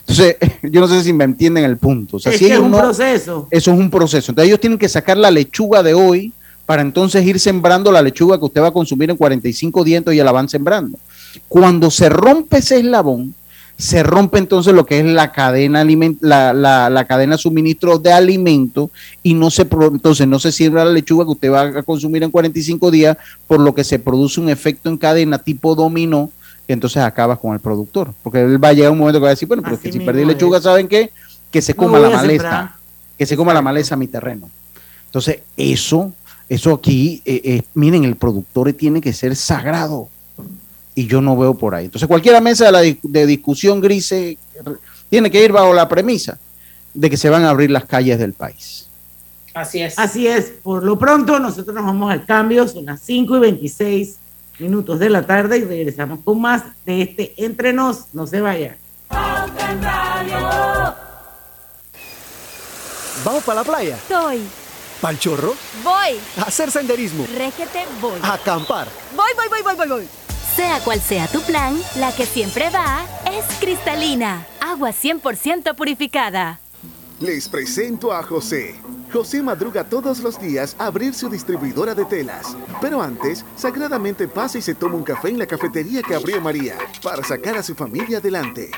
Entonces, 0.00 0.36
yo 0.62 0.80
no 0.80 0.88
sé 0.88 1.02
si 1.02 1.12
me 1.12 1.24
entienden 1.24 1.64
el 1.64 1.76
punto. 1.76 2.16
O 2.16 2.20
sea, 2.20 2.32
es, 2.32 2.38
si 2.38 2.46
que 2.46 2.54
es 2.54 2.58
un 2.58 2.70
no- 2.70 2.78
proceso. 2.78 3.48
eso 3.50 3.72
es 3.72 3.78
un 3.78 3.90
proceso. 3.90 4.32
Entonces 4.32 4.48
ellos 4.48 4.60
tienen 4.60 4.78
que 4.78 4.88
sacar 4.88 5.16
la 5.16 5.30
lechuga 5.30 5.82
de 5.82 5.94
hoy 5.94 6.32
para 6.66 6.82
entonces 6.82 7.24
ir 7.26 7.40
sembrando 7.40 7.90
la 7.90 8.00
lechuga 8.02 8.38
que 8.38 8.44
usted 8.44 8.60
va 8.62 8.68
a 8.68 8.72
consumir 8.72 9.10
en 9.10 9.16
45 9.16 9.82
días 9.84 10.04
y 10.12 10.16
ya 10.16 10.24
la 10.24 10.32
van 10.32 10.48
sembrando. 10.48 10.98
Cuando 11.48 11.90
se 11.90 12.08
rompe 12.08 12.58
ese 12.58 12.78
eslabón, 12.78 13.34
se 13.80 14.02
rompe 14.02 14.38
entonces 14.38 14.74
lo 14.74 14.84
que 14.86 15.00
es 15.00 15.04
la 15.06 15.32
cadena 15.32 15.84
la, 16.20 16.52
la- 16.52 16.90
la 16.90 17.04
cadena 17.06 17.36
de 17.36 17.42
suministro 17.42 17.98
de 17.98 18.12
alimentos 18.12 18.90
y 19.22 19.34
no 19.34 19.50
se 19.50 19.62
entonces 19.62 20.26
no 20.28 20.38
se 20.38 20.52
siembra 20.52 20.84
la 20.84 20.92
lechuga 20.92 21.24
que 21.24 21.30
usted 21.30 21.50
va 21.50 21.62
a 21.62 21.82
consumir 21.82 22.22
en 22.22 22.30
45 22.30 22.90
días, 22.90 23.16
por 23.46 23.58
lo 23.60 23.74
que 23.74 23.82
se 23.84 23.98
produce 23.98 24.40
un 24.40 24.48
efecto 24.48 24.88
en 24.88 24.98
cadena 24.98 25.38
tipo 25.38 25.74
dominó 25.74 26.30
que 26.66 26.72
entonces 26.74 27.02
acabas 27.02 27.38
con 27.38 27.52
el 27.54 27.60
productor, 27.60 28.12
porque 28.22 28.40
él 28.42 28.62
va 28.62 28.68
a 28.68 28.72
llegar 28.72 28.92
un 28.92 28.98
momento 28.98 29.18
que 29.18 29.24
va 29.24 29.28
a 29.30 29.30
decir, 29.30 29.48
bueno, 29.48 29.62
pero 29.62 29.74
es 29.74 29.80
que 29.82 29.90
si 29.90 29.98
perdí 30.00 30.24
lechuga, 30.24 30.58
es. 30.58 30.64
¿saben 30.64 30.86
qué? 30.86 31.10
Que 31.50 31.60
se 31.62 31.74
coma 31.74 31.98
la 31.98 32.10
maleza 32.10 32.42
sembrar. 32.42 32.70
que 33.18 33.26
se 33.26 33.36
coma 33.36 33.52
la 33.54 33.60
maleza 33.62 33.94
a 33.94 33.98
mi 33.98 34.06
terreno. 34.06 34.48
Entonces, 35.06 35.40
eso, 35.56 36.12
eso 36.48 36.72
aquí, 36.72 37.22
eh, 37.24 37.40
eh, 37.44 37.62
miren, 37.74 38.04
el 38.04 38.14
productor 38.14 38.72
tiene 38.74 39.00
que 39.00 39.12
ser 39.12 39.34
sagrado. 39.34 40.08
Y 40.94 41.06
yo 41.06 41.20
no 41.20 41.36
veo 41.36 41.54
por 41.54 41.74
ahí. 41.74 41.86
Entonces, 41.86 42.08
cualquier 42.08 42.40
mesa 42.42 42.66
de, 42.66 42.72
la 42.72 42.80
de 42.80 43.26
discusión 43.26 43.80
gris 43.80 44.10
eh, 44.12 44.36
tiene 45.08 45.30
que 45.30 45.44
ir 45.44 45.52
bajo 45.52 45.72
la 45.72 45.88
premisa 45.88 46.38
de 46.94 47.08
que 47.08 47.16
se 47.16 47.30
van 47.30 47.44
a 47.44 47.50
abrir 47.50 47.70
las 47.70 47.84
calles 47.84 48.18
del 48.18 48.32
país. 48.32 48.88
Así 49.54 49.80
es. 49.80 49.98
Así 49.98 50.26
es. 50.26 50.46
Por 50.62 50.84
lo 50.84 50.98
pronto, 50.98 51.38
nosotros 51.38 51.74
nos 51.74 51.84
vamos 51.84 52.10
al 52.10 52.24
cambio. 52.24 52.66
Son 52.68 52.84
las 52.84 53.00
5 53.00 53.36
y 53.36 53.40
26 53.40 54.16
minutos 54.58 54.98
de 54.98 55.10
la 55.10 55.26
tarde 55.26 55.58
y 55.58 55.64
regresamos 55.64 56.20
con 56.24 56.40
más 56.40 56.62
de 56.84 57.02
este 57.02 57.34
Entre 57.36 57.72
Nos. 57.72 58.12
No 58.12 58.26
se 58.26 58.40
vaya. 58.40 58.76
¿Vamos 63.24 63.44
para 63.44 63.60
la 63.60 63.64
playa? 63.64 63.96
Estoy. 63.96 64.40
¿Pal 65.00 65.18
chorro? 65.18 65.54
Voy. 65.82 66.18
¿A 66.38 66.42
hacer 66.42 66.70
senderismo? 66.70 67.26
Régete, 67.36 67.86
voy. 68.00 68.18
¿A 68.22 68.34
acampar? 68.34 68.86
Voy, 69.16 69.30
voy, 69.34 69.48
voy, 69.48 69.62
voy, 69.62 69.76
voy, 69.76 69.88
voy. 69.88 70.08
Sea 70.56 70.80
cual 70.80 71.00
sea 71.00 71.28
tu 71.28 71.40
plan, 71.42 71.80
la 71.96 72.12
que 72.12 72.26
siempre 72.26 72.70
va 72.70 73.06
es 73.32 73.44
cristalina. 73.60 74.46
Agua 74.60 74.90
100% 74.90 75.74
purificada. 75.76 76.60
Les 77.20 77.48
presento 77.48 78.12
a 78.12 78.22
José. 78.22 78.74
José 79.12 79.42
madruga 79.42 79.84
todos 79.84 80.20
los 80.20 80.40
días 80.40 80.74
a 80.78 80.86
abrir 80.86 81.14
su 81.14 81.28
distribuidora 81.28 81.94
de 81.94 82.04
telas. 82.04 82.56
Pero 82.80 83.02
antes, 83.02 83.44
sagradamente 83.56 84.26
pasa 84.26 84.58
y 84.58 84.62
se 84.62 84.74
toma 84.74 84.96
un 84.96 85.04
café 85.04 85.28
en 85.28 85.38
la 85.38 85.46
cafetería 85.46 86.02
que 86.02 86.14
abrió 86.14 86.40
María 86.40 86.78
para 87.02 87.22
sacar 87.22 87.56
a 87.56 87.62
su 87.62 87.74
familia 87.74 88.18
adelante. 88.18 88.70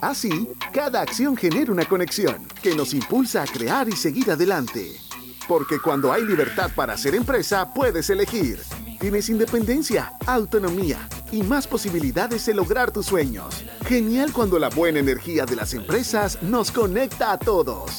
Así, 0.00 0.48
cada 0.72 1.00
acción 1.00 1.36
genera 1.36 1.72
una 1.72 1.84
conexión 1.84 2.46
que 2.62 2.74
nos 2.74 2.94
impulsa 2.94 3.42
a 3.42 3.46
crear 3.46 3.88
y 3.88 3.92
seguir 3.92 4.30
adelante. 4.30 5.07
Porque 5.48 5.80
cuando 5.80 6.12
hay 6.12 6.24
libertad 6.24 6.70
para 6.76 6.92
hacer 6.92 7.14
empresa, 7.14 7.72
puedes 7.72 8.10
elegir. 8.10 8.60
Tienes 9.00 9.30
independencia, 9.30 10.12
autonomía 10.26 11.08
y 11.32 11.42
más 11.42 11.66
posibilidades 11.66 12.44
de 12.44 12.52
lograr 12.52 12.90
tus 12.90 13.06
sueños. 13.06 13.64
Genial 13.86 14.32
cuando 14.32 14.58
la 14.58 14.68
buena 14.68 14.98
energía 14.98 15.46
de 15.46 15.56
las 15.56 15.72
empresas 15.72 16.42
nos 16.42 16.70
conecta 16.70 17.32
a 17.32 17.38
todos. 17.38 17.92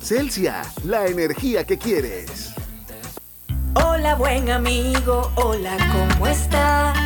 Celsia, 0.00 0.62
la 0.84 1.06
energía 1.06 1.64
que 1.64 1.76
quieres. 1.76 2.54
Hola 3.74 4.14
buen 4.14 4.50
amigo, 4.50 5.30
hola, 5.34 5.76
¿cómo 5.92 6.26
estás? 6.26 6.96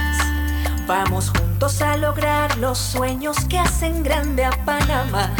Vamos 0.87 1.30
juntos 1.30 1.80
a 1.80 1.96
lograr 1.96 2.56
los 2.58 2.78
sueños 2.78 3.37
que 3.46 3.58
hacen 3.58 4.02
grande 4.02 4.44
a 4.44 4.50
Panamá. 4.64 5.34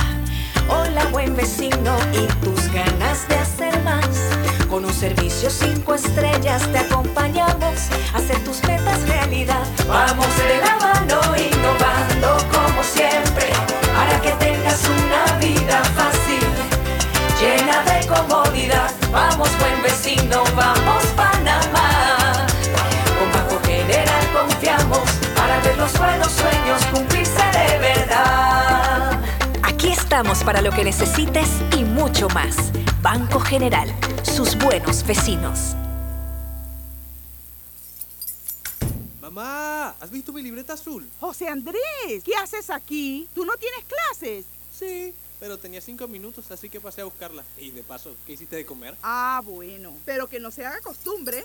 Hola 0.69 1.07
buen 1.07 1.37
vecino 1.37 1.97
y 2.13 2.27
tus 2.45 2.73
ganas 2.73 3.27
de 3.29 3.37
hacer 3.37 3.83
más. 3.83 4.38
Con 4.69 4.85
un 4.85 4.93
servicio 4.93 5.49
cinco 5.49 5.95
estrellas 5.95 6.63
te 6.71 6.79
acompañamos 6.79 7.89
a 8.13 8.19
hacer 8.19 8.39
tus 8.45 8.63
metas 8.65 9.09
realidad. 9.09 9.67
Vamos 9.89 10.27
de 10.37 10.59
la 10.59 10.77
mano 10.77 11.21
innovando 11.37 12.37
como 12.53 12.83
siempre 12.83 13.47
para 13.95 14.21
que 14.21 14.33
tengas 14.33 14.83
una 14.85 15.39
vida 15.39 15.83
fácil 15.97 16.47
llena 17.41 17.83
de 17.85 18.07
comodidad. 18.07 18.91
Vamos, 19.11 19.49
buen 19.59 19.83
vecino, 19.83 20.45
vamos, 20.55 21.05
Panamá. 21.17 21.28
Estamos 30.19 30.43
para 30.43 30.61
lo 30.63 30.73
que 30.73 30.83
necesites 30.83 31.49
y 31.79 31.85
mucho 31.85 32.29
más. 32.31 32.73
Banco 33.01 33.39
General, 33.39 33.89
sus 34.25 34.59
buenos 34.59 35.07
vecinos. 35.07 35.77
Mamá, 39.21 39.91
¿has 40.01 40.11
visto 40.11 40.33
mi 40.33 40.43
libreta 40.43 40.73
azul? 40.73 41.09
José 41.21 41.47
Andrés, 41.47 42.25
¿qué 42.25 42.35
haces 42.35 42.69
aquí? 42.69 43.29
¿Tú 43.33 43.45
no 43.45 43.53
tienes 43.59 43.85
clases? 43.85 44.45
Sí, 44.77 45.15
pero 45.39 45.57
tenía 45.57 45.81
cinco 45.81 46.09
minutos, 46.09 46.51
así 46.51 46.69
que 46.69 46.81
pasé 46.81 47.03
a 47.03 47.05
buscarla. 47.05 47.45
Y 47.57 47.71
de 47.71 47.85
paso, 47.85 48.13
¿qué 48.27 48.33
hiciste 48.33 48.57
de 48.57 48.67
comer? 48.67 48.97
Ah, 49.05 49.41
bueno, 49.45 49.93
pero 50.05 50.27
que 50.27 50.41
no 50.41 50.51
se 50.51 50.67
haga 50.67 50.81
costumbre. 50.81 51.45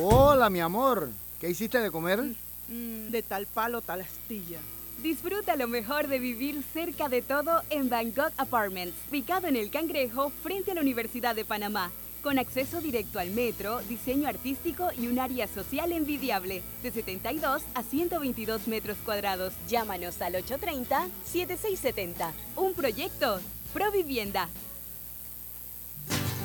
Hola, 0.00 0.50
mi 0.50 0.58
amor. 0.58 1.08
¿Qué 1.40 1.48
hiciste 1.48 1.78
de 1.78 1.92
comer? 1.92 2.20
Mm, 2.66 3.10
de 3.10 3.22
tal 3.22 3.46
palo, 3.46 3.80
tal 3.80 4.00
astilla. 4.00 4.58
Disfruta 5.02 5.56
lo 5.56 5.66
mejor 5.66 6.06
de 6.06 6.20
vivir 6.20 6.62
cerca 6.72 7.08
de 7.08 7.22
todo 7.22 7.62
en 7.70 7.88
Bangkok 7.88 8.32
Apartments, 8.36 8.94
ubicado 9.10 9.48
en 9.48 9.56
el 9.56 9.68
Cangrejo 9.68 10.30
frente 10.44 10.70
a 10.70 10.74
la 10.74 10.80
Universidad 10.80 11.34
de 11.34 11.44
Panamá, 11.44 11.90
con 12.22 12.38
acceso 12.38 12.80
directo 12.80 13.18
al 13.18 13.30
metro, 13.30 13.80
diseño 13.88 14.28
artístico 14.28 14.90
y 14.96 15.08
un 15.08 15.18
área 15.18 15.48
social 15.48 15.90
envidiable, 15.90 16.62
de 16.84 16.92
72 16.92 17.64
a 17.74 17.82
122 17.82 18.68
metros 18.68 18.96
cuadrados. 19.04 19.54
Llámanos 19.68 20.22
al 20.22 20.34
830-7670. 20.34 22.30
Un 22.54 22.72
proyecto, 22.72 23.40
Provivienda. 23.74 24.48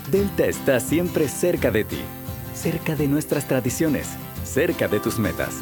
Delta 0.09 0.47
está 0.47 0.79
siempre 0.79 1.27
cerca 1.27 1.69
de 1.69 1.83
ti, 1.83 1.99
cerca 2.55 2.95
de 2.95 3.07
nuestras 3.07 3.47
tradiciones, 3.47 4.07
cerca 4.43 4.87
de 4.87 4.99
tus 4.99 5.19
metas 5.19 5.61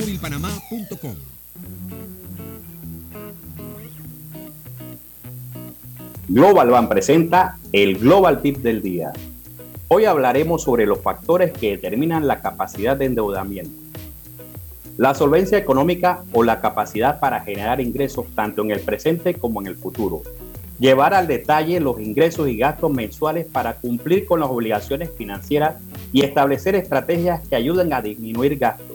másmóvilpanamá.com. 0.01 1.15
Global 6.27 6.69
Ban 6.69 6.89
presenta 6.89 7.57
el 7.71 7.99
Global 7.99 8.41
Tip 8.41 8.57
del 8.57 8.81
día. 8.81 9.11
Hoy 9.89 10.05
hablaremos 10.05 10.63
sobre 10.63 10.85
los 10.85 10.99
factores 11.01 11.51
que 11.51 11.71
determinan 11.71 12.27
la 12.27 12.41
capacidad 12.41 12.97
de 12.97 13.05
endeudamiento. 13.05 13.71
La 14.97 15.13
solvencia 15.13 15.57
económica 15.57 16.23
o 16.31 16.43
la 16.43 16.61
capacidad 16.61 17.19
para 17.19 17.41
generar 17.41 17.79
ingresos 17.81 18.25
tanto 18.33 18.63
en 18.63 18.71
el 18.71 18.79
presente 18.79 19.35
como 19.35 19.61
en 19.61 19.67
el 19.67 19.75
futuro. 19.75 20.23
llevar 20.79 21.13
al 21.13 21.27
detalle 21.27 21.79
los 21.79 22.01
ingresos 22.01 22.49
y 22.49 22.57
gastos 22.57 22.91
mensuales 22.91 23.45
para 23.45 23.75
cumplir 23.75 24.25
con 24.25 24.39
las 24.39 24.49
obligaciones 24.49 25.11
financieras 25.15 25.75
y 26.11 26.25
establecer 26.25 26.73
estrategias 26.73 27.47
que 27.47 27.55
ayuden 27.55 27.93
a 27.93 28.01
disminuir 28.01 28.57
gastos. 28.57 28.90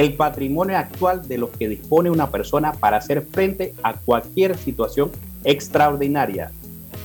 El 0.00 0.14
patrimonio 0.14 0.78
actual 0.78 1.28
de 1.28 1.36
los 1.36 1.50
que 1.50 1.68
dispone 1.68 2.10
una 2.10 2.30
persona 2.30 2.72
para 2.72 2.96
hacer 2.96 3.20
frente 3.20 3.74
a 3.82 3.92
cualquier 3.92 4.56
situación 4.56 5.10
extraordinaria. 5.44 6.52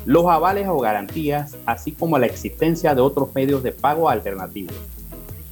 Los 0.05 0.27
avales 0.27 0.69
o 0.69 0.79
garantías, 0.79 1.57
así 1.65 1.91
como 1.91 2.17
la 2.17 2.27
existencia 2.27 2.95
de 2.95 3.01
otros 3.01 3.35
medios 3.35 3.63
de 3.63 3.73
pago 3.73 4.09
alternativos. 4.09 4.75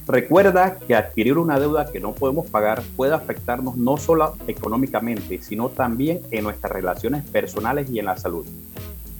Recuerda 0.07 0.77
que 0.77 0.95
adquirir 0.95 1.37
una 1.37 1.59
deuda 1.59 1.91
que 1.91 1.99
no 1.99 2.13
podemos 2.13 2.47
pagar 2.47 2.81
puede 2.95 3.13
afectarnos 3.13 3.75
no 3.75 3.97
solo 3.97 4.37
económicamente, 4.47 5.41
sino 5.41 5.67
también 5.67 6.21
en 6.31 6.45
nuestras 6.45 6.71
relaciones 6.71 7.25
personales 7.25 7.89
y 7.91 7.99
en 7.99 8.05
la 8.05 8.15
salud. 8.15 8.45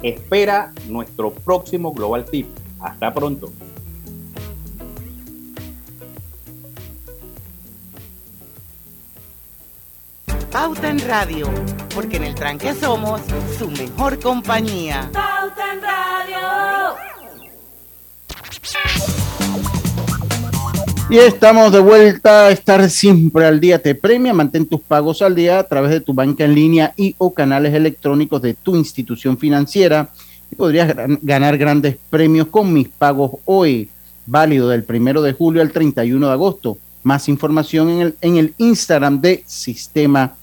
Espera 0.01 0.71
nuestro 0.87 1.33
próximo 1.33 1.91
Global 1.91 2.23
Tip. 2.23 2.47
Hasta 2.79 3.13
pronto. 3.13 3.51
Pauta 10.53 10.87
en 10.87 10.99
Radio, 10.99 11.49
porque 11.95 12.17
en 12.17 12.25
el 12.25 12.35
tranque 12.35 12.75
somos 12.75 13.21
su 13.57 13.71
mejor 13.71 14.19
compañía. 14.19 15.09
Pauta 15.11 15.73
en 15.73 15.81
Radio. 15.81 16.95
Y 21.09 21.17
estamos 21.17 21.71
de 21.71 21.79
vuelta 21.79 22.45
a 22.45 22.51
estar 22.51 22.87
siempre 22.91 23.47
al 23.47 23.59
día. 23.59 23.81
Te 23.81 23.95
premia, 23.95 24.31
mantén 24.31 24.67
tus 24.67 24.79
pagos 24.79 25.23
al 25.23 25.33
día 25.33 25.57
a 25.57 25.63
través 25.63 25.89
de 25.89 26.01
tu 26.01 26.13
banca 26.13 26.45
en 26.45 26.53
línea 26.53 26.93
y 26.95 27.15
o 27.17 27.33
canales 27.33 27.73
electrónicos 27.73 28.39
de 28.43 28.53
tu 28.53 28.75
institución 28.75 29.39
financiera. 29.39 30.09
Y 30.51 30.55
podrías 30.55 30.93
ganar 31.23 31.57
grandes 31.57 31.97
premios 32.11 32.45
con 32.49 32.71
mis 32.71 32.89
pagos 32.89 33.31
hoy, 33.45 33.89
válido 34.27 34.69
del 34.69 34.83
primero 34.83 35.23
de 35.23 35.33
julio 35.33 35.63
al 35.63 35.71
31 35.71 36.27
de 36.27 36.31
agosto. 36.31 36.77
Más 37.01 37.27
información 37.27 37.89
en 37.89 38.01
el, 38.01 38.15
en 38.21 38.37
el 38.37 38.53
Instagram 38.59 39.19
de 39.19 39.43
Sistema 39.47 40.35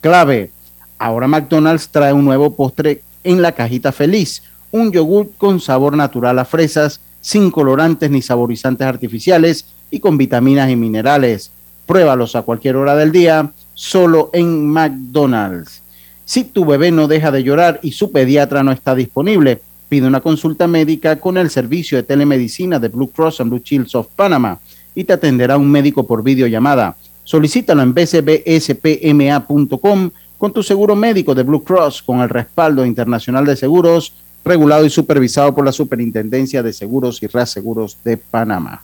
Clave. 0.00 0.50
Ahora 0.98 1.26
McDonald's 1.26 1.88
trae 1.88 2.12
un 2.12 2.24
nuevo 2.24 2.54
postre 2.54 3.02
en 3.24 3.42
la 3.42 3.52
cajita 3.52 3.92
feliz. 3.92 4.42
Un 4.70 4.92
yogur 4.92 5.30
con 5.38 5.60
sabor 5.60 5.96
natural 5.96 6.38
a 6.38 6.44
fresas, 6.44 7.00
sin 7.20 7.50
colorantes 7.50 8.10
ni 8.10 8.22
saborizantes 8.22 8.86
artificiales 8.86 9.66
y 9.90 10.00
con 10.00 10.18
vitaminas 10.18 10.70
y 10.70 10.76
minerales. 10.76 11.50
Pruébalos 11.86 12.36
a 12.36 12.42
cualquier 12.42 12.76
hora 12.76 12.94
del 12.94 13.12
día, 13.12 13.52
solo 13.74 14.30
en 14.32 14.68
McDonald's. 14.68 15.82
Si 16.24 16.44
tu 16.44 16.66
bebé 16.66 16.90
no 16.90 17.08
deja 17.08 17.30
de 17.30 17.42
llorar 17.42 17.80
y 17.82 17.92
su 17.92 18.12
pediatra 18.12 18.62
no 18.62 18.70
está 18.70 18.94
disponible, 18.94 19.62
pide 19.88 20.06
una 20.06 20.20
consulta 20.20 20.66
médica 20.66 21.16
con 21.16 21.38
el 21.38 21.48
servicio 21.48 21.96
de 21.96 22.04
telemedicina 22.04 22.78
de 22.78 22.88
Blue 22.88 23.10
Cross 23.10 23.40
and 23.40 23.50
Blue 23.50 23.62
Shields 23.64 23.94
of 23.94 24.08
Panama 24.14 24.58
y 24.94 25.04
te 25.04 25.14
atenderá 25.14 25.56
un 25.56 25.70
médico 25.70 26.06
por 26.06 26.22
videollamada. 26.22 26.96
Solicítalo 27.28 27.82
en 27.82 27.92
bcbspma.com 27.92 30.10
con 30.38 30.50
tu 30.50 30.62
seguro 30.62 30.96
médico 30.96 31.34
de 31.34 31.42
Blue 31.42 31.62
Cross 31.62 32.00
con 32.00 32.20
el 32.20 32.30
respaldo 32.30 32.86
internacional 32.86 33.44
de 33.44 33.54
seguros, 33.54 34.14
regulado 34.42 34.86
y 34.86 34.90
supervisado 34.90 35.54
por 35.54 35.62
la 35.62 35.72
Superintendencia 35.72 36.62
de 36.62 36.72
Seguros 36.72 37.22
y 37.22 37.26
Reaseguros 37.26 37.98
de 38.02 38.16
Panamá. 38.16 38.82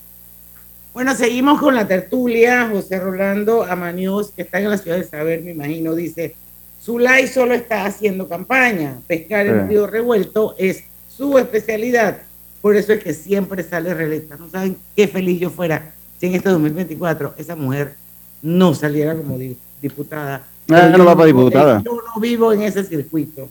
Bueno, 0.93 1.15
seguimos 1.15 1.59
con 1.59 1.75
la 1.75 1.89
tertulia. 1.89 2.69
José 2.71 3.01
Rolando 3.01 3.65
Amaños, 3.65 4.33
que 4.37 4.43
está 4.43 4.61
en 4.61 4.69
la 4.69 4.77
ciudad 4.77 4.99
de 4.99 5.05
Saber, 5.05 5.41
me 5.41 5.53
imagino, 5.53 5.95
dice, 5.95 6.35
Zulay 6.83 7.29
solo 7.29 7.55
está 7.55 7.87
haciendo 7.87 8.29
campaña. 8.29 8.99
Pescar 9.07 9.47
en 9.47 9.71
río 9.71 9.87
revuelto 9.87 10.55
es 10.59 10.85
su 11.09 11.39
especialidad. 11.39 12.19
Por 12.61 12.77
eso 12.77 12.93
es 12.93 13.03
que 13.03 13.15
siempre 13.15 13.63
sale 13.63 13.95
reelecta. 13.95 14.37
No 14.37 14.51
saben 14.51 14.77
qué 14.95 15.09
feliz 15.09 15.41
yo 15.41 15.49
fuera 15.49 15.95
si 16.21 16.27
en 16.27 16.35
este 16.35 16.51
2024 16.51 17.37
esa 17.39 17.57
mujer 17.57 18.04
no 18.45 18.75
saliera 18.75 19.17
como 19.17 19.39
diputada. 19.81 20.43
Ah, 20.71 20.87
ella 20.89 20.99
no 20.99 21.05
va 21.07 21.15
para 21.15 21.27
diputada. 21.27 21.83
Yo 21.83 21.93
no 22.15 22.21
vivo 22.21 22.53
en 22.53 22.63
ese 22.63 22.85
circuito. 22.85 23.49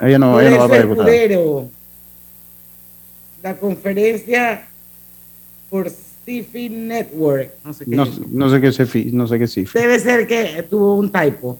Ella 0.00 0.18
no, 0.18 0.32
Por 0.32 0.42
ella 0.42 0.50
no 0.52 0.58
va 0.62 0.68
para 0.68 0.82
diputada. 0.82 1.10
Escudero, 1.12 1.68
La 3.42 3.56
conferencia 3.56 4.66
por 5.68 5.90
Stephen 5.90 6.88
Network. 6.88 7.50
No 7.64 7.72
sé 7.74 7.84
qué. 7.84 7.90
No, 7.96 8.06
no 8.30 8.50
sé 8.50 8.60
qué 8.60 8.72
se 8.72 8.86
fi- 8.86 9.10
no 9.12 9.26
sé 9.26 9.38
qué. 9.38 9.46
Debe 9.74 9.98
ser 9.98 10.26
que 10.26 10.62
tuvo 10.68 10.94
un 10.96 11.10
typo. 11.12 11.58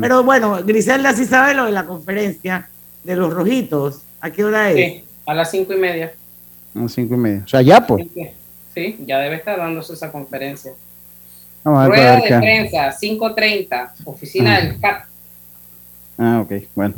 Pero 0.00 0.22
bueno, 0.22 0.58
Griselda 0.64 1.14
sí 1.14 1.24
sabe 1.24 1.54
lo 1.54 1.64
de 1.64 1.72
la 1.72 1.86
conferencia 1.86 2.68
de 3.02 3.16
los 3.16 3.32
rojitos. 3.32 4.00
¿A 4.20 4.30
qué 4.30 4.44
hora 4.44 4.70
es? 4.70 4.76
Sí, 4.76 5.04
a 5.26 5.32
las 5.32 5.50
cinco 5.50 5.72
y 5.72 5.78
media. 5.78 6.12
A 6.74 6.80
las 6.80 6.92
cinco 6.92 7.14
y 7.14 7.18
media. 7.18 7.42
O 7.46 7.48
sea, 7.48 7.62
ya 7.62 7.86
pues. 7.86 8.06
Sí, 8.74 8.98
ya 9.06 9.18
debe 9.20 9.36
estar 9.36 9.56
dándose 9.56 9.94
esa 9.94 10.12
conferencia. 10.12 10.72
Vamos 11.64 11.80
a 11.80 11.88
ver, 11.88 11.90
Rueda 11.90 12.16
de 12.16 12.22
qué- 12.22 12.38
prensa, 12.38 12.92
5.30, 12.92 13.92
oficina 14.04 14.56
Ah. 14.56 14.60
del 14.60 14.80
CAP. 14.80 15.04
Ah, 16.18 16.40
ok, 16.44 16.52
bueno. 16.74 16.94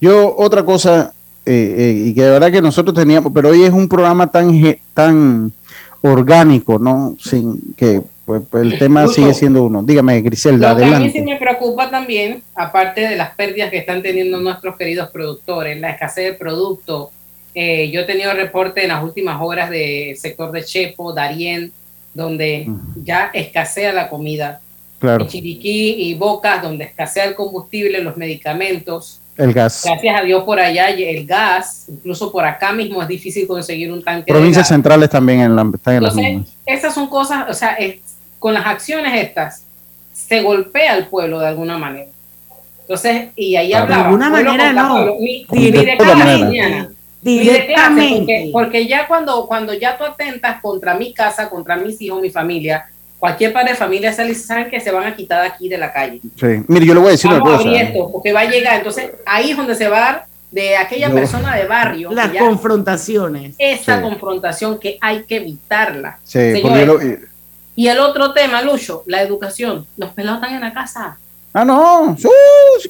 Yo, 0.00 0.34
otra 0.36 0.62
cosa, 0.64 1.12
eh, 1.44 1.74
eh, 1.78 2.02
y 2.08 2.14
que 2.14 2.22
de 2.22 2.30
verdad 2.30 2.50
que 2.52 2.60
nosotros 2.62 2.94
teníamos, 2.94 3.32
pero 3.34 3.50
hoy 3.50 3.62
es 3.64 3.70
un 3.72 3.88
programa 3.88 4.26
tan, 4.30 4.52
tan 4.94 5.52
orgánico, 6.02 6.78
¿no? 6.78 7.16
Sin 7.18 7.74
que 7.76 8.02
pues, 8.24 8.42
pues, 8.50 8.64
el 8.64 8.76
tema 8.78 9.02
Justo. 9.06 9.22
sigue 9.22 9.34
siendo 9.34 9.62
uno. 9.62 9.82
Dígame, 9.84 10.20
Griselda, 10.20 10.72
Lo 10.72 10.78
que 10.78 10.82
a 10.82 10.86
mí 10.86 10.92
sí 10.92 10.96
adelante. 11.18 11.22
me 11.22 11.36
preocupa 11.38 11.88
también, 11.90 12.42
aparte 12.56 13.02
de 13.02 13.14
las 13.16 13.30
pérdidas 13.36 13.70
que 13.70 13.78
están 13.78 14.02
teniendo 14.02 14.40
nuestros 14.40 14.76
queridos 14.76 15.10
productores, 15.10 15.80
la 15.80 15.90
escasez 15.90 16.24
de 16.24 16.32
producto. 16.34 17.10
eh, 17.58 17.90
yo 17.90 18.00
he 18.02 18.04
tenido 18.04 18.34
reporte 18.34 18.82
en 18.82 18.88
las 18.88 19.02
últimas 19.02 19.40
horas 19.40 19.70
del 19.70 20.14
sector 20.18 20.52
de 20.52 20.62
Chepo, 20.62 21.14
Darien, 21.14 21.72
donde 22.16 22.66
ya 23.04 23.30
escasea 23.32 23.92
la 23.92 24.08
comida. 24.08 24.60
Claro, 24.98 25.24
En 25.24 25.28
Chiriquí 25.30 25.94
y 25.98 26.14
Bocas, 26.14 26.62
donde 26.62 26.84
escasea 26.84 27.24
el 27.24 27.34
combustible, 27.34 28.02
los 28.02 28.16
medicamentos. 28.16 29.20
el 29.36 29.52
gas. 29.52 29.82
Gracias 29.84 30.20
a 30.20 30.24
Dios 30.24 30.42
por 30.44 30.58
allá 30.58 30.88
el 30.88 31.26
gas, 31.26 31.84
incluso 31.88 32.32
por 32.32 32.44
acá 32.46 32.72
mismo 32.72 33.02
es 33.02 33.08
difícil 33.08 33.46
conseguir 33.46 33.92
un 33.92 34.02
tanque 34.02 34.24
de 34.26 34.32
Provincias 34.32 34.62
gas. 34.64 34.68
centrales 34.68 35.10
también 35.10 35.40
en 35.40 35.54
la, 35.54 35.70
están 35.74 35.96
en 35.96 36.02
las 36.04 36.12
Entonces, 36.16 36.36
mismas. 36.38 36.56
esas 36.64 36.94
son 36.94 37.08
cosas, 37.08 37.44
o 37.50 37.52
sea, 37.52 37.74
es- 37.74 37.98
con 38.38 38.54
las 38.54 38.64
acciones 38.66 39.12
estas, 39.22 39.62
se 40.14 40.40
golpea 40.40 40.94
al 40.94 41.08
pueblo 41.08 41.38
de 41.40 41.48
alguna 41.48 41.76
manera. 41.76 42.08
Entonces, 42.82 43.28
y 43.36 43.56
ahí 43.56 43.68
De 43.68 43.74
hablaba. 43.74 44.04
alguna 44.06 44.30
pueblo 44.30 44.50
manera 44.52 44.72
no. 44.72 45.04
Ni, 45.20 45.44
De 45.44 45.58
ni 45.58 45.70
de 45.70 45.96
manera. 45.96 46.38
mañana, 46.46 46.88
de 46.88 46.94
Directamente. 47.30 48.18
porque, 48.18 48.50
porque 48.52 48.86
ya 48.86 49.06
cuando, 49.06 49.46
cuando 49.46 49.74
ya 49.74 49.96
tú 49.98 50.04
atentas 50.04 50.60
contra 50.60 50.94
mi 50.94 51.12
casa, 51.12 51.48
contra 51.50 51.76
mis 51.76 52.00
hijos, 52.00 52.20
mi 52.22 52.30
familia, 52.30 52.86
cualquier 53.18 53.52
padre 53.52 53.70
de 53.70 53.76
familia 53.76 54.12
sale 54.12 54.30
y 54.30 54.32
dice, 54.34 54.46
saben 54.46 54.70
que 54.70 54.80
se 54.80 54.90
van 54.90 55.04
a 55.06 55.16
quitar 55.16 55.42
de 55.42 55.48
aquí 55.48 55.68
de 55.68 55.78
la 55.78 55.92
calle. 55.92 56.20
Sí. 56.38 56.46
Mire, 56.68 56.86
yo 56.86 56.94
le 56.94 57.00
voy 57.00 57.08
a 57.08 57.12
decir 57.12 57.30
una 57.30 57.38
Vamos 57.40 57.54
a 57.54 57.56
cosa. 57.58 57.68
abrir 57.68 57.82
esto, 57.84 58.12
porque 58.12 58.32
va 58.32 58.40
a 58.40 58.44
llegar. 58.50 58.76
Entonces, 58.78 59.10
ahí 59.24 59.50
es 59.50 59.56
donde 59.56 59.74
se 59.74 59.88
va 59.88 59.96
a 59.96 60.00
dar 60.00 60.26
de 60.50 60.76
aquella 60.76 61.08
Yo- 61.08 61.14
persona 61.14 61.56
de 61.56 61.66
barrio. 61.66 62.12
Las 62.12 62.32
ya- 62.32 62.40
confrontaciones. 62.40 63.54
esa 63.58 63.96
Sí. 63.96 64.02
confrontación 64.02 64.78
que 64.78 64.98
hay 65.00 65.24
que 65.24 65.36
evitarla. 65.36 66.18
Sí, 66.24 66.38
Señores, 66.52 66.86
lo- 66.86 67.00
eh, 67.00 67.20
y 67.74 67.88
el 67.88 67.98
otro 67.98 68.32
tema, 68.32 68.62
Lucho, 68.62 69.02
la 69.06 69.20
educación. 69.22 69.86
Los 69.96 70.10
pelados 70.10 70.40
están 70.40 70.54
en 70.54 70.60
la 70.62 70.72
casa. 70.72 71.18
Ah, 71.58 71.64
no, 71.64 72.14
sí, 72.18 72.28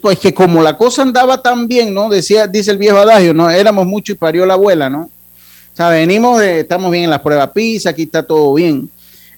pues 0.03 0.19
que 0.19 0.35
como 0.35 0.61
la 0.61 0.77
cosa 0.77 1.03
andaba 1.03 1.41
tan 1.41 1.69
bien, 1.69 1.95
¿no? 1.95 2.09
Decía, 2.09 2.49
dice 2.49 2.73
el 2.73 2.79
viejo 2.79 2.97
adagio, 2.97 3.33
¿no? 3.33 3.49
Éramos 3.49 3.87
mucho 3.87 4.11
y 4.11 4.17
parió 4.17 4.45
la 4.45 4.55
abuela, 4.55 4.91
¿no? 4.91 5.03
O 5.03 5.77
sea, 5.77 5.91
venimos 5.91 6.41
de, 6.41 6.59
estamos 6.61 6.91
bien 6.91 7.05
en 7.05 7.11
las 7.11 7.21
pruebas 7.21 7.49
PISA, 7.51 7.91
aquí 7.91 8.03
está 8.03 8.25
todo 8.25 8.53
bien. 8.55 8.91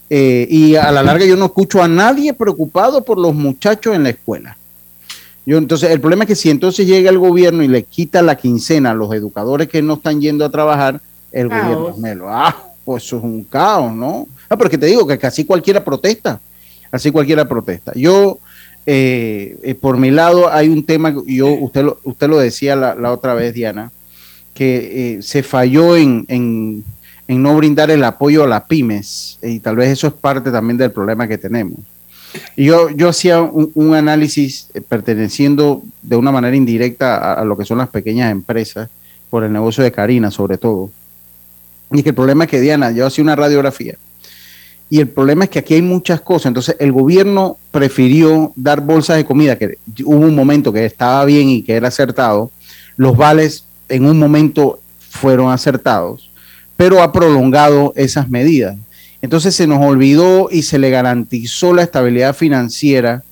Eh, 0.09 0.47
y 0.49 0.77
a 0.77 0.91
la 0.91 1.03
larga 1.03 1.27
yo 1.27 1.37
no 1.37 1.45
escucho 1.45 1.83
a 1.83 1.88
nadie 1.88 2.33
preocupado 2.33 3.05
por 3.05 3.19
los 3.19 3.35
muchachos 3.35 3.95
en 3.95 4.05
la 4.05 4.09
escuela. 4.09 4.57
Yo, 5.45 5.59
entonces, 5.59 5.91
el 5.91 6.01
problema 6.01 6.25
es 6.25 6.29
que 6.29 6.35
si 6.35 6.49
entonces 6.49 6.87
llega 6.87 7.11
el 7.11 7.19
gobierno 7.19 7.62
y 7.62 7.69
le 7.69 7.83
quita 7.83 8.23
la 8.23 8.35
quincena 8.35 8.93
a 8.93 8.95
los 8.95 9.12
educadores 9.12 9.68
que 9.68 9.83
no 9.83 9.95
están 9.95 10.22
yendo 10.22 10.47
a 10.47 10.51
trabajar, 10.51 11.03
el 11.33 11.51
Caos. 11.51 11.76
gobierno 11.76 11.97
me 11.99 12.14
lo, 12.14 12.31
ah, 12.31 12.57
pues 12.83 13.05
eso 13.05 13.18
es 13.18 13.24
un 13.24 13.45
caos, 13.45 13.93
¿no? 13.93 14.26
Ah, 14.49 14.57
pero 14.57 14.70
que 14.70 14.79
te 14.79 14.87
digo 14.87 15.07
que 15.07 15.18
casi 15.18 15.45
cualquiera 15.45 15.85
protesta, 15.85 16.41
así 16.91 17.11
cualquiera 17.11 17.47
protesta. 17.47 17.93
Yo, 17.95 18.39
eh, 18.91 19.59
eh, 19.62 19.74
por 19.74 19.99
mi 19.99 20.11
lado, 20.11 20.51
hay 20.51 20.70
un 20.70 20.82
tema, 20.82 21.14
yo, 21.26 21.49
usted 21.49 21.84
lo, 21.84 21.99
usted 22.05 22.26
lo 22.26 22.39
decía 22.39 22.74
la, 22.74 22.95
la 22.95 23.12
otra 23.12 23.34
vez, 23.34 23.53
Diana, 23.53 23.93
que 24.55 25.16
eh, 25.18 25.22
se 25.22 25.43
falló 25.43 25.95
en, 25.95 26.24
en, 26.28 26.84
en 27.28 27.43
no 27.43 27.55
brindar 27.55 27.91
el 27.91 28.03
apoyo 28.03 28.45
a 28.45 28.47
las 28.47 28.64
pymes, 28.64 29.39
y 29.43 29.61
tal 29.61 29.76
vez 29.76 29.91
eso 29.91 30.07
es 30.07 30.14
parte 30.14 30.51
también 30.51 30.78
del 30.78 30.91
problema 30.91 31.28
que 31.28 31.36
tenemos. 31.36 31.78
Y 32.57 32.64
yo, 32.64 32.89
yo 32.89 33.11
hacía 33.11 33.43
un, 33.43 33.70
un 33.74 33.95
análisis 33.95 34.68
perteneciendo 34.89 35.82
de 36.03 36.16
una 36.16 36.32
manera 36.32 36.57
indirecta 36.57 37.18
a, 37.18 37.34
a 37.34 37.45
lo 37.45 37.59
que 37.59 37.66
son 37.66 37.76
las 37.76 37.89
pequeñas 37.91 38.32
empresas, 38.32 38.89
por 39.28 39.45
el 39.45 39.53
negocio 39.53 39.84
de 39.84 39.93
Karina 39.93 40.30
sobre 40.30 40.57
todo. 40.57 40.91
Y 41.93 42.03
que 42.03 42.09
el 42.11 42.14
problema 42.14 42.45
es 42.45 42.51
que 42.51 42.61
Diana, 42.61 42.91
yo 42.93 43.07
hacía 43.07 43.22
una 43.22 43.36
radiografía, 43.36 43.97
y 44.91 45.01
el 45.01 45.09
problema 45.09 45.45
es 45.45 45.51
que 45.51 45.59
aquí 45.59 45.74
hay 45.74 45.82
muchas 45.82 46.20
cosas. 46.20 46.47
Entonces, 46.47 46.76
el 46.78 46.93
gobierno 46.93 47.59
prefirió 47.70 48.53
dar 48.57 48.80
bolsas 48.80 49.16
de 49.16 49.24
comida, 49.24 49.57
que 49.57 49.78
hubo 50.05 50.20
un 50.20 50.34
momento 50.34 50.72
que 50.72 50.84
estaba 50.84 51.24
bien 51.24 51.49
y 51.49 51.62
que 51.62 51.74
era 51.74 51.89
acertado. 51.89 52.51
los 52.97 53.16
vales 53.16 53.64
en 53.89 54.05
un 54.05 54.18
momento 54.18 54.80
fueron 54.99 55.51
acertados, 55.51 56.30
pero 56.76 57.03
ha 57.03 57.12
prolongado 57.12 57.93
esas 57.97 58.28
medidas. 58.28 58.76
Entonces 59.22 59.55
se 59.55 59.66
nos 59.66 59.84
olvidó 59.84 60.49
y 60.51 60.62
se 60.62 60.78
le 60.78 60.91
garantizó 60.91 61.72
la 61.72 61.82
estabilidad 61.82 62.34
financiera 62.34 63.22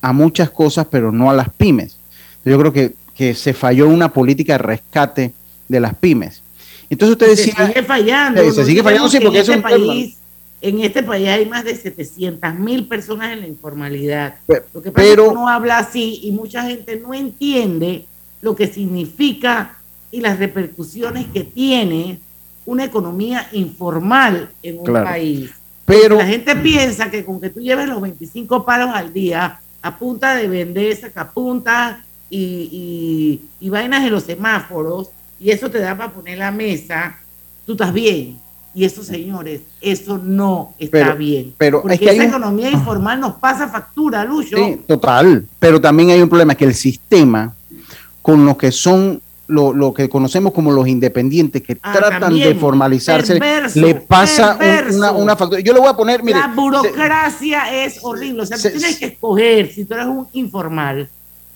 a 0.00 0.12
muchas 0.12 0.50
cosas, 0.50 0.86
pero 0.90 1.12
no 1.12 1.30
a 1.30 1.34
las 1.34 1.50
pymes. 1.50 1.96
Yo 2.44 2.58
creo 2.58 2.72
que, 2.72 2.94
que 3.14 3.34
se 3.34 3.52
falló 3.52 3.88
una 3.88 4.12
política 4.12 4.54
de 4.54 4.58
rescate 4.58 5.32
de 5.68 5.80
las 5.80 5.94
pymes. 5.94 6.42
Entonces 6.88 7.12
usted 7.12 7.28
decía... 7.28 7.54
Se 7.54 7.66
sigue 7.66 7.82
fallando. 7.82 8.52
Se 8.52 8.64
sigue 8.64 8.82
fallando, 8.82 9.08
sí, 9.08 9.18
porque 9.20 9.40
es 9.40 9.48
este 9.48 9.56
un 9.56 9.62
país, 9.62 10.16
En 10.66 10.80
este 10.80 11.00
país 11.04 11.28
hay 11.28 11.46
más 11.46 11.62
de 11.64 11.76
700 11.76 12.54
mil 12.56 12.88
personas 12.88 13.32
en 13.32 13.40
la 13.42 13.46
informalidad. 13.46 14.34
Lo 14.74 14.82
que 14.82 14.90
pasa 14.90 15.06
pero- 15.08 15.22
es 15.22 15.28
que 15.28 15.34
uno 15.36 15.48
habla 15.48 15.78
así 15.78 16.18
y 16.24 16.32
mucha 16.32 16.64
gente 16.64 16.96
no 16.96 17.14
entiende 17.14 18.04
lo 18.42 18.56
que 18.56 18.66
significa 18.66 19.76
y 20.10 20.20
las 20.20 20.40
repercusiones 20.40 21.26
que 21.32 21.44
tiene 21.44 22.18
una 22.64 22.82
economía 22.84 23.48
informal 23.52 24.50
en 24.60 24.80
un 24.80 24.84
Claro. 24.86 25.06
país. 25.06 25.50
Pero- 25.84 26.16
la 26.18 26.26
gente 26.26 26.56
piensa 26.56 27.12
que 27.12 27.24
con 27.24 27.40
que 27.40 27.50
tú 27.50 27.60
lleves 27.60 27.86
los 27.88 28.00
25 28.00 28.64
palos 28.64 28.90
al 28.92 29.12
día 29.12 29.60
a 29.82 29.96
punta 29.96 30.34
de 30.34 30.48
vender 30.48 30.96
sacapuntas 30.96 31.98
y, 32.28 33.40
y, 33.60 33.66
y 33.66 33.70
vainas 33.70 34.04
en 34.04 34.10
los 34.10 34.24
semáforos 34.24 35.10
y 35.38 35.50
eso 35.52 35.70
te 35.70 35.78
da 35.78 35.96
para 35.96 36.10
poner 36.12 36.38
la 36.38 36.50
mesa, 36.50 37.20
tú 37.64 37.72
estás 37.72 37.92
bien. 37.92 38.40
Y 38.76 38.84
eso, 38.84 39.02
señores, 39.02 39.62
eso 39.80 40.18
no 40.22 40.74
está 40.78 40.98
Pero- 40.98 41.16
bien. 41.16 41.54
pero 41.56 41.80
Porque 41.80 41.94
es 41.94 42.00
que 42.00 42.10
hay 42.10 42.16
esa 42.18 42.24
un- 42.26 42.30
economía 42.30 42.70
informal 42.70 43.18
nos 43.18 43.36
pasa 43.36 43.68
factura, 43.68 44.22
Lucho. 44.22 44.54
Sí, 44.58 44.82
total. 44.86 45.46
Pero 45.58 45.80
también 45.80 46.10
hay 46.10 46.20
un 46.20 46.28
problema 46.28 46.54
que 46.54 46.66
el 46.66 46.74
sistema, 46.74 47.54
con 48.20 48.44
lo 48.44 48.58
que 48.58 48.70
son 48.70 49.22
lo, 49.48 49.72
lo 49.72 49.94
que 49.94 50.08
conocemos 50.10 50.52
como 50.52 50.72
los 50.72 50.86
independientes 50.88 51.62
que 51.62 51.78
Ah, 51.80 51.92
tratan 51.94 52.20
también. 52.20 52.48
de 52.48 52.54
formalizarse, 52.56 53.34
Perverso, 53.38 53.80
le 53.80 53.94
pasa 53.94 54.58
un- 54.90 54.96
una, 54.96 55.12
una 55.12 55.36
factura. 55.36 55.60
Yo 55.62 55.72
le 55.72 55.78
voy 55.80 55.88
a 55.88 55.94
poner, 55.94 56.22
mire, 56.22 56.38
la 56.40 56.48
burocracia 56.48 57.84
es 57.84 58.00
horrible. 58.02 58.42
O 58.42 58.46
sea, 58.46 58.58
se- 58.58 58.70
tú 58.72 58.78
tienes 58.78 58.98
que 58.98 59.06
escoger, 59.06 59.72
si 59.72 59.84
tú 59.86 59.94
eres 59.94 60.06
un 60.06 60.26
informal, 60.34 61.08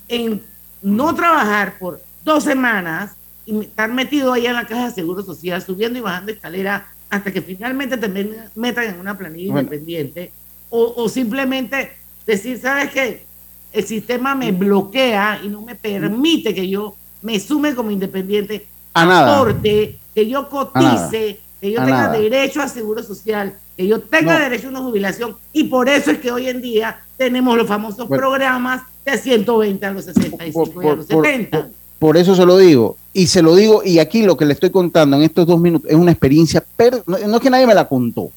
en 0.08 0.40
no 0.80 1.14
trabajar 1.14 1.74
por 1.78 2.00
dos 2.24 2.44
semanas 2.44 3.10
y 3.44 3.60
estar 3.60 3.92
metido 3.92 4.32
ahí 4.32 4.46
en 4.46 4.54
la 4.54 4.66
caja 4.66 4.86
de 4.88 4.94
seguro 4.94 5.22
social, 5.22 5.60
subiendo 5.60 5.98
y 5.98 6.02
bajando 6.02 6.32
escalera 6.32 6.86
hasta 7.10 7.32
que 7.32 7.42
finalmente 7.42 7.96
te 7.96 8.08
metan 8.54 8.84
en 8.84 9.00
una 9.00 9.18
planilla 9.18 9.52
Bueno. 9.52 9.66
independiente. 9.66 10.32
O, 10.70 10.94
o 10.96 11.08
simplemente 11.08 11.90
decir, 12.26 12.58
¿sabes 12.58 12.90
qué? 12.90 13.24
El 13.72 13.84
sistema 13.84 14.34
me 14.34 14.52
bloquea 14.52 15.40
y 15.44 15.48
no 15.48 15.62
me 15.62 15.74
permite 15.74 16.54
que 16.54 16.68
yo 16.68 16.94
me 17.22 17.38
sume 17.40 17.74
como 17.74 17.90
independiente, 17.90 18.66
A 18.94 19.04
nada. 19.04 19.34
aporte, 19.36 19.98
que 20.14 20.28
yo 20.28 20.48
cotice, 20.48 21.40
que 21.60 21.70
yo 21.72 21.80
A 21.80 21.84
tenga 21.84 22.02
nada. 22.02 22.18
derecho 22.18 22.62
a 22.62 22.68
seguro 22.68 23.02
social, 23.02 23.56
que 23.76 23.86
yo 23.86 24.00
tenga 24.00 24.34
No. 24.34 24.40
derecho 24.44 24.68
a 24.68 24.70
una 24.70 24.80
jubilación. 24.80 25.36
Y 25.52 25.64
por 25.64 25.88
eso 25.88 26.12
es 26.12 26.18
que 26.18 26.30
hoy 26.30 26.48
en 26.48 26.62
día 26.62 27.00
tenemos 27.16 27.56
los 27.56 27.66
famosos 27.66 28.08
Bueno. 28.08 28.20
programas 28.22 28.82
de 29.04 29.18
120 29.18 29.84
a 29.86 29.90
los 29.90 30.04
65 30.04 30.82
y 30.82 30.86
a 30.88 30.94
los 30.94 31.06
por- 31.06 31.24
70. 31.26 31.60
por 31.62 31.70
eso 32.16 32.34
se 32.34 32.44
lo 32.46 32.56
digo. 32.58 32.96
Y 33.12 33.26
se 33.26 33.42
lo 33.42 33.54
digo, 33.54 33.82
y 33.84 33.98
aquí 33.98 34.22
lo 34.22 34.36
que 34.36 34.44
le 34.46 34.54
estoy 34.54 34.70
contando 34.70 35.16
en 35.16 35.22
estos 35.22 35.46
dos 35.46 35.60
minutos 35.60 35.90
es 35.90 35.96
una 35.96 36.12
experiencia, 36.12 36.64
per- 36.76 37.02
no, 37.06 37.18
no 37.18 37.36
es 37.36 37.42
que 37.42 37.50
nadie 37.50 37.66
me 37.66 37.74
la 37.74 37.86
contó, 37.88 38.30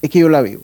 es 0.00 0.08
que 0.10 0.18
yo 0.20 0.28
la 0.28 0.42
vivo. 0.42 0.62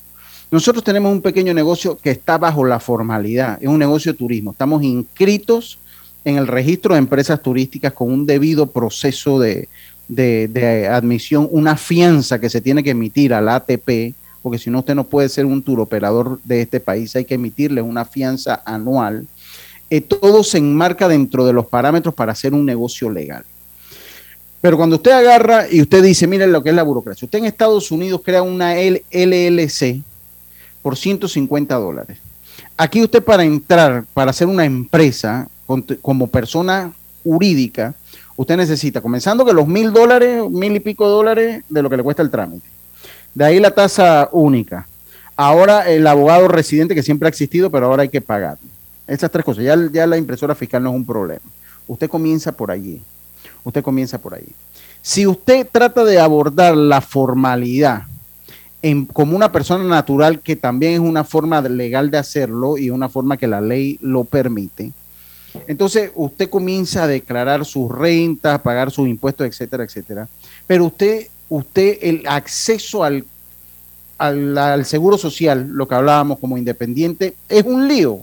Nosotros 0.50 0.84
tenemos 0.84 1.10
un 1.10 1.22
pequeño 1.22 1.52
negocio 1.54 1.98
que 1.98 2.10
está 2.10 2.38
bajo 2.38 2.64
la 2.64 2.78
formalidad, 2.78 3.58
es 3.60 3.68
un 3.68 3.78
negocio 3.78 4.12
de 4.12 4.18
turismo. 4.18 4.52
Estamos 4.52 4.82
inscritos 4.82 5.78
en 6.24 6.36
el 6.36 6.46
registro 6.46 6.94
de 6.94 6.98
empresas 6.98 7.40
turísticas 7.42 7.92
con 7.92 8.12
un 8.12 8.26
debido 8.26 8.66
proceso 8.66 9.38
de, 9.40 9.68
de- 10.06 10.88
admisión, 10.88 11.48
una 11.50 11.76
fianza 11.76 12.38
que 12.38 12.50
se 12.50 12.60
tiene 12.60 12.82
que 12.84 12.90
emitir 12.90 13.32
al 13.34 13.48
ATP, 13.48 14.14
porque 14.42 14.58
si 14.58 14.70
no 14.70 14.80
usted 14.80 14.94
no 14.94 15.04
puede 15.04 15.28
ser 15.28 15.46
un 15.46 15.62
tour 15.62 15.80
operador 15.80 16.38
de 16.44 16.60
este 16.62 16.78
país, 16.78 17.16
hay 17.16 17.24
que 17.24 17.34
emitirle 17.34 17.82
una 17.82 18.04
fianza 18.04 18.62
anual. 18.64 19.26
Eh, 19.88 20.00
todo 20.00 20.42
se 20.42 20.58
enmarca 20.58 21.08
dentro 21.08 21.46
de 21.46 21.52
los 21.52 21.66
parámetros 21.66 22.14
para 22.14 22.32
hacer 22.32 22.54
un 22.54 22.64
negocio 22.64 23.08
legal. 23.10 23.44
Pero 24.60 24.76
cuando 24.76 24.96
usted 24.96 25.12
agarra 25.12 25.66
y 25.70 25.80
usted 25.80 26.02
dice, 26.02 26.26
miren 26.26 26.50
lo 26.50 26.62
que 26.62 26.70
es 26.70 26.74
la 26.74 26.82
burocracia, 26.82 27.26
usted 27.26 27.38
en 27.38 27.44
Estados 27.44 27.90
Unidos 27.92 28.20
crea 28.24 28.42
una 28.42 28.74
LLC 28.74 30.02
por 30.82 30.96
150 30.96 31.74
dólares. 31.76 32.18
Aquí 32.76 33.02
usted 33.02 33.22
para 33.22 33.44
entrar, 33.44 34.04
para 34.12 34.30
hacer 34.30 34.48
una 34.48 34.64
empresa 34.64 35.48
como 36.02 36.26
persona 36.26 36.92
jurídica, 37.22 37.94
usted 38.36 38.56
necesita, 38.56 39.00
comenzando 39.00 39.44
que 39.44 39.52
los 39.52 39.66
mil 39.66 39.92
dólares, 39.92 40.42
mil 40.50 40.74
y 40.74 40.80
pico 40.80 41.08
dólares 41.08 41.62
de 41.68 41.82
lo 41.82 41.88
que 41.88 41.96
le 41.96 42.02
cuesta 42.02 42.22
el 42.22 42.30
trámite. 42.30 42.66
De 43.34 43.44
ahí 43.44 43.60
la 43.60 43.70
tasa 43.70 44.28
única. 44.32 44.86
Ahora 45.36 45.88
el 45.90 46.06
abogado 46.06 46.48
residente 46.48 46.94
que 46.94 47.02
siempre 47.02 47.26
ha 47.26 47.30
existido, 47.30 47.70
pero 47.70 47.86
ahora 47.86 48.02
hay 48.02 48.08
que 48.08 48.20
pagar. 48.20 48.58
Esas 49.06 49.30
tres 49.30 49.44
cosas. 49.44 49.64
Ya, 49.64 50.06
la 50.06 50.16
impresora 50.16 50.54
fiscal 50.54 50.82
no 50.82 50.90
es 50.90 50.96
un 50.96 51.06
problema. 51.06 51.42
Usted 51.86 52.08
comienza 52.08 52.52
por 52.52 52.70
allí. 52.70 53.00
Usted 53.64 53.82
comienza 53.82 54.18
por 54.18 54.34
allí. 54.34 54.52
Si 55.02 55.26
usted 55.26 55.66
trata 55.70 56.04
de 56.04 56.18
abordar 56.18 56.76
la 56.76 57.00
formalidad 57.00 58.02
como 59.12 59.34
una 59.34 59.50
persona 59.50 59.82
natural, 59.82 60.40
que 60.40 60.54
también 60.54 60.92
es 60.94 61.00
una 61.00 61.24
forma 61.24 61.60
legal 61.60 62.10
de 62.10 62.18
hacerlo 62.18 62.78
y 62.78 62.90
una 62.90 63.08
forma 63.08 63.36
que 63.36 63.48
la 63.48 63.60
ley 63.60 63.98
lo 64.00 64.22
permite, 64.22 64.92
entonces 65.66 66.12
usted 66.14 66.48
comienza 66.48 67.04
a 67.04 67.06
declarar 67.08 67.64
sus 67.64 67.90
rentas, 67.90 68.60
pagar 68.60 68.90
sus 68.92 69.08
impuestos, 69.08 69.46
etcétera, 69.46 69.84
etcétera. 69.84 70.28
Pero 70.66 70.84
usted, 70.84 71.26
usted, 71.48 71.98
el 72.00 72.22
acceso 72.26 73.02
al, 73.02 73.24
al 74.18 74.84
seguro 74.84 75.18
social, 75.18 75.68
lo 75.68 75.88
que 75.88 75.94
hablábamos 75.94 76.38
como 76.38 76.56
independiente, 76.58 77.34
es 77.48 77.64
un 77.64 77.88
lío, 77.88 78.20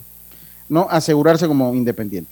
¿no? 0.73 0.87
Asegurarse 0.89 1.47
como 1.47 1.73
independiente. 1.75 2.29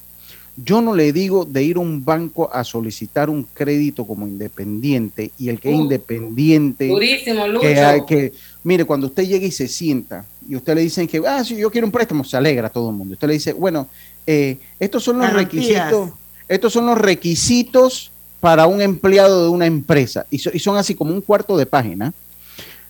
Yo 0.58 0.82
no 0.82 0.94
le 0.94 1.14
digo 1.14 1.46
de 1.46 1.64
ir 1.64 1.78
a 1.78 1.80
un 1.80 2.04
banco 2.04 2.50
a 2.54 2.64
solicitar 2.66 3.30
un 3.30 3.44
crédito 3.54 4.06
como 4.06 4.28
independiente 4.28 5.32
y 5.40 5.48
el 5.48 5.60
que 5.60 5.70
es 5.72 5.76
Uh, 5.78 5.82
independiente. 5.84 6.88
durísimo, 6.90 7.48
Lucho. 7.48 7.62
Que, 7.62 7.80
hay 7.80 8.02
que, 8.06 8.34
mire, 8.64 8.84
cuando 8.84 9.08
usted 9.08 9.24
llega 9.26 9.46
y 9.46 9.52
se 9.52 9.68
sienta 9.70 10.26
y 10.48 10.56
usted 10.58 10.76
le 10.76 10.82
dicen 10.82 11.08
que, 11.08 11.22
ah, 11.26 11.42
sí, 11.46 11.56
yo 11.56 11.72
quiero 11.72 11.88
un 11.88 11.92
préstamo, 11.92 12.24
se 12.26 12.36
alegra 12.36 12.70
todo 12.70 12.90
el 12.90 12.96
mundo. 12.98 13.14
Usted 13.14 13.28
le 13.30 13.34
dice, 13.36 13.54
bueno, 13.54 13.88
eh, 14.28 14.58
estos 14.78 15.04
son 15.04 15.20
los 15.20 15.28
Garantías. 15.32 15.64
requisitos, 15.90 16.10
estos 16.50 16.74
son 16.74 16.86
los 16.86 16.98
requisitos 16.98 18.12
para 18.42 18.68
un 18.68 18.82
empleado 18.82 19.44
de 19.46 19.50
una 19.50 19.66
empresa 19.68 20.26
y, 20.30 20.38
so- 20.40 20.52
y 20.54 20.60
son 20.60 20.76
así 20.76 20.96
como 20.96 21.14
un 21.14 21.22
cuarto 21.22 21.56
de 21.58 21.66
página. 21.66 22.12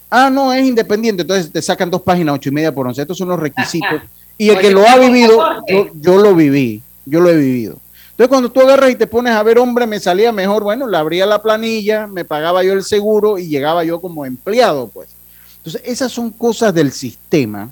Ah, 0.09 0.29
no, 0.31 0.51
es 0.51 0.65
independiente, 0.65 1.21
entonces 1.21 1.51
te 1.51 1.61
sacan 1.61 1.89
dos 1.91 2.01
páginas, 2.01 2.35
ocho 2.35 2.49
y 2.49 2.53
media 2.53 2.73
por 2.73 2.87
once. 2.87 3.01
Estos 3.01 3.17
son 3.17 3.29
los 3.29 3.39
requisitos. 3.39 4.01
Y 4.41 4.49
el 4.49 4.59
que 4.59 4.71
lo 4.71 4.81
ha 4.87 4.93
¿cómo 4.95 5.05
vivido, 5.07 5.39
yo, 5.67 5.87
yo 5.93 6.17
lo 6.17 6.33
viví, 6.33 6.81
yo 7.05 7.19
lo 7.19 7.29
he 7.29 7.35
vivido. 7.37 7.77
Entonces, 8.11 8.27
cuando 8.29 8.51
tú 8.51 8.59
agarras 8.61 8.89
y 8.89 8.95
te 8.95 9.05
pones 9.07 9.33
a 9.33 9.43
ver, 9.43 9.59
hombre, 9.59 9.85
me 9.85 9.99
salía 9.99 10.31
mejor, 10.31 10.63
bueno, 10.63 10.87
le 10.87 10.97
abría 10.97 11.25
la 11.25 11.41
planilla, 11.41 12.07
me 12.07 12.25
pagaba 12.25 12.63
yo 12.63 12.73
el 12.73 12.83
seguro 12.83 13.37
y 13.37 13.47
llegaba 13.47 13.83
yo 13.83 14.01
como 14.01 14.25
empleado, 14.25 14.87
pues. 14.87 15.09
Entonces, 15.57 15.81
esas 15.85 16.11
son 16.11 16.31
cosas 16.31 16.73
del 16.73 16.91
sistema 16.91 17.69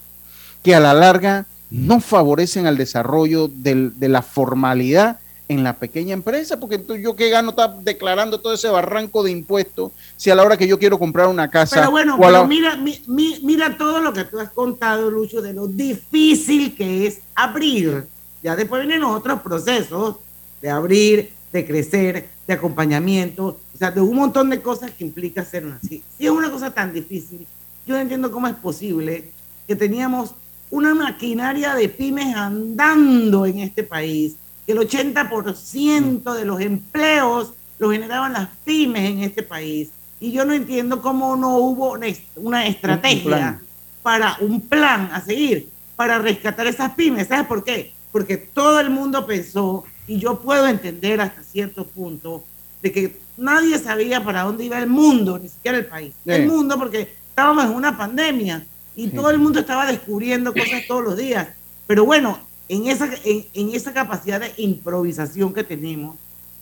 que 0.61 0.76
a 0.76 0.80
la 0.80 0.93
larga 0.93 1.45
no 1.72 1.99
favorecen 1.99 2.67
al 2.67 2.78
desarrollo 2.78 3.47
del- 3.47 3.97
de 3.99 4.09
la 4.09 4.22
formalidad 4.22 5.17
en 5.49 5.63
la 5.63 5.73
pequeña 5.77 6.13
empresa, 6.13 6.59
porque 6.59 6.75
entonces 6.75 7.03
yo 7.03 7.15
qué 7.15 7.29
gano 7.31 7.49
estar 7.49 7.75
declarando 7.79 8.39
todo 8.39 8.53
ese 8.53 8.69
barranco 8.69 9.23
de 9.23 9.31
impuestos 9.31 9.91
si 10.15 10.29
a 10.29 10.35
la 10.35 10.43
hora 10.43 10.55
que 10.55 10.67
yo 10.67 10.77
quiero 10.77 10.99
comprar 10.99 11.27
una 11.27 11.49
casa 11.49 11.75
Pero 11.77 11.89
bueno, 11.91 12.15
o 12.17 12.23
a 12.23 12.29
la- 12.31 12.37
pero 12.37 12.47
mira, 12.47 12.75
mi- 12.77 13.01
mi- 13.07 13.39
mira 13.43 13.75
todo 13.75 13.99
lo 13.99 14.13
que 14.13 14.25
tú 14.25 14.39
has 14.39 14.51
contado, 14.51 15.09
Lucho, 15.09 15.41
de 15.41 15.53
lo 15.53 15.67
difícil 15.67 16.75
que 16.75 17.07
es 17.07 17.21
abrir. 17.33 18.05
Ya 18.43 18.55
después 18.55 18.85
vienen 18.85 19.03
otros 19.03 19.41
procesos 19.41 20.17
de 20.61 20.69
abrir, 20.69 21.31
de 21.51 21.65
crecer, 21.65 22.29
de 22.47 22.53
acompañamiento, 22.53 23.45
o 23.73 23.77
sea, 23.77 23.89
de 23.89 24.01
un 24.01 24.15
montón 24.15 24.51
de 24.51 24.61
cosas 24.61 24.91
que 24.91 25.03
implica 25.03 25.41
hacer 25.41 25.65
una 25.65 25.79
así. 25.83 26.03
Si 26.15 26.25
es 26.25 26.31
una 26.31 26.51
cosa 26.51 26.69
tan 26.71 26.93
difícil, 26.93 27.47
yo 27.87 27.95
no 27.95 28.01
entiendo 28.01 28.31
cómo 28.31 28.47
es 28.47 28.55
posible 28.55 29.31
que 29.67 29.75
teníamos 29.75 30.35
una 30.69 30.93
maquinaria 30.93 31.73
de 31.73 31.89
pymes 31.89 32.35
andando 32.35 33.47
en 33.47 33.59
este 33.59 33.81
país, 33.83 34.35
que 34.70 34.74
el 34.74 34.80
80% 34.88 36.34
de 36.36 36.45
los 36.45 36.61
empleos 36.61 37.53
lo 37.80 37.89
generaban 37.91 38.34
las 38.34 38.49
pymes 38.63 39.09
en 39.09 39.24
este 39.24 39.41
país. 39.41 39.89
Y 40.20 40.32
yo 40.32 40.45
no 40.45 40.53
entiendo 40.53 41.01
cómo 41.01 41.36
no 41.36 41.57
hubo 41.57 41.93
una, 41.93 42.05
est- 42.05 42.28
una 42.36 42.67
estrategia 42.67 43.59
para 44.03 44.38
un 44.41 44.61
plan 44.61 45.09
a 45.11 45.22
seguir 45.22 45.70
para 45.95 46.20
rescatar 46.20 46.67
esas 46.67 46.91
pymes. 46.93 47.28
¿Sabes 47.30 47.47
por 47.47 47.63
qué? 47.63 47.93
Porque 48.11 48.38
todo 48.38 48.80
el 48.80 48.91
mundo 48.91 49.26
pensó, 49.26 49.86
y 50.07 50.20
yo 50.20 50.39
puedo 50.39 50.67
entender 50.67 51.20
hasta 51.20 51.41
cierto 51.41 51.86
punto, 51.88 52.43
de 52.84 52.91
que 52.91 53.17
nadie 53.38 53.80
sabía 53.80 54.24
para 54.24 54.43
dónde 54.43 54.65
iba 54.65 54.78
el 54.78 54.88
mundo, 54.88 55.39
ni 55.39 55.49
siquiera 55.49 55.80
el 55.80 55.86
país. 55.88 56.13
Sí. 56.26 56.32
El 56.32 56.47
mundo 56.47 56.78
porque 56.78 57.15
estábamos 57.30 57.65
en 57.65 57.72
una 57.72 57.97
pandemia 57.97 58.65
y 58.95 59.05
Sí. 59.05 59.15
todo 59.15 59.32
el 59.32 59.39
mundo 59.39 59.61
estaba 59.61 59.88
descubriendo 59.88 60.53
cosas 60.53 60.84
todos 60.88 61.03
los 61.03 61.17
días. 61.17 61.47
Pero 61.88 62.05
bueno, 62.05 62.38
en 62.70 62.88
esa, 62.88 63.09
en, 63.26 63.45
en 63.53 63.76
esa 63.76 63.91
capacidad 63.93 64.39
de 64.39 64.53
improvisación 64.57 65.53
que 65.53 65.63
tenemos, 65.63 66.15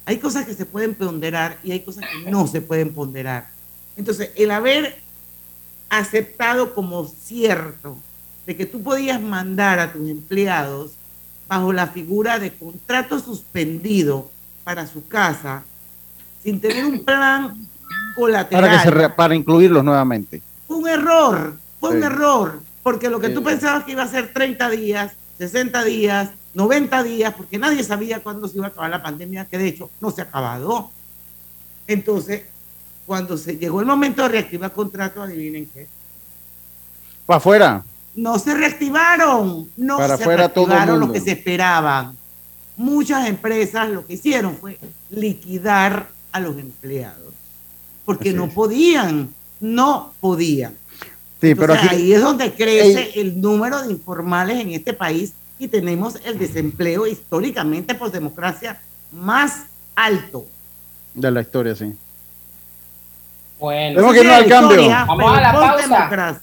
Hay 0.06 0.20
cosas 0.20 0.46
que 0.46 0.54
se 0.54 0.66
pueden 0.66 0.96
ponderar 0.96 1.60
y 1.66 1.72
hay 1.74 1.82
cosas 1.82 2.06
que 2.06 2.32
no 2.32 2.48
se 2.48 2.62
pueden 2.62 2.94
ponderar. 2.94 3.50
Entonces, 3.98 4.32
el 4.38 4.52
haber 4.52 4.96
aceptado 5.90 6.74
como 6.74 7.06
cierto 7.06 7.98
de 8.46 8.56
que 8.56 8.66
tú 8.66 8.82
podías 8.82 9.22
mandar 9.22 9.80
a 9.80 9.92
tus 9.92 10.08
empleados 10.10 10.92
bajo 11.48 11.74
la 11.74 11.88
figura 11.88 12.40
de 12.40 12.54
contrato 12.54 13.20
suspendido 13.20 14.30
para 14.64 14.88
su 14.88 15.06
casa 15.08 15.64
sin 16.44 16.60
tener 16.62 16.86
un 16.86 17.04
plan 17.04 17.68
colateral. 18.16 18.64
Para, 18.64 18.78
que 18.78 18.84
se 18.84 18.92
re- 18.92 19.10
para 19.10 19.36
incluirlos 19.36 19.84
nuevamente. 19.84 20.42
Fue 20.68 20.78
un 20.78 20.88
error, 20.88 21.58
fue 21.80 21.92
un 21.92 22.00
Sí. 22.00 22.06
error, 22.06 22.62
porque 22.84 23.10
lo 23.10 23.20
que 23.20 23.28
Sí. 23.28 23.34
tú 23.34 23.44
pensabas 23.44 23.84
que 23.84 23.92
iba 23.94 24.04
a 24.04 24.08
ser 24.08 24.32
30 24.34 24.70
días, 24.70 25.12
60 25.38 25.84
días, 25.84 26.30
90 26.54 27.04
días, 27.04 27.34
porque 27.36 27.58
nadie 27.58 27.84
sabía 27.84 28.20
cuándo 28.22 28.48
se 28.48 28.58
iba 28.58 28.66
a 28.66 28.70
acabar 28.70 28.90
la 28.90 29.04
pandemia, 29.04 29.46
que 29.46 29.58
de 29.58 29.68
hecho 29.68 29.90
no 30.02 30.12
se 30.12 30.22
ha 30.22 30.26
acabado. 30.26 30.90
Entonces, 31.88 32.44
cuando 33.06 33.38
se 33.38 33.58
llegó 33.58 33.80
el 33.80 33.86
momento 33.86 34.24
de 34.24 34.30
reactivar 34.30 34.74
contrato, 34.74 35.22
adivinen 35.22 35.68
qué. 35.68 35.88
Para 37.26 37.38
afuera. 37.38 37.86
No 38.16 38.40
se 38.40 38.54
reactivaron, 38.54 39.70
no 39.78 39.98
Para 39.98 40.18
se 40.18 40.24
afuera 40.24 40.50
todo 40.50 40.66
el 40.66 40.72
reactivaron 40.72 41.00
lo 41.08 41.14
que 41.14 41.22
se 41.22 41.32
esperaban. 41.32 42.18
Muchas 42.76 43.28
empresas 43.28 43.90
lo 43.90 44.06
que 44.06 44.14
hicieron 44.14 44.56
fue 44.58 44.80
liquidar 45.10 46.10
a 46.32 46.40
los 46.40 46.58
empleados, 46.58 47.34
porque 48.06 48.30
Así 48.30 48.38
no 48.38 48.46
es. 48.46 48.54
podían, 48.54 49.34
no 49.60 50.14
podían. 50.20 50.76
Sí, 51.40 51.54
pero 51.56 51.74
aquí, 51.74 51.88
ahí 51.90 52.14
es 52.14 52.22
donde 52.22 52.52
crece 52.54 53.12
el 53.20 53.40
número 53.40 53.82
de 53.84 53.92
informales 53.92 54.60
en 54.60 54.72
este 54.72 54.94
país 54.94 55.34
y 55.60 55.68
tenemos 55.68 56.16
el 56.26 56.38
desempleo 56.40 57.06
históricamente 57.08 57.94
por 57.96 58.12
democracia 58.12 58.80
más 59.12 59.64
alto. 59.96 60.46
de 61.14 61.32
la 61.32 61.42
historia, 61.42 61.76
sí. 61.76 61.94
Bueno, 63.60 63.96
Tenemos 63.96 64.14
que 64.14 64.20
irnos 64.22 64.36
al 64.36 64.48
cambio. 64.48 64.88
Vamos 64.90 65.38
a 65.38 65.42
la 65.42 65.52
por 65.52 65.62
pausa. 65.62 65.82
democracia. 65.88 66.42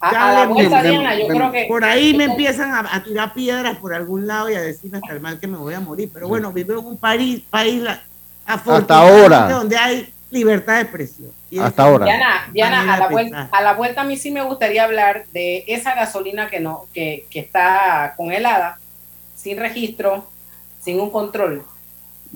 A, 0.00 0.12
Ya 0.12 0.28
a 0.28 0.32
la 0.32 0.40
le- 0.46 0.52
vuelta, 0.52 0.82
me- 0.82 0.88
Diana, 0.90 1.14
yo 1.18 1.28
me- 1.28 1.34
creo 1.34 1.52
que 1.52 1.64
Por 1.68 1.84
ahí 1.84 2.14
me 2.14 2.24
empiezan 2.24 2.70
a, 2.72 2.94
a 2.94 3.02
tirar 3.02 3.34
piedras 3.34 3.76
por 3.78 3.92
algún 3.94 4.26
lado 4.26 4.48
y 4.50 4.54
a 4.54 4.60
decirme 4.60 4.98
hasta 4.98 5.12
el 5.12 5.20
mal 5.20 5.38
que 5.40 5.46
me 5.48 5.56
voy 5.56 5.74
a 5.74 5.80
morir. 5.80 6.10
Pero 6.12 6.28
bueno, 6.28 6.52
vivo 6.52 6.72
en 6.72 6.78
un 6.86 6.96
país, 6.96 7.42
país 7.50 7.82
la- 7.82 8.02
afortunadamente 8.46 9.34
ahora. 9.34 9.48
donde 9.50 9.76
hay 9.76 10.12
libertad 10.30 10.76
de 10.76 10.80
expresión. 10.82 11.30
Y 11.50 11.58
Hasta 11.58 11.84
ahora. 11.84 12.04
Diana, 12.04 12.48
Diana, 12.52 12.94
a 12.94 12.98
la, 12.98 13.08
vuelta, 13.08 13.48
a 13.50 13.62
la 13.62 13.72
vuelta 13.72 14.00
a 14.02 14.04
mí 14.04 14.16
sí 14.18 14.30
me 14.30 14.42
gustaría 14.42 14.84
hablar 14.84 15.26
de 15.28 15.64
esa 15.66 15.94
gasolina 15.94 16.50
que 16.50 16.60
no, 16.60 16.86
que, 16.92 17.26
que 17.30 17.40
está 17.40 18.12
congelada, 18.16 18.78
sin 19.34 19.56
registro, 19.58 20.26
sin 20.80 21.00
un 21.00 21.10
control. 21.10 21.64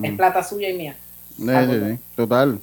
Es 0.02 0.12
Mm. 0.12 0.16
plata 0.16 0.42
suya 0.42 0.70
y 0.70 0.78
mía. 0.78 0.96
Sí, 1.36 1.44
sí, 1.44 1.80
sí, 1.96 1.98
Total. 2.16 2.58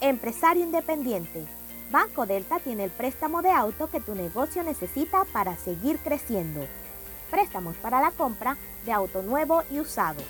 Empresario 0.00 0.62
independiente. 0.64 1.44
Banco 1.90 2.26
Delta 2.26 2.58
tiene 2.60 2.84
el 2.84 2.90
préstamo 2.90 3.40
de 3.42 3.50
auto 3.50 3.88
que 3.88 4.00
tu 4.00 4.14
negocio 4.14 4.62
necesita 4.62 5.24
para 5.32 5.56
seguir 5.56 5.98
creciendo. 5.98 6.66
Préstamos 7.30 7.76
para 7.76 8.00
la 8.00 8.10
compra 8.10 8.56
de 8.84 8.92
auto 8.92 9.22
nuevo 9.22 9.62
y 9.70 9.80
usado. 9.80 10.20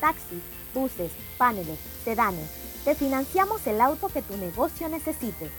Taxis, 0.00 0.42
buses, 0.74 1.12
paneles, 1.36 1.78
sedanes. 2.04 2.48
Te 2.84 2.94
financiamos 2.94 3.66
el 3.66 3.80
auto 3.80 4.08
que 4.08 4.22
tu 4.22 4.36
negocio 4.36 4.88
necesite. 4.88 5.50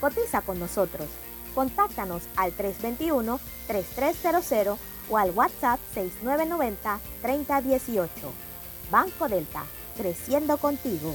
Cotiza 0.00 0.42
con 0.42 0.58
nosotros. 0.58 1.06
Contáctanos 1.54 2.24
al 2.36 2.52
321-3300 2.56 4.76
o 5.10 5.18
al 5.18 5.30
WhatsApp 5.30 5.80
6990-3018. 5.94 8.08
Banco 8.90 9.28
Delta, 9.28 9.64
creciendo 9.96 10.58
contigo. 10.58 11.14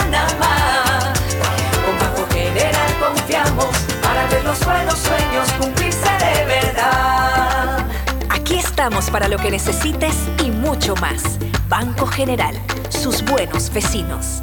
Estamos 8.81 9.11
para 9.11 9.27
lo 9.27 9.37
que 9.37 9.51
necesites 9.51 10.15
y 10.43 10.49
mucho 10.49 10.95
más. 10.95 11.37
Banco 11.69 12.07
General, 12.07 12.59
sus 12.89 13.23
buenos 13.23 13.71
vecinos. 13.71 14.41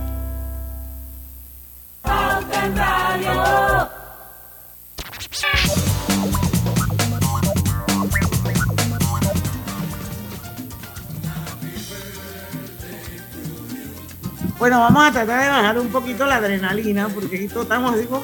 Bueno, 14.57 14.78
vamos 14.78 15.05
a 15.05 15.11
tratar 15.11 15.43
de 15.43 15.49
bajar 15.49 15.80
un 15.80 15.89
poquito 15.89 16.26
la 16.26 16.36
adrenalina, 16.36 17.09
porque 17.09 17.39
aquí 17.39 17.49
todos 17.49 17.64
estamos 17.64 17.99
digo, 17.99 18.22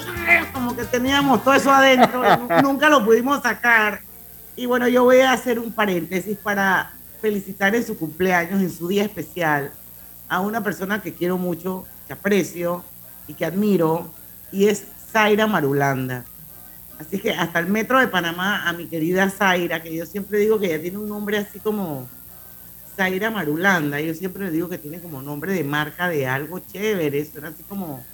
como 0.52 0.76
que 0.76 0.84
teníamos 0.84 1.42
todo 1.42 1.54
eso 1.54 1.72
adentro, 1.72 2.22
nunca 2.62 2.88
lo 2.88 3.04
pudimos 3.04 3.42
sacar. 3.42 4.13
Y 4.56 4.66
bueno, 4.66 4.86
yo 4.88 5.04
voy 5.04 5.18
a 5.18 5.32
hacer 5.32 5.58
un 5.58 5.72
paréntesis 5.72 6.36
para 6.38 6.92
felicitar 7.20 7.74
en 7.74 7.84
su 7.84 7.98
cumpleaños, 7.98 8.60
en 8.60 8.70
su 8.70 8.86
día 8.86 9.02
especial, 9.02 9.72
a 10.28 10.40
una 10.40 10.62
persona 10.62 11.02
que 11.02 11.14
quiero 11.14 11.38
mucho, 11.38 11.84
que 12.06 12.12
aprecio 12.12 12.84
y 13.26 13.34
que 13.34 13.44
admiro, 13.44 14.10
y 14.52 14.66
es 14.66 14.84
Zaira 15.10 15.46
Marulanda. 15.46 16.24
Así 16.98 17.18
que 17.18 17.32
hasta 17.32 17.58
el 17.58 17.66
metro 17.66 17.98
de 17.98 18.06
Panamá, 18.06 18.68
a 18.68 18.72
mi 18.72 18.86
querida 18.86 19.28
Zaira, 19.28 19.82
que 19.82 19.94
yo 19.94 20.06
siempre 20.06 20.38
digo 20.38 20.60
que 20.60 20.66
ella 20.66 20.80
tiene 20.80 20.98
un 20.98 21.08
nombre 21.08 21.38
así 21.38 21.58
como 21.58 22.08
Zaira 22.96 23.30
Marulanda. 23.30 24.00
Yo 24.00 24.14
siempre 24.14 24.44
le 24.44 24.50
digo 24.52 24.68
que 24.68 24.78
tiene 24.78 25.00
como 25.00 25.20
nombre 25.20 25.52
de 25.52 25.64
marca 25.64 26.08
de 26.08 26.26
algo 26.26 26.60
chévere. 26.60 27.24
Suena 27.24 27.48
así 27.48 27.64
como, 27.64 28.04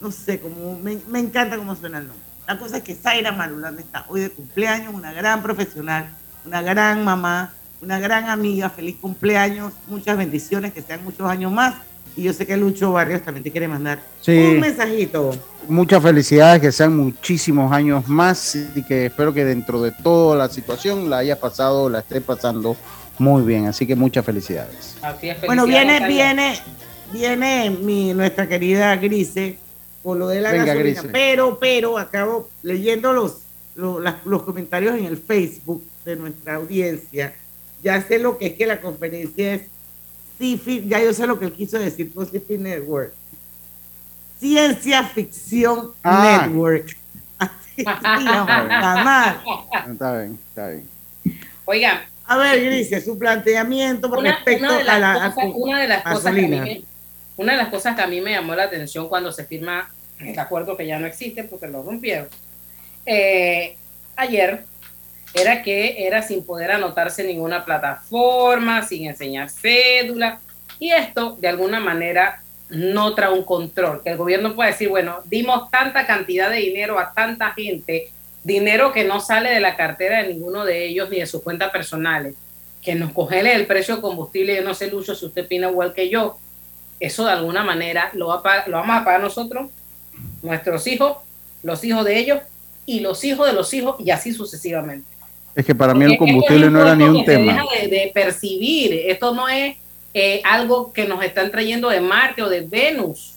no 0.00 0.12
sé, 0.12 0.38
como 0.38 0.78
me, 0.78 1.00
me 1.08 1.18
encanta 1.18 1.56
cómo 1.56 1.74
suena 1.74 1.98
el 1.98 2.06
nombre. 2.06 2.21
La 2.46 2.58
cosa 2.58 2.78
es 2.78 2.82
que 2.82 2.94
Zaira 2.94 3.32
Marulanda 3.32 3.80
está 3.80 4.04
hoy 4.08 4.20
de 4.20 4.30
cumpleaños, 4.30 4.92
una 4.94 5.12
gran 5.12 5.42
profesional, 5.42 6.08
una 6.44 6.60
gran 6.60 7.04
mamá, 7.04 7.52
una 7.80 7.98
gran 7.98 8.28
amiga. 8.28 8.68
Feliz 8.68 8.96
cumpleaños, 9.00 9.72
muchas 9.86 10.16
bendiciones, 10.16 10.72
que 10.72 10.82
sean 10.82 11.04
muchos 11.04 11.26
años 11.28 11.52
más. 11.52 11.74
Y 12.14 12.24
yo 12.24 12.32
sé 12.32 12.46
que 12.46 12.56
Lucho 12.58 12.92
Barrios 12.92 13.22
también 13.22 13.42
te 13.44 13.50
quiere 13.50 13.68
mandar 13.68 14.00
Sí. 14.20 14.36
un 14.36 14.60
mensajito. 14.60 15.30
Muchas 15.68 16.02
felicidades, 16.02 16.60
que 16.60 16.72
sean 16.72 16.94
muchísimos 16.96 17.72
años 17.72 18.06
más 18.08 18.54
y 18.54 18.82
que 18.82 19.06
espero 19.06 19.32
que 19.32 19.44
dentro 19.44 19.80
de 19.80 19.92
toda 19.92 20.36
la 20.36 20.48
situación 20.48 21.08
la 21.08 21.18
haya 21.18 21.40
pasado, 21.40 21.88
la 21.88 22.00
esté 22.00 22.20
pasando 22.20 22.76
muy 23.18 23.42
bien. 23.44 23.66
Así 23.66 23.86
que 23.86 23.94
muchas 23.96 24.26
felicidades. 24.26 24.96
Así 25.00 25.30
es, 25.30 25.40
Bueno, 25.46 25.64
viene, 25.64 26.06
viene, 26.06 26.58
viene 27.12 27.70
mi, 27.70 28.12
nuestra 28.12 28.46
querida 28.46 28.94
Grise 28.96 29.58
con 30.02 30.18
lo 30.18 30.28
de 30.28 30.40
la 30.40 30.50
Venga, 30.52 30.66
gasolina. 30.66 31.00
Grise. 31.00 31.12
Pero, 31.12 31.58
pero, 31.60 31.98
acabo 31.98 32.48
leyendo 32.62 33.12
los, 33.12 33.38
los, 33.76 34.02
los 34.24 34.42
comentarios 34.42 34.96
en 34.98 35.04
el 35.04 35.16
Facebook 35.16 35.82
de 36.04 36.16
nuestra 36.16 36.56
audiencia. 36.56 37.34
Ya 37.82 38.00
sé 38.02 38.18
lo 38.18 38.38
que 38.38 38.46
es 38.46 38.52
que 38.54 38.66
la 38.66 38.80
conferencia 38.80 39.54
es 39.54 39.62
CIFI, 40.38 40.88
ya 40.88 41.00
yo 41.02 41.12
sé 41.12 41.26
lo 41.26 41.38
que 41.38 41.44
él 41.46 41.52
quiso 41.52 41.78
decir 41.78 42.12
con 42.12 42.26
CIFI 42.26 42.58
Network. 42.58 43.12
Ciencia 44.38 45.04
Ficción 45.04 45.92
Ah. 46.02 46.42
Network. 46.46 46.96
Así 47.38 47.84
más. 47.84 49.36
Está 49.90 50.18
bien, 50.18 50.38
está 50.48 50.68
bien. 50.68 50.88
Oigan, 51.64 52.00
A 52.26 52.36
ver, 52.38 52.64
Grise, 52.64 53.00
su 53.00 53.18
planteamiento 53.18 54.08
una, 54.08 54.32
respecto 54.32 54.64
una 54.66 54.78
de 54.78 54.88
a 54.90 54.98
la 54.98 55.14
cosas, 55.14 55.38
a- 55.38 55.46
una 55.56 55.80
de 55.80 55.88
las 55.88 56.02
cosas 56.02 56.22
que 56.22 56.28
a 56.28 56.32
mí 56.32 56.40
gasolina. 56.50 56.64
me- 56.64 56.84
una 57.42 57.52
de 57.52 57.58
las 57.58 57.68
cosas 57.68 57.94
que 57.94 58.02
a 58.02 58.06
mí 58.06 58.20
me 58.20 58.32
llamó 58.32 58.54
la 58.54 58.64
atención 58.64 59.08
cuando 59.08 59.32
se 59.32 59.44
firma 59.44 59.90
el 60.18 60.38
acuerdo 60.38 60.76
que 60.76 60.86
ya 60.86 60.98
no 60.98 61.06
existe 61.06 61.44
porque 61.44 61.66
lo 61.66 61.82
rompieron 61.82 62.28
eh, 63.04 63.76
ayer 64.16 64.64
era 65.34 65.62
que 65.62 66.06
era 66.06 66.22
sin 66.22 66.44
poder 66.44 66.72
anotarse 66.72 67.24
ninguna 67.24 67.64
plataforma, 67.64 68.82
sin 68.82 69.06
enseñar 69.06 69.50
cédula 69.50 70.40
y 70.78 70.92
esto 70.92 71.36
de 71.40 71.48
alguna 71.48 71.80
manera 71.80 72.42
no 72.68 73.14
trae 73.14 73.30
un 73.30 73.44
control, 73.44 74.02
que 74.02 74.10
el 74.10 74.16
gobierno 74.16 74.54
puede 74.54 74.70
decir, 74.70 74.88
bueno, 74.88 75.18
dimos 75.26 75.70
tanta 75.70 76.06
cantidad 76.06 76.50
de 76.50 76.56
dinero 76.56 76.98
a 76.98 77.12
tanta 77.12 77.50
gente, 77.50 78.10
dinero 78.44 78.92
que 78.92 79.04
no 79.04 79.20
sale 79.20 79.50
de 79.50 79.60
la 79.60 79.76
cartera 79.76 80.22
de 80.22 80.32
ninguno 80.32 80.64
de 80.64 80.86
ellos 80.86 81.10
ni 81.10 81.18
de 81.18 81.26
sus 81.26 81.42
cuentas 81.42 81.70
personales, 81.70 82.34
que 82.80 82.94
nos 82.94 83.12
congele 83.12 83.54
el 83.54 83.66
precio 83.66 83.96
de 83.96 84.02
combustible, 84.02 84.56
yo 84.56 84.62
no 84.62 84.74
sé, 84.74 84.88
Lucho, 84.88 85.14
si 85.14 85.26
usted 85.26 85.44
opina 85.44 85.68
igual 85.68 85.92
que 85.92 86.08
yo, 86.08 86.38
eso 87.06 87.24
de 87.24 87.32
alguna 87.32 87.64
manera 87.64 88.10
lo, 88.14 88.28
va 88.28 88.36
a 88.36 88.42
pagar- 88.42 88.68
lo 88.68 88.76
vamos 88.78 88.96
a 88.96 89.04
pagar 89.04 89.20
nosotros, 89.20 89.70
nuestros 90.42 90.86
hijos, 90.86 91.16
los 91.62 91.82
hijos 91.84 92.04
de 92.04 92.18
ellos 92.18 92.40
y 92.86 93.00
los 93.00 93.22
hijos 93.24 93.46
de 93.46 93.52
los 93.52 93.72
hijos 93.74 93.96
y 93.98 94.10
así 94.10 94.32
sucesivamente. 94.32 95.06
Es 95.54 95.66
que 95.66 95.74
para 95.74 95.94
mí 95.94 96.04
el 96.04 96.16
combustible 96.16 96.70
no 96.70 96.80
era 96.80 96.94
ni 96.96 97.04
un 97.04 97.18
se 97.18 97.24
tema. 97.24 97.52
deja 97.52 97.64
de, 97.82 97.88
de 97.88 98.10
percibir, 98.14 98.92
esto 99.06 99.34
no 99.34 99.48
es 99.48 99.76
eh, 100.14 100.40
algo 100.44 100.92
que 100.92 101.06
nos 101.06 101.22
están 101.24 101.50
trayendo 101.50 101.88
de 101.90 102.00
Marte 102.00 102.42
o 102.42 102.48
de 102.48 102.62
Venus, 102.62 103.34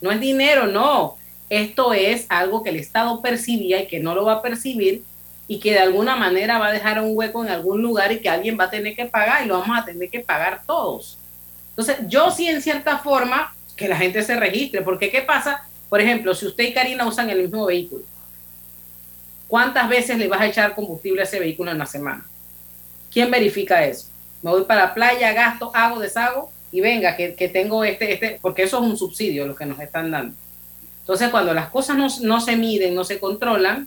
no 0.00 0.10
es 0.10 0.20
dinero, 0.20 0.66
no. 0.66 1.16
Esto 1.48 1.92
es 1.94 2.26
algo 2.28 2.62
que 2.62 2.70
el 2.70 2.76
Estado 2.76 3.22
percibía 3.22 3.80
y 3.80 3.86
que 3.86 4.00
no 4.00 4.14
lo 4.14 4.24
va 4.24 4.34
a 4.34 4.42
percibir 4.42 5.02
y 5.48 5.60
que 5.60 5.72
de 5.72 5.78
alguna 5.78 6.16
manera 6.16 6.58
va 6.58 6.66
a 6.68 6.72
dejar 6.72 7.00
un 7.00 7.10
hueco 7.16 7.44
en 7.44 7.50
algún 7.50 7.80
lugar 7.80 8.10
y 8.12 8.18
que 8.18 8.28
alguien 8.28 8.58
va 8.58 8.64
a 8.64 8.70
tener 8.70 8.96
que 8.96 9.06
pagar 9.06 9.44
y 9.44 9.48
lo 9.48 9.58
vamos 9.60 9.78
a 9.78 9.84
tener 9.84 10.10
que 10.10 10.20
pagar 10.20 10.62
todos. 10.66 11.15
Entonces, 11.76 12.06
yo 12.08 12.30
sí 12.30 12.48
en 12.48 12.62
cierta 12.62 12.98
forma 12.98 13.54
que 13.76 13.88
la 13.88 13.96
gente 13.96 14.22
se 14.22 14.34
registre, 14.36 14.80
porque 14.80 15.10
¿qué 15.10 15.20
pasa? 15.20 15.68
Por 15.90 16.00
ejemplo, 16.00 16.34
si 16.34 16.46
usted 16.46 16.64
y 16.64 16.72
Karina 16.72 17.06
usan 17.06 17.28
el 17.28 17.42
mismo 17.42 17.66
vehículo, 17.66 18.02
¿cuántas 19.46 19.88
veces 19.88 20.16
le 20.16 20.26
vas 20.28 20.40
a 20.40 20.46
echar 20.46 20.74
combustible 20.74 21.20
a 21.20 21.24
ese 21.24 21.38
vehículo 21.38 21.70
en 21.70 21.78
la 21.78 21.86
semana? 21.86 22.24
¿Quién 23.12 23.30
verifica 23.30 23.84
eso? 23.84 24.08
Me 24.42 24.50
voy 24.50 24.64
para 24.64 24.86
la 24.86 24.94
playa, 24.94 25.32
gasto, 25.32 25.70
hago, 25.74 26.00
deshago 26.00 26.50
y 26.72 26.80
venga, 26.80 27.14
que, 27.16 27.34
que 27.34 27.48
tengo 27.48 27.84
este, 27.84 28.14
este, 28.14 28.38
porque 28.40 28.62
eso 28.62 28.78
es 28.78 28.82
un 28.84 28.96
subsidio 28.96 29.46
lo 29.46 29.54
que 29.54 29.66
nos 29.66 29.78
están 29.78 30.10
dando. 30.10 30.34
Entonces, 31.00 31.28
cuando 31.28 31.52
las 31.54 31.68
cosas 31.68 31.96
no, 31.96 32.08
no 32.22 32.40
se 32.40 32.56
miden, 32.56 32.94
no 32.94 33.04
se 33.04 33.20
controlan, 33.20 33.86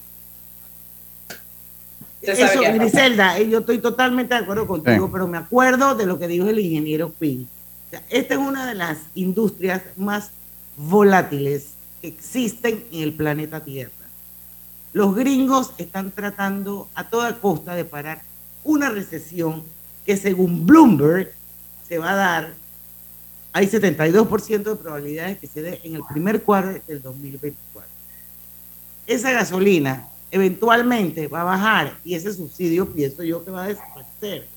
Eso. 2.21 2.61
Griselda, 2.73 3.37
eh, 3.39 3.49
yo 3.49 3.59
estoy 3.59 3.79
totalmente 3.79 4.33
de 4.35 4.41
acuerdo 4.41 4.67
contigo, 4.67 5.05
Sí. 5.05 5.11
pero 5.11 5.27
me 5.27 5.37
acuerdo 5.37 5.95
de 5.95 6.05
lo 6.05 6.19
que 6.19 6.27
dijo 6.27 6.47
el 6.49 6.59
ingeniero 6.59 7.13
Quinn. 7.17 7.47
Esta 8.09 8.33
es 8.33 8.39
una 8.39 8.67
de 8.67 8.75
las 8.75 8.97
industrias 9.15 9.81
más 9.97 10.31
volátiles 10.77 11.69
que 12.01 12.07
existen 12.07 12.85
en 12.91 13.01
el 13.03 13.13
planeta 13.13 13.63
Tierra. 13.63 13.91
Los 14.93 15.15
gringos 15.15 15.71
están 15.77 16.11
tratando 16.11 16.87
a 16.95 17.09
toda 17.09 17.37
costa 17.39 17.75
de 17.75 17.85
parar 17.85 18.21
una 18.63 18.89
recesión 18.89 19.63
que 20.05 20.17
según 20.17 20.65
Bloomberg 20.65 21.31
se 21.87 21.97
va 21.97 22.11
a 22.11 22.15
dar, 22.15 22.53
hay 23.53 23.67
72% 23.67 24.63
de 24.63 24.75
probabilidades 24.75 25.39
que 25.39 25.47
se 25.47 25.61
dé 25.61 25.81
en 25.83 25.95
el 25.95 26.01
primer 26.11 26.43
cuadro 26.43 26.79
del 26.87 27.01
2024 27.01 27.89
esa 29.09 29.31
gasolina 29.31 30.07
eventualmente 30.29 31.27
va 31.27 31.41
a 31.41 31.45
bajar 31.45 31.97
y 32.05 32.13
ese 32.13 32.31
subsidio 32.31 32.87
pienso 32.87 33.23
yo 33.23 33.43
que 33.43 33.49
va 33.49 33.63
a 33.63 33.67
desaparecer. 33.67 34.47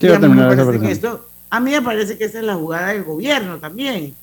Sí, 0.00 0.08
va 0.08 0.16
a 0.16 0.20
terminar 0.20 0.80
que 0.80 0.90
esto- 0.90 1.29
a 1.50 1.60
mí 1.60 1.70
me 1.72 1.82
parece 1.82 2.16
que 2.16 2.24
esa 2.24 2.38
es 2.38 2.44
la 2.44 2.54
jugada 2.54 2.88
del 2.88 3.04
gobierno 3.04 3.58
también. 3.58 4.14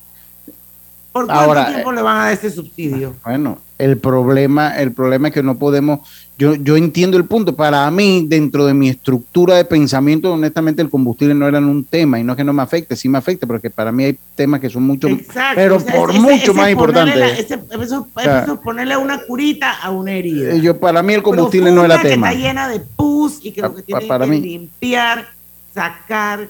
¿Por 1.11 1.25
cuánto 1.25 1.41
Ahora, 1.43 1.67
tiempo 1.67 1.91
le 1.91 2.01
van 2.01 2.17
a 2.17 2.23
dar 2.25 2.34
ese 2.34 2.51
subsidio? 2.51 3.15
Bueno, 3.25 3.57
el 3.80 3.97
problema, 3.97 4.78
el 4.78 4.91
problema 4.91 5.30
es 5.30 5.34
que 5.34 5.41
no 5.41 5.57
podemos, 5.57 6.01
yo, 6.38 6.53
yo 6.53 6.78
entiendo 6.78 7.17
el 7.17 7.25
punto. 7.25 7.55
Para 7.55 7.89
mí, 7.89 8.25
dentro 8.28 8.67
de 8.67 8.75
mi 8.75 8.89
estructura 8.89 9.55
de 9.55 9.65
pensamiento, 9.65 10.32
honestamente, 10.32 10.80
el 10.84 10.91
combustible 10.91 11.34
no 11.34 11.47
era 11.47 11.57
un 11.57 11.84
tema, 11.86 12.19
y 12.19 12.23
no 12.23 12.34
es 12.34 12.38
que 12.38 12.43
no 12.43 12.53
me 12.53 12.61
afecte, 12.61 12.95
sí 12.95 13.09
me 13.09 13.17
afecta, 13.17 13.47
porque 13.47 13.71
para 13.71 13.91
mí 13.91 14.03
hay 14.03 14.19
temas 14.36 14.59
que 14.61 14.69
son 14.69 14.84
mucho, 14.84 15.07
Exacto, 15.07 15.55
pero 15.55 15.78
o 15.78 15.80
sea, 15.80 15.95
por 15.95 16.11
ese- 16.11 16.19
mucho 16.19 16.36
ese 16.36 16.53
más 16.53 16.69
es 16.69 16.75
ponerle 16.75 17.15
la- 17.15 17.28
importante. 17.30 17.41
ese- 17.41 17.84
eso, 17.84 18.07
eso 18.21 18.53
es 18.53 18.59
ponerle 18.59 18.97
una 18.97 19.19
curita 19.25 19.71
a 19.82 19.89
una 19.89 20.11
herida. 20.11 20.53
Eh, 20.53 20.61
Yo, 20.61 20.80
para 20.80 21.01
mí 21.01 21.15
el 21.15 21.23
combustible 21.23 21.71
no 21.71 21.84
era 21.84 21.99
tema. 21.99 22.30
Que 22.30 22.36
está 22.36 22.47
llena 22.47 22.67
de 22.69 22.80
pus 22.80 23.39
y 23.43 23.51
que 23.51 23.61
lo 23.63 23.73
que 23.73 23.82
Pa- 23.82 23.86
tiene 23.99 24.05
para 24.07 24.25
que 24.25 24.32
mí. 24.32 24.39
limpiar, 24.41 25.28
sacar 25.73 26.47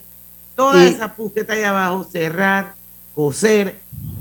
toda 0.58 0.84
Y- 0.84 0.88
esa 0.89 1.16
pus 1.16 1.32
que 1.32 1.39
está 1.41 1.53
ahí 1.53 1.64
abajo, 1.64 2.03
cerrar, 2.12 2.74
coser 3.16 3.76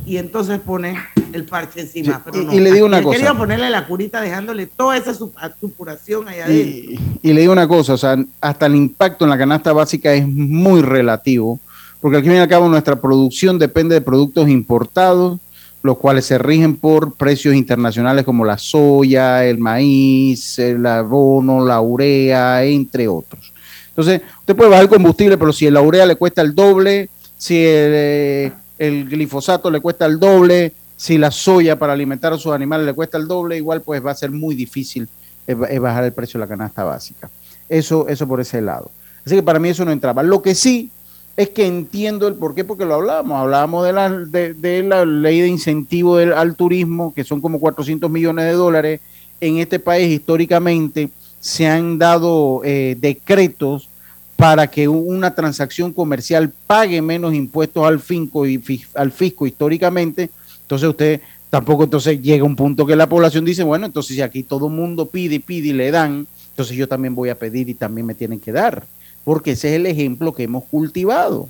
y 0.06 0.18
entonces 0.18 0.60
pone 0.60 0.96
el 1.32 1.44
parche 1.44 1.80
encima. 1.80 2.22
Pero 2.24 2.40
y- 2.42 2.44
no, 2.46 2.52
y 2.54 2.60
le 2.60 2.72
digo 2.72 2.86
una 2.86 3.02
cosa. 3.02 3.16
quería 3.16 3.34
ponerle 3.34 3.68
la 3.70 3.86
curita 3.86 4.20
dejándole 4.20 4.66
toda 4.66 4.96
esa 4.96 5.12
su- 5.14 5.32
supuración 5.60 6.28
allá 6.28 6.44
adentro. 6.44 6.92
Y, 6.92 7.00
y 7.22 7.32
le 7.32 7.40
digo 7.40 7.52
una 7.52 7.66
cosa, 7.66 7.94
o 7.94 7.98
sea, 7.98 8.16
hasta 8.40 8.66
el 8.66 8.76
impacto 8.76 9.24
en 9.24 9.30
la 9.30 9.38
canasta 9.38 9.72
básica 9.72 10.12
es 10.14 10.28
muy 10.28 10.82
relativo, 10.82 11.58
porque 12.00 12.18
al 12.18 12.22
fin 12.22 12.32
y 12.32 12.36
al 12.36 12.48
cabo 12.48 12.68
nuestra 12.68 13.00
producción 13.00 13.58
depende 13.58 13.94
de 13.96 14.00
productos 14.02 14.48
importados, 14.48 15.40
los 15.82 15.98
cuales 15.98 16.24
se 16.26 16.38
rigen 16.38 16.76
por 16.76 17.14
precios 17.14 17.54
internacionales 17.54 18.24
como 18.24 18.44
la 18.44 18.58
soya, 18.58 19.44
el 19.44 19.58
maíz, 19.58 20.58
el 20.58 20.84
abono, 20.86 21.64
la 21.64 21.80
urea, 21.80 22.64
entre 22.64 23.08
otros. 23.08 23.52
Entonces, 23.96 24.20
usted 24.40 24.54
puede 24.54 24.68
bajar 24.68 24.84
el 24.84 24.90
combustible, 24.90 25.38
pero 25.38 25.54
si 25.54 25.70
la 25.70 25.80
urea 25.80 26.04
le 26.04 26.16
cuesta 26.16 26.42
el 26.42 26.54
doble, 26.54 27.08
si 27.38 27.56
el, 27.56 27.92
eh, 27.94 28.52
el 28.78 29.08
glifosato 29.08 29.70
le 29.70 29.80
cuesta 29.80 30.04
el 30.04 30.20
doble, 30.20 30.74
si 30.98 31.16
la 31.16 31.30
soya 31.30 31.78
para 31.78 31.94
alimentar 31.94 32.34
a 32.34 32.36
sus 32.36 32.52
animales 32.52 32.84
le 32.84 32.92
cuesta 32.92 33.16
el 33.16 33.26
doble, 33.26 33.56
igual 33.56 33.80
pues 33.80 34.04
va 34.04 34.10
a 34.10 34.14
ser 34.14 34.30
muy 34.30 34.54
difícil 34.54 35.08
eh, 35.46 35.56
eh, 35.70 35.78
bajar 35.78 36.04
el 36.04 36.12
precio 36.12 36.38
de 36.38 36.44
la 36.44 36.48
canasta 36.48 36.84
básica. 36.84 37.30
Eso, 37.70 38.06
eso 38.06 38.28
por 38.28 38.38
ese 38.38 38.60
lado. 38.60 38.90
Así 39.24 39.34
que 39.34 39.42
para 39.42 39.58
mí 39.58 39.70
eso 39.70 39.82
no 39.86 39.92
entraba. 39.92 40.22
Lo 40.22 40.42
que 40.42 40.54
sí 40.54 40.90
es 41.34 41.48
que 41.48 41.66
entiendo 41.66 42.28
el 42.28 42.34
por 42.34 42.54
qué, 42.54 42.64
porque 42.64 42.84
lo 42.84 42.96
hablábamos. 42.96 43.40
Hablábamos 43.40 43.86
de 43.86 43.92
la, 43.94 44.10
de, 44.10 44.52
de 44.52 44.82
la 44.82 45.06
ley 45.06 45.40
de 45.40 45.48
incentivo 45.48 46.16
al 46.16 46.54
turismo, 46.54 47.14
que 47.14 47.24
son 47.24 47.40
como 47.40 47.58
400 47.58 48.10
millones 48.10 48.44
de 48.44 48.52
dólares. 48.52 49.00
En 49.40 49.56
este 49.56 49.78
país 49.78 50.10
históricamente 50.10 51.10
se 51.40 51.66
han 51.66 51.98
dado 51.98 52.62
eh, 52.64 52.96
decretos 52.98 53.88
para 54.36 54.66
que 54.66 54.86
una 54.86 55.34
transacción 55.34 55.92
comercial 55.92 56.52
pague 56.66 57.00
menos 57.00 57.34
impuestos 57.34 57.84
al 57.86 58.00
fisco, 58.00 58.46
y, 58.46 58.62
al 58.94 59.10
fisco 59.10 59.46
históricamente, 59.46 60.30
entonces 60.62 60.88
usted 60.88 61.20
tampoco 61.48 61.84
entonces 61.84 62.20
llega 62.20 62.44
un 62.44 62.56
punto 62.56 62.84
que 62.84 62.96
la 62.96 63.08
población 63.08 63.44
dice, 63.44 63.62
bueno, 63.62 63.86
entonces 63.86 64.16
si 64.16 64.22
aquí 64.22 64.42
todo 64.42 64.66
el 64.66 64.74
mundo 64.74 65.06
pide 65.06 65.40
pide 65.40 65.68
y 65.68 65.72
le 65.72 65.90
dan, 65.90 66.26
entonces 66.50 66.76
yo 66.76 66.86
también 66.86 67.14
voy 67.14 67.30
a 67.30 67.38
pedir 67.38 67.68
y 67.68 67.74
también 67.74 68.06
me 68.06 68.14
tienen 68.14 68.40
que 68.40 68.52
dar, 68.52 68.84
porque 69.24 69.52
ese 69.52 69.70
es 69.70 69.74
el 69.76 69.86
ejemplo 69.86 70.34
que 70.34 70.42
hemos 70.42 70.64
cultivado. 70.64 71.48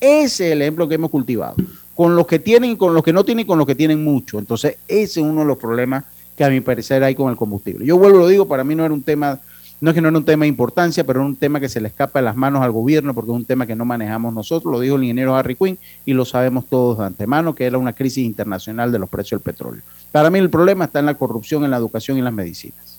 Ese 0.00 0.48
es 0.48 0.52
el 0.52 0.62
ejemplo 0.62 0.88
que 0.88 0.96
hemos 0.96 1.10
cultivado. 1.10 1.56
Con 1.94 2.16
los 2.16 2.26
que 2.26 2.38
tienen, 2.38 2.76
con 2.76 2.92
los 2.92 3.02
que 3.02 3.12
no 3.12 3.24
tienen, 3.24 3.46
con 3.46 3.56
los 3.56 3.66
que 3.66 3.74
tienen 3.74 4.04
mucho. 4.04 4.38
Entonces, 4.38 4.76
ese 4.86 5.20
es 5.20 5.26
uno 5.26 5.40
de 5.40 5.46
los 5.46 5.56
problemas 5.56 6.04
que 6.36 6.44
a 6.44 6.50
mi 6.50 6.60
parecer 6.60 7.02
hay 7.04 7.14
con 7.14 7.30
el 7.30 7.36
combustible. 7.36 7.86
Yo 7.86 7.96
vuelvo, 7.96 8.18
lo 8.18 8.28
digo, 8.28 8.46
para 8.46 8.64
mí 8.64 8.74
no 8.74 8.84
era 8.84 8.92
un 8.92 9.02
tema, 9.02 9.40
no 9.80 9.90
es 9.90 9.94
que 9.94 10.00
no 10.00 10.08
era 10.08 10.18
un 10.18 10.24
tema 10.24 10.44
de 10.44 10.48
importancia, 10.48 11.04
pero 11.04 11.20
era 11.20 11.26
un 11.26 11.36
tema 11.36 11.60
que 11.60 11.68
se 11.68 11.80
le 11.80 11.88
escapa 11.88 12.18
de 12.18 12.24
las 12.24 12.36
manos 12.36 12.62
al 12.62 12.72
gobierno 12.72 13.14
porque 13.14 13.30
es 13.30 13.36
un 13.36 13.44
tema 13.44 13.66
que 13.66 13.76
no 13.76 13.84
manejamos 13.84 14.34
nosotros, 14.34 14.72
lo 14.72 14.80
dijo 14.80 14.96
el 14.96 15.04
ingeniero 15.04 15.36
Harry 15.36 15.54
Quinn 15.54 15.78
y 16.04 16.12
lo 16.12 16.24
sabemos 16.24 16.66
todos 16.66 16.98
de 16.98 17.04
antemano, 17.04 17.54
que 17.54 17.64
era 17.64 17.78
una 17.78 17.92
crisis 17.92 18.24
internacional 18.24 18.90
de 18.90 18.98
los 18.98 19.08
precios 19.08 19.40
del 19.40 19.52
petróleo. 19.52 19.82
Para 20.10 20.30
mí 20.30 20.38
el 20.38 20.50
problema 20.50 20.86
está 20.86 20.98
en 20.98 21.06
la 21.06 21.14
corrupción, 21.14 21.64
en 21.64 21.70
la 21.70 21.76
educación 21.76 22.16
y 22.16 22.20
en 22.20 22.24
las 22.24 22.34
medicinas. 22.34 22.98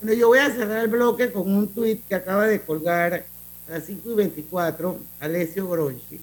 Bueno, 0.00 0.16
yo 0.16 0.28
voy 0.28 0.38
a 0.38 0.50
cerrar 0.50 0.84
el 0.84 0.88
bloque 0.88 1.32
con 1.32 1.52
un 1.52 1.68
tuit 1.68 2.06
que 2.06 2.14
acaba 2.14 2.46
de 2.46 2.60
colgar 2.60 3.24
a 3.68 3.72
las 3.72 3.84
5 3.84 4.12
y 4.12 4.14
24, 4.14 4.96
Alessio 5.20 5.68
Gronchi. 5.68 6.20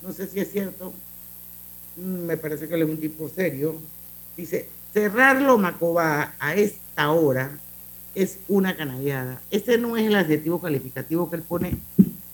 No 0.00 0.12
sé 0.12 0.26
si 0.26 0.40
es 0.40 0.50
cierto, 0.50 0.92
mm, 1.96 2.26
me 2.26 2.36
parece 2.36 2.66
que 2.68 2.74
él 2.74 2.82
es 2.82 2.88
un 2.88 2.96
tipo 2.96 3.28
serio. 3.28 3.76
Dice, 4.34 4.66
cerrarlo 4.92 5.58
Macobá 5.58 6.34
a 6.38 6.54
esta 6.54 7.10
hora 7.10 7.50
es 8.14 8.38
una 8.48 8.76
canallada. 8.76 9.40
Ese 9.50 9.78
no 9.78 9.96
es 9.96 10.06
el 10.06 10.14
adjetivo 10.14 10.60
calificativo 10.60 11.30
que 11.30 11.36
él 11.36 11.42
pone 11.42 11.76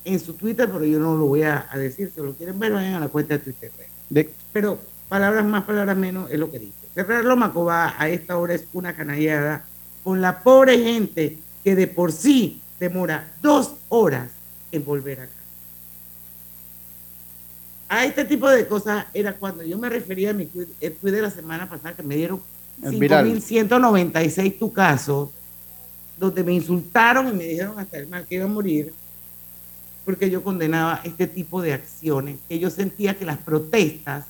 en 0.04 0.20
su 0.20 0.34
Twitter, 0.34 0.68
pero 0.70 0.84
yo 0.84 0.98
no 0.98 1.16
lo 1.16 1.26
voy 1.26 1.42
a, 1.42 1.68
decir. 1.74 2.10
Si 2.14 2.20
lo 2.20 2.34
quieren 2.34 2.58
ver, 2.58 2.72
vayan 2.72 2.94
a 2.94 3.00
la 3.00 3.08
cuenta 3.08 3.38
de 3.38 3.40
Twitter. 3.40 3.70
Pero 4.52 4.78
palabras 5.08 5.44
más, 5.44 5.64
palabras 5.64 5.96
menos 5.96 6.30
es 6.30 6.38
lo 6.38 6.50
que 6.50 6.58
dice. 6.58 6.74
Cerrarlo 6.94 7.36
Macobá 7.36 7.94
a 7.98 8.08
esta 8.08 8.38
hora 8.38 8.54
es 8.54 8.66
una 8.72 8.94
canallada 8.94 9.64
con 10.02 10.20
la 10.20 10.40
pobre 10.42 10.78
gente 10.78 11.38
que 11.62 11.76
de 11.76 11.86
por 11.86 12.12
sí 12.12 12.60
demora 12.80 13.32
dos 13.42 13.74
horas 13.88 14.30
en 14.72 14.84
volver 14.84 15.20
acá. 15.20 15.37
A 17.88 18.04
este 18.04 18.24
tipo 18.24 18.48
de 18.50 18.66
cosas 18.66 19.06
era 19.14 19.32
cuando 19.32 19.62
yo 19.62 19.78
me 19.78 19.88
refería 19.88 20.30
a 20.30 20.34
mi 20.34 20.44
tweet, 20.44 20.68
de 20.78 21.22
la 21.22 21.30
semana 21.30 21.68
pasada 21.68 21.94
que 21.94 22.02
me 22.02 22.16
dieron 22.16 22.42
5.196 22.82 24.58
tu 24.58 24.72
casos, 24.72 25.30
donde 26.18 26.44
me 26.44 26.52
insultaron 26.52 27.28
y 27.28 27.32
me 27.32 27.44
dijeron 27.44 27.78
hasta 27.78 27.98
el 27.98 28.08
mal 28.08 28.26
que 28.26 28.34
iba 28.36 28.44
a 28.44 28.48
morir, 28.48 28.92
porque 30.04 30.28
yo 30.30 30.42
condenaba 30.42 31.00
este 31.02 31.26
tipo 31.26 31.62
de 31.62 31.72
acciones, 31.72 32.36
que 32.48 32.58
yo 32.58 32.70
sentía 32.70 33.16
que 33.16 33.24
las 33.24 33.38
protestas 33.38 34.26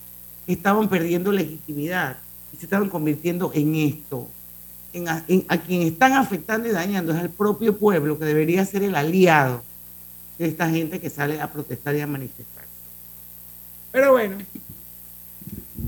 estaban 0.46 0.88
perdiendo 0.88 1.32
legitimidad 1.32 2.16
y 2.52 2.56
se 2.56 2.66
estaban 2.66 2.88
convirtiendo 2.88 3.50
en 3.54 3.74
esto. 3.74 4.28
En 4.92 5.09
a, 5.09 5.24
a 5.48 5.59
quien 5.59 5.82
están 5.82 6.14
afectando 6.14 6.68
y 6.68 6.72
dañando 6.72 7.12
es 7.12 7.18
al 7.18 7.30
propio 7.30 7.76
pueblo, 7.76 8.18
que 8.18 8.24
debería 8.24 8.64
ser 8.64 8.82
el 8.82 8.94
aliado 8.94 9.62
de 10.38 10.46
esta 10.46 10.70
gente 10.70 11.00
que 11.00 11.11
sale 11.11 11.40
a 11.40 11.50
protestar 11.52 11.94
y 11.96 12.00
a 12.00 12.06
manifestarse. 12.06 12.57
Pero 13.91 14.12
bueno, 14.12 14.39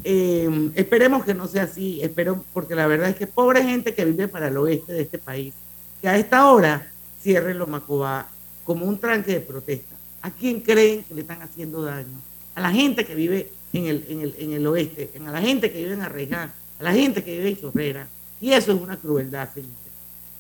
eh, 0.05 0.71
esperemos 0.75 1.25
que 1.25 1.35
no 1.35 1.47
sea 1.47 1.65
así, 1.65 2.01
espero, 2.03 2.45
porque 2.53 2.75
la 2.75 2.87
verdad 2.87 3.11
es 3.11 3.17
que 3.17 3.27
pobre 3.27 3.63
gente 3.63 3.95
que 3.95 4.05
vive 4.05 4.29
para 4.29 4.49
el 4.49 4.57
oeste 4.57 4.93
de 4.93 5.03
este 5.03 5.19
país, 5.19 5.53
que 6.01 6.09
a 6.09 6.17
esta 6.17 6.51
hora 6.51 6.91
cierre 7.21 7.55
los 7.55 7.69
Macobá 7.69 8.29
como 8.65 8.87
un 8.87 8.99
tranque 8.99 9.33
de 9.33 9.41
protesta. 9.41 9.97
¿A 10.23 10.31
quién 10.31 10.61
creen 10.61 11.05
que 11.05 11.15
le 11.15 11.23
están 11.23 11.43
haciendo 11.43 11.83
daño? 11.83 12.21
A 12.55 12.61
la 12.61 12.71
gente 12.71 13.05
que 13.05 13.15
vive 13.15 13.51
en 13.73 13.87
el, 13.87 14.05
en 14.09 14.21
el, 14.21 14.35
en 14.39 14.53
el 14.53 14.67
oeste, 14.67 15.11
a 15.19 15.31
la 15.31 15.41
gente 15.41 15.71
que 15.71 15.79
vive 15.79 15.95
en 15.95 16.03
Arreján, 16.03 16.53
a 16.79 16.83
la 16.83 16.93
gente 16.93 17.23
que 17.23 17.33
vive 17.33 17.51
en 17.51 17.61
Chorrera. 17.61 18.09
Y 18.41 18.53
eso 18.53 18.73
es 18.73 18.81
una 18.81 18.97
crueldad, 18.97 19.49
señores. 19.53 19.77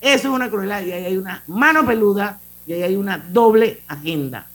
Eso 0.00 0.28
es 0.28 0.34
una 0.34 0.48
crueldad 0.48 0.82
y 0.82 0.92
ahí 0.92 1.04
hay 1.04 1.16
una 1.16 1.42
mano 1.46 1.84
peluda 1.84 2.40
y 2.66 2.72
ahí 2.72 2.82
hay 2.82 2.96
una 2.96 3.18
doble 3.18 3.82
agenda. 3.86 4.46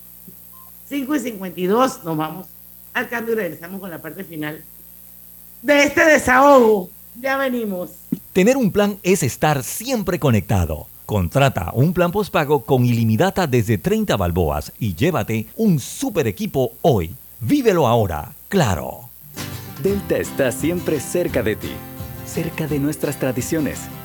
5 0.89 1.15
y 1.15 1.19
52 1.19 2.03
nos 2.03 2.17
vamos 2.17 2.47
al 2.95 3.09
cambio 3.09 3.33
y 3.33 3.37
regresamos 3.37 3.79
con 3.79 3.91
la 3.91 4.01
parte 4.01 4.23
final 4.23 4.63
de 5.61 5.83
este 5.83 6.03
desahogo. 6.05 6.89
Ya 7.19 7.37
venimos. 7.37 7.91
Tener 8.33 8.57
un 8.57 8.71
plan 8.71 8.97
es 9.03 9.21
estar 9.21 9.63
siempre 9.63 10.17
conectado. 10.17 10.87
Contrata 11.05 11.71
un 11.73 11.93
plan 11.93 12.11
postpago 12.11 12.63
con 12.63 12.85
ilimitada 12.85 13.45
desde 13.47 13.77
30 13.77 14.17
balboas 14.17 14.71
y 14.79 14.95
llévate 14.95 15.45
un 15.55 15.79
super 15.79 16.25
equipo 16.25 16.73
hoy. 16.81 17.13
Vívelo 17.39 17.85
ahora, 17.85 18.31
claro. 18.49 19.09
Delta 19.83 20.17
está 20.17 20.51
siempre 20.51 20.99
cerca 20.99 21.43
de 21.43 21.57
ti, 21.57 21.71
cerca 22.25 22.65
de 22.65 22.79
nuestras 22.79 23.19
tradiciones, 23.19 23.81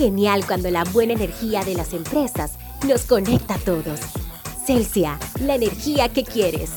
Genial 0.00 0.46
cuando 0.46 0.70
la 0.70 0.84
buena 0.84 1.12
energía 1.12 1.62
de 1.62 1.74
las 1.74 1.92
empresas 1.92 2.52
nos 2.88 3.02
conecta 3.02 3.56
a 3.56 3.58
todos. 3.58 4.00
Celsia, 4.64 5.18
la 5.42 5.56
energía 5.56 6.08
que 6.08 6.24
quieres. 6.24 6.70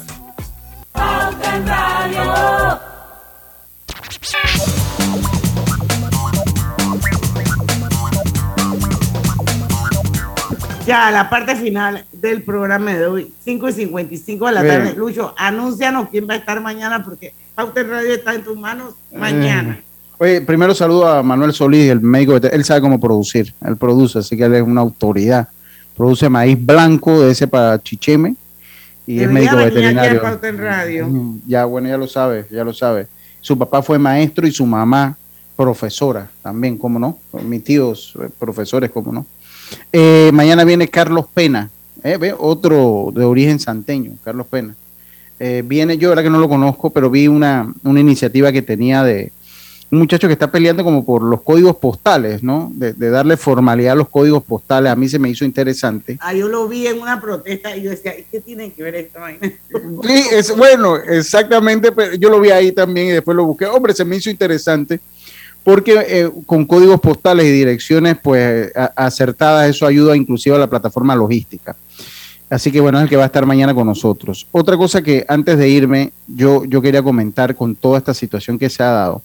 Ya, 10.86 11.10
la 11.10 11.30
parte 11.30 11.56
final 11.56 12.06
del 12.12 12.44
programa 12.44 12.94
de 12.94 13.08
hoy, 13.08 13.34
5 13.46 13.70
y 13.70 13.72
55 13.72 14.48
de 14.48 14.52
la 14.52 14.62
Bien. 14.64 14.76
tarde. 14.80 14.96
Lucho, 14.98 15.34
anúncianos 15.38 16.10
quién 16.10 16.28
va 16.28 16.34
a 16.34 16.38
estar 16.38 16.60
mañana, 16.60 17.02
porque 17.06 17.34
Pauta 17.56 17.84
Radio 17.84 18.16
está 18.16 18.34
en 18.34 18.44
tus 18.44 18.58
manos 18.58 18.96
mañana. 19.14 19.80
Eh, 19.80 19.93
Oye, 20.18 20.42
primero 20.42 20.74
saludo 20.74 21.08
a 21.08 21.24
Manuel 21.24 21.54
Solís, 21.54 21.90
el 21.90 22.02
médico. 22.02 22.38
Él 22.38 22.64
sabe 22.64 22.82
cómo 22.82 23.00
producir. 23.00 23.54
Él 23.66 23.78
produce, 23.78 24.20
así 24.20 24.38
que 24.38 24.44
él 24.44 24.56
es 24.56 24.62
una 24.62 24.82
autoridad. 24.82 25.50
Produce 25.98 26.30
maíz 26.30 26.58
blanco 26.64 27.22
de 27.22 27.32
ese 27.32 27.48
para 27.48 27.82
chicheme 27.82 28.36
y 29.06 29.20
es 29.20 29.30
médico 29.30 29.58
veterinario. 29.58 30.22
Radio. 30.58 31.10
Ya, 31.46 31.66
bueno, 31.66 31.90
ya 31.90 31.98
lo 31.98 32.08
sabe, 32.08 32.46
ya 32.50 32.64
lo 32.64 32.74
sabe. 32.74 33.08
Su 33.42 33.58
papá 33.58 33.82
fue 33.82 34.00
maestro 34.00 34.48
y 34.48 34.52
su 34.52 34.66
mamá 34.66 35.18
profesora 35.56 36.30
también, 36.42 36.78
¿cómo 36.78 36.98
no? 36.98 37.20
Mis 37.44 37.64
tíos 37.64 38.14
eh, 38.22 38.30
profesores, 38.40 38.90
¿cómo 38.90 39.12
no? 39.12 39.26
Eh, 39.92 40.32
mañana 40.34 40.64
viene 40.64 40.88
Carlos 40.88 41.26
Pena, 41.34 41.70
eh, 42.04 42.18
ve, 42.18 42.34
otro 42.38 43.12
de 43.14 43.24
origen 43.24 43.60
santeño, 43.60 44.14
Carlos 44.24 44.48
Pena. 44.48 44.76
Eh, 45.40 45.64
viene, 45.66 45.98
yo 45.98 46.14
la 46.16 46.24
que 46.24 46.30
no 46.30 46.40
lo 46.40 46.50
conozco, 46.50 46.90
pero 46.90 47.10
vi 47.10 47.28
una, 47.28 47.72
una 47.84 48.00
iniciativa 48.00 48.52
que 48.52 48.62
tenía 48.62 49.04
de 49.04 49.32
un 49.94 50.00
muchacho 50.00 50.28
que 50.28 50.34
está 50.34 50.50
peleando 50.50 50.84
como 50.84 51.06
por 51.06 51.22
los 51.22 51.42
códigos 51.44 51.76
postales, 51.76 52.42
¿no? 52.42 52.72
De, 52.74 52.94
de 52.94 53.10
darle 53.12 53.38
formalidad 53.38 53.94
a 53.94 53.96
los 53.96 54.10
códigos 54.10 54.44
postales. 54.44 54.92
A 54.92 54.96
mí 54.96 55.08
se 55.08 55.20
me 55.20 55.30
hizo 55.30 55.46
interesante. 55.46 56.18
Ah, 56.20 56.34
yo 56.34 56.48
lo 56.48 56.68
vi 56.68 56.88
en 56.88 57.00
una 57.00 57.22
protesta 57.22 57.78
y 57.78 57.84
yo 57.84 57.92
decía, 57.92 58.18
¿y 58.18 58.24
qué 58.24 58.40
tiene 58.42 58.72
que 58.72 58.82
ver 58.82 58.96
esta 58.96 59.20
vaina? 59.20 59.40
Sí, 59.42 60.24
es 60.32 60.56
bueno, 60.58 60.96
exactamente, 60.98 61.92
pero 61.92 62.16
yo 62.16 62.30
lo 62.30 62.40
vi 62.40 62.50
ahí 62.50 62.72
también 62.72 63.08
y 63.08 63.12
después 63.12 63.38
lo 63.38 63.46
busqué. 63.46 63.66
Hombre, 63.68 63.94
se 63.94 64.04
me 64.04 64.16
hizo 64.16 64.32
interesante 64.32 65.00
porque 65.64 65.94
eh, 66.08 66.30
con 66.48 66.66
códigos 66.66 67.00
postales 67.00 67.46
y 67.46 67.52
direcciones 67.52 68.18
pues 68.22 68.76
a- 68.76 68.92
acertadas 68.96 69.70
eso 69.70 69.86
ayuda 69.86 70.16
inclusive 70.18 70.56
a 70.56 70.60
la 70.60 70.68
plataforma 70.70 71.16
logística. 71.16 71.76
Así 72.50 72.72
que 72.72 72.80
bueno, 72.82 72.98
es 72.98 73.04
el 73.04 73.10
que 73.10 73.16
va 73.16 73.24
a 73.24 73.28
estar 73.28 73.46
mañana 73.46 73.74
con 73.76 73.86
nosotros. 73.88 74.48
Otra 74.52 74.76
cosa 74.76 75.02
que 75.04 75.24
antes 75.28 75.58
de 75.58 75.70
irme 75.70 76.12
yo, 76.28 76.66
yo 76.66 76.82
quería 76.82 77.02
comentar 77.04 77.56
con 77.56 77.76
toda 77.76 78.00
esta 78.00 78.14
situación 78.14 78.58
que 78.60 78.70
se 78.70 78.82
ha 78.84 78.88
dado, 78.92 79.22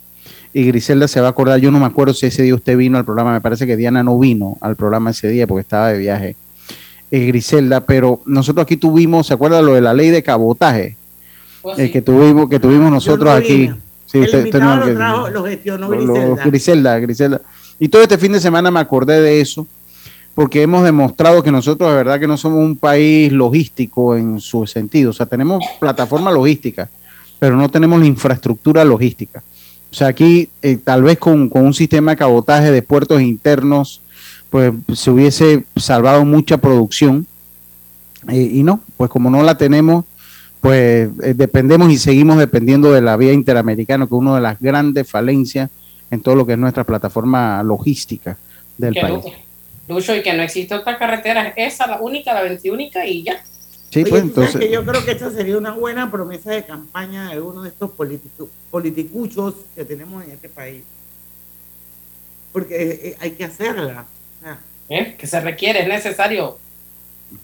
y 0.53 0.65
Griselda 0.65 1.07
se 1.09 1.21
va 1.21 1.29
a 1.29 1.31
acordar, 1.31 1.61
yo 1.61 1.71
no 1.71 1.79
me 1.81 1.87
acuerdo 1.87 2.15
si 2.15 2.27
ese 2.27 2.43
día 2.43 2.55
usted 2.55 2.77
vino 2.77 2.99
al 2.99 3.05
programa, 3.05 3.33
me 3.33 3.41
parece 3.41 3.67
que 3.67 3.77
Diana 3.77 4.03
no 4.03 4.19
vino 4.19 4.57
al 4.61 4.77
programa 4.77 5.11
ese 5.11 5.29
día 5.29 5.47
porque 5.47 5.61
estaba 5.63 5.89
de 5.93 5.99
viaje, 5.99 6.37
eh, 7.11 7.27
Griselda, 7.27 7.81
pero 7.81 8.21
nosotros 8.27 8.63
aquí 8.65 8.77
tuvimos, 8.77 9.27
¿se 9.27 9.35
acuerda 9.35 9.63
lo 9.63 9.75
de 9.75 9.81
la 9.81 9.95
ley 9.95 10.11
de 10.11 10.23
cabotaje? 10.23 10.97
Eh, 11.77 11.91
que 11.91 12.01
tuvimos, 12.03 12.49
que 12.49 12.59
tuvimos 12.61 12.91
nosotros 12.91 13.25
no 13.25 13.31
aquí. 13.33 13.57
vine. 13.57 13.75
Sí, 14.07 14.19
El 14.19 14.25
usted- 14.25 14.39
usted 14.45 14.59
invitado 14.59 14.75
no- 14.75 14.81
lo 14.81 14.87
que- 14.87 14.95
trajo, 14.95 15.29
lo 15.31 15.45
gestionó 15.45 15.89
lo- 15.89 15.95
lo- 15.97 16.15
Griselda. 16.15 16.45
Griselda, 16.47 16.99
Griselda. 16.99 17.41
Y 17.79 17.89
todo 17.89 18.03
este 18.03 18.17
fin 18.19 18.33
de 18.33 18.41
semana 18.41 18.71
me 18.71 18.81
acordé 18.81 19.21
de 19.21 19.41
eso, 19.41 19.67
porque 20.35 20.63
hemos 20.63 20.83
demostrado 20.85 21.43
que 21.43 21.51
nosotros 21.53 21.91
de 21.91 21.97
verdad 21.97 22.19
que 22.19 22.27
no 22.27 22.37
somos 22.37 22.61
un 22.65 22.77
país 22.77 23.31
logístico 23.33 24.17
en 24.17 24.41
su 24.41 24.67
sentido. 24.67 25.11
O 25.11 25.13
sea, 25.13 25.27
tenemos 25.27 25.63
plataforma 25.79 26.31
logística, 26.31 26.89
pero 27.39 27.57
no 27.57 27.69
tenemos 27.69 28.01
la 28.01 28.07
infraestructura 28.07 28.85
logística. 28.85 29.43
O 29.91 29.95
sea, 29.95 30.09
aquí 30.09 30.51
eh, 30.63 30.77
tal 30.83 31.03
vez 31.03 31.19
con, 31.19 31.49
con 31.49 31.65
un 31.65 31.75
sistema 31.75 32.13
de 32.13 32.17
cabotaje 32.19 32.71
de 32.71 32.83
puertos 32.83 33.21
internos, 33.23 34.01
pues 34.51 34.73
se 34.95 35.11
hubiese 35.11 35.65
salvado 35.77 36.25
mucha 36.25 36.59
producción. 36.59 37.27
Eh, 38.29 38.51
y 38.55 38.63
no, 38.63 38.81
pues 38.97 39.11
como 39.11 39.31
no 39.31 39.43
la 39.43 39.57
tenemos, 39.57 40.05
pues 40.61 41.09
eh, 41.23 41.35
dependemos 41.35 41.91
y 41.91 41.99
seguimos 41.99 42.37
dependiendo 42.39 42.93
de 42.93 43.01
la 43.01 43.17
vía 43.17 43.33
interamericana, 43.33 44.07
que 44.07 44.15
es 44.15 44.19
una 44.21 44.35
de 44.35 44.41
las 44.43 44.59
grandes 44.61 45.09
falencias 45.09 45.71
en 46.11 46.21
todo 46.21 46.35
lo 46.35 46.45
que 46.47 46.53
es 46.55 46.59
nuestra 46.59 46.85
plataforma 46.85 47.63
logística 47.63 48.37
del 48.77 48.95
Que 48.95 49.01
país. 49.01 49.25
Lu- 49.25 49.95
Lucho, 49.95 50.15
y 50.15 50.23
que 50.23 50.35
no 50.35 50.43
existe 50.43 50.75
otra 50.75 50.99
carretera, 50.99 51.55
esa 51.57 51.87
la 51.87 51.99
única, 52.01 52.35
la 52.35 52.43
21 52.43 52.83
y 53.07 53.23
ya. 53.23 53.43
Sí, 53.91 54.01
Oye, 54.03 54.11
pues 54.11 54.23
entonces, 54.23 54.57
que 54.61 54.71
yo 54.71 54.85
creo 54.85 55.03
que 55.05 55.13
esta 55.13 55.31
sería 55.31 55.57
una 55.57 55.73
buena 55.73 56.11
promesa 56.11 56.51
de 56.51 56.65
campaña 56.65 57.31
de 57.31 57.41
uno 57.41 57.63
de 57.63 57.71
estos 57.71 57.91
políticos, 57.93 58.49
politicuchos 58.71 59.55
que 59.75 59.85
tenemos 59.85 60.23
en 60.25 60.33
este 60.33 60.49
país. 60.51 60.83
Porque 62.53 62.77
eh, 63.11 63.17
hay 63.21 63.31
que 63.33 63.45
hacerla. 63.45 64.07
¿eh? 64.89 65.17
Que 65.19 65.27
se 65.27 65.41
requiere, 65.41 65.83
es 65.83 65.89
necesario. 65.89 66.59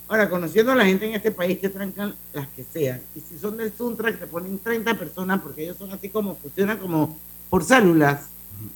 Ahora, 0.09 0.31
conociendo 0.31 0.73
a 0.73 0.75
la 0.75 0.85
gente 0.87 1.07
en 1.07 1.15
este 1.15 1.31
país 1.31 1.59
que 1.59 1.69
trancan 1.69 2.15
las 2.33 2.49
que 2.49 2.65
sean, 2.65 3.01
y 3.15 3.21
si 3.21 3.39
son 3.39 3.57
del 3.59 3.73
Suntrack, 3.73 4.19
te 4.19 4.27
ponen 4.27 4.59
30 4.59 4.95
personas 4.95 5.41
porque 5.43 5.63
ellos 5.65 5.77
son 5.79 5.93
así 5.93 6.09
como, 6.09 6.37
funcionan 6.37 6.79
como 6.79 7.19
por 7.51 7.63
células, 7.65 8.29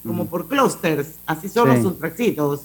como 0.05 0.27
por 0.27 0.49
clusters, 0.49 1.09
así 1.27 1.49
son 1.49 1.69
Sí. 1.69 1.75
los 1.75 1.83
Suntraxitos. 1.83 2.61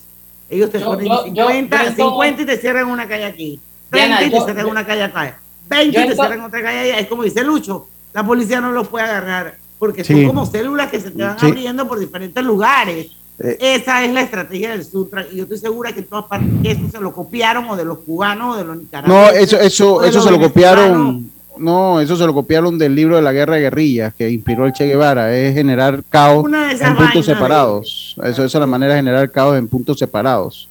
Ellos 0.49 0.70
te 0.72 0.80
Yo- 0.80 0.86
ponen 0.86 1.06
yo- 1.08 1.26
yo- 1.28 1.47
50, 1.47 1.84
yo 1.84 1.89
en 1.89 1.95
todo- 1.95 2.10
50 2.10 2.41
y 2.41 2.45
te 2.45 2.58
cierran 2.58 2.88
una 2.88 3.08
calle 3.08 3.24
aquí, 3.26 3.62
30 3.93 4.07
Diana, 4.19 4.27
y 4.27 4.29
te 4.31 4.37
yo- 4.37 4.45
cierran 4.45 4.65
una 4.65 4.85
calle 4.85 5.03
acá, 5.03 5.39
20 5.69 5.97
yo 5.97 6.03
y 6.05 6.07
te 6.09 6.15
cierran 6.15 6.41
otra 6.41 6.61
calle 6.61 6.79
allá. 6.79 6.99
Es 6.99 7.07
como 7.07 7.23
dice 7.23 7.43
Lucho, 7.43 7.87
la 8.13 8.25
policía 8.25 8.59
no 8.61 8.71
los 8.71 8.87
puede 8.87 9.05
agarrar 9.05 9.55
porque 9.79 10.03
Sí. 10.03 10.13
son 10.13 10.25
como 10.27 10.45
células 10.45 10.89
que 10.89 10.99
se 10.99 11.11
te 11.11 11.23
van 11.23 11.39
Sí. 11.39 11.45
abriendo 11.47 11.87
por 11.87 11.99
diferentes 11.99 12.43
lugares. 12.43 13.07
Eh. 13.39 13.57
Esa 13.59 14.05
es 14.05 14.13
la 14.13 14.21
estrategia 14.21 14.71
del 14.71 14.85
Sutra 14.85 15.25
y 15.31 15.37
yo 15.37 15.43
estoy 15.43 15.57
segura 15.57 15.91
que 15.91 16.01
en 16.01 16.05
todas 16.05 16.25
partes 16.25 16.47
eso 16.63 16.81
se 16.91 16.99
lo 17.01 17.11
copiaron 17.13 17.67
o 17.69 17.75
de 17.75 17.83
los 17.83 17.97
cubanos 17.99 18.55
o 18.55 18.57
de 18.57 18.63
los 18.63 18.75
no, 18.75 18.81
nicaragüenses. 18.83 19.41
eso, 19.43 19.59
eso, 19.59 20.03
eso 20.03 20.17
los 20.17 20.25
se 20.25 20.31
lo 20.31 20.39
copiaron, 20.39 21.31
no, 21.57 21.99
eso 21.99 22.15
se 22.15 22.25
lo 22.27 22.33
copiaron 22.33 22.77
del 22.77 22.93
libro 22.95 23.15
de 23.15 23.23
la 23.23 23.31
guerra 23.31 23.55
de 23.55 23.61
guerrillas 23.61 24.13
que 24.13 24.29
inspiró 24.29 24.65
el 24.67 24.73
Che 24.73 24.85
Guevara, 24.85 25.35
es 25.35 25.53
generar 25.55 26.03
caos 26.09 26.45
en 26.45 26.95
puntos 26.95 27.25
de- 27.25 27.33
separados. 27.33 28.15
Eso, 28.23 28.43
esa 28.45 28.57
es 28.57 28.61
la 28.61 28.67
manera 28.67 28.93
de 28.93 28.99
generar 28.99 29.31
caos 29.31 29.57
en 29.57 29.67
puntos 29.67 29.97
separados. 29.97 30.69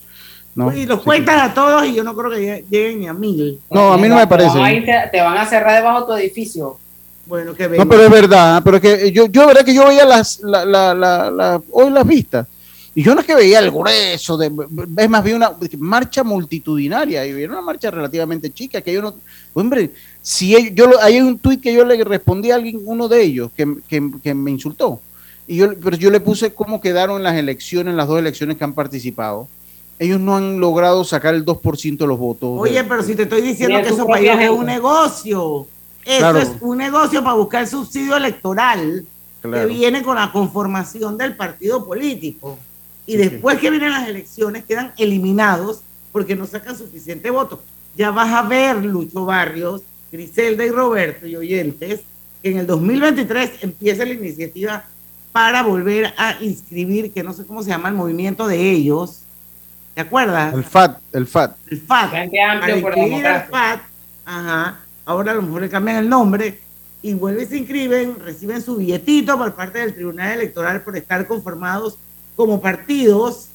¿No? 0.55 0.73
Y 0.77 0.87
los 0.87 0.99
Sí. 1.01 1.05
cuentan 1.05 1.41
a 1.41 1.55
todos 1.55 1.87
y 1.87 1.95
yo 1.95 2.05
no 2.05 2.15
creo 2.15 2.31
que 2.31 2.37
lle- 2.37 2.65
lleguen 2.71 3.01
ni 3.01 3.09
a 3.09 3.15
mil. 3.15 3.59
No, 3.71 3.93
a 3.93 3.97
mí 3.97 4.09
no 4.09 4.17
me 4.17 4.27
Te 4.27 4.35
van 4.35 4.43
a 4.43 4.51
parece. 4.53 4.81
te, 4.83 5.09
te 5.13 5.21
van 5.23 5.39
a 5.39 5.47
cerrar 5.47 5.77
debajo 5.77 6.01
de 6.01 6.07
tu 6.07 6.13
edificio. 6.19 6.79
Bueno, 7.27 7.55
que 7.55 7.65
No, 7.65 7.71
vengan. 7.71 7.89
pero 7.89 8.03
es 8.05 8.11
verdad, 8.11 8.61
pero 8.65 8.77
es 8.79 8.83
que 8.83 9.13
yo, 9.13 9.27
yo 9.27 9.47
verdad 9.47 9.65
que 9.65 9.75
yo 9.75 9.87
veía 9.87 10.05
las, 10.05 10.41
la, 10.41 10.65
la, 10.65 10.93
la, 10.95 11.31
la- 11.31 11.63
hoy 11.71 11.91
las 11.91 12.07
vistas, 12.07 12.47
y 12.95 13.03
yo 13.03 13.15
no 13.15 13.21
es 13.21 13.27
que 13.27 13.35
veía 13.35 13.61
el 13.61 13.71
grueso, 13.71 14.37
de, 14.37 14.51
es 14.99 15.09
más 15.09 15.25
bien 15.25 15.37
una 15.37 15.53
marcha 15.79 16.23
multitudinaria, 16.25 17.25
y 17.25 17.31
era 17.43 17.53
una 17.53 17.63
marcha 17.63 17.91
relativamente 17.91 18.53
chica, 18.53 18.81
que 18.83 18.93
yo 18.93 19.01
no, 19.01 19.15
hombre, 19.55 19.91
si 20.21 20.55
ellos- 20.55 20.73
yo, 20.75 20.87
lo- 20.89 21.01
hay 21.01 21.21
un 21.21 21.39
tuit 21.39 21.61
que 21.63 21.73
yo 21.73 21.85
le 21.85 22.03
respondí 22.05 22.51
a 22.51 22.57
alguien, 22.57 22.81
uno 22.85 23.09
de 23.09 23.23
ellos, 23.23 23.51
que, 23.57 23.67
que, 23.89 24.11
que 24.23 24.35
me 24.35 24.51
insultó, 24.51 25.01
y 25.47 25.57
yo, 25.57 25.73
pero 25.83 25.97
yo 25.97 26.11
le 26.11 26.21
puse 26.21 26.53
cómo 26.53 26.81
quedaron 26.81 27.23
las 27.23 27.37
elecciones, 27.37 27.95
las 27.95 28.09
dos 28.09 28.19
elecciones 28.19 28.57
que 28.59 28.65
han 28.65 28.75
participado, 28.75 29.49
ellos 29.99 30.19
no 30.21 30.37
han 30.37 30.59
logrado 30.61 31.05
sacar 31.05 31.35
el 31.35 31.45
2% 31.45 31.97
de 31.99 32.07
los 32.07 32.19
votos. 32.19 32.59
Oye, 32.61 32.83
pero 32.85 33.03
si 33.03 33.15
te 33.15 33.23
estoy 33.23 33.41
diciendo 33.43 33.81
que 33.83 33.89
eso 33.89 34.07
para 34.07 34.21
ellos 34.21 34.37
es 34.41 34.51
un 34.51 34.67
negocio. 34.67 35.67
Eso 36.05 36.19
Claro. 36.19 36.39
es 36.39 36.51
un 36.61 36.79
negocio 36.79 37.23
para 37.23 37.37
buscar 37.37 37.67
subsidio 37.69 38.17
electoral 38.17 39.07
Claro. 39.41 39.69
que 39.69 39.75
viene 39.75 40.03
con 40.03 40.17
la 40.17 40.33
conformación 40.33 41.17
del 41.17 41.37
partido 41.37 41.85
político. 41.85 42.59
Y 43.07 43.17
después 43.17 43.59
que 43.59 43.71
vienen 43.71 43.91
las 43.91 44.09
elecciones 44.09 44.65
quedan 44.65 44.93
eliminados 44.97 45.81
porque 46.13 46.35
no 46.37 46.47
sacan 46.47 46.77
suficiente 46.77 47.31
voto. 47.31 47.61
Ya 47.97 48.11
vas 48.11 48.33
a 48.33 48.43
ver, 48.43 48.77
Lucho 48.85 49.25
Barrios, 49.25 49.83
Griselda 50.11 50.65
y 50.65 50.71
Roberto 50.71 51.27
y 51.27 51.37
oyentes, 51.37 52.01
que 52.43 52.51
en 52.51 52.59
el 52.59 52.67
2023 52.67 53.51
empieza 53.63 54.05
la 54.05 54.13
iniciativa 54.15 54.85
para 55.33 55.63
volver 55.63 56.13
a 56.17 56.37
inscribir, 56.43 57.13
que 57.13 57.23
no 57.23 57.33
sé 57.33 57.45
cómo 57.47 57.63
se 57.63 57.71
llama 57.71 57.89
el 57.89 57.95
movimiento 57.95 58.47
de 58.47 58.71
ellos. 58.71 59.21
¿Te 59.95 60.01
acuerdas? 60.01 60.55
El 60.55 60.65
FAT, 60.65 60.99
el 61.13 61.27
FAT. 61.27 61.57
el 61.71 61.81
FAT. 61.81 62.11
Frente 62.11 62.41
Amplio 62.43 62.81
por 62.81 62.95
Democracia. 62.95 63.49
FAT, 63.51 63.81
ajá, 64.25 64.81
ahora 65.05 65.33
a 65.33 65.35
lo 65.35 65.43
mejor 65.43 65.61
le 65.63 65.69
cambian 65.69 65.97
el 65.99 66.09
nombre 66.09 66.59
y 67.03 67.15
vuelven 67.15 67.45
y 67.45 67.47
se 67.47 67.59
inscriben, 67.59 68.17
reciben 68.25 68.63
su 68.63 68.77
billetito 68.77 69.37
por 69.37 69.53
parte 69.55 69.81
del 69.81 69.95
Tribunal 69.95 70.33
Electoral 70.33 70.81
por 70.83 70.97
estar 70.97 71.27
conformados 71.27 71.99
como 72.37 72.61
partidos 72.61 73.49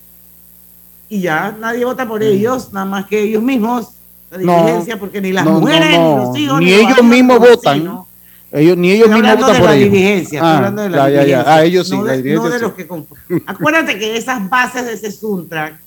y 1.09 1.21
ya 1.21 1.55
nadie 1.59 1.85
vota 1.85 2.07
por 2.07 2.21
ellos, 2.21 2.71
nada 2.73 2.85
más 2.85 3.05
que 3.07 3.21
ellos 3.23 3.41
mismos, 3.41 3.91
la 4.29 4.37
Mm. 4.39 4.45
No, 4.45 4.57
dirigencia, 4.57 4.99
porque 4.99 5.21
ni 5.21 5.31
las 5.31 5.45
No, 5.45 5.59
mujeres, 5.61 5.97
no, 5.97 6.17
ni 6.17 6.25
los 6.25 6.37
hijos, 6.37 6.59
ni 6.59 6.69
los 6.71 6.79
ellos 6.91 7.03
mismos 7.03 7.39
votan. 7.39 8.05
Ellos, 8.51 8.77
ni 8.77 8.91
ellos 8.91 9.09
mismos 9.09 9.37
votan 9.39 9.55
por 9.57 9.65
la 9.69 9.75
ellos. 9.75 9.91
dirigencia, 9.91 10.41
Ah, 10.43 10.57
hablando 10.57 10.81
de 10.83 10.89
la 10.89 10.97
ya, 10.97 11.03
ya, 11.09 11.13
ya. 11.15 11.23
dirigencia. 11.23 11.53
Ah, 11.55 11.63
ellos 11.63 11.87
sí, 11.87 11.97
no 11.97 12.03
la 12.03 12.11
de, 12.11 12.17
dirigencia 12.17 12.49
no 12.49 12.53
de 12.53 12.59
sí. 12.59 12.87
los 12.87 12.99
que. 13.37 13.43
Acuérdate 13.47 13.97
que 13.99 14.17
esas 14.17 14.49
bases 14.49 14.85
de 14.85 14.93
ese 14.93 15.11
Suntrack 15.11 15.79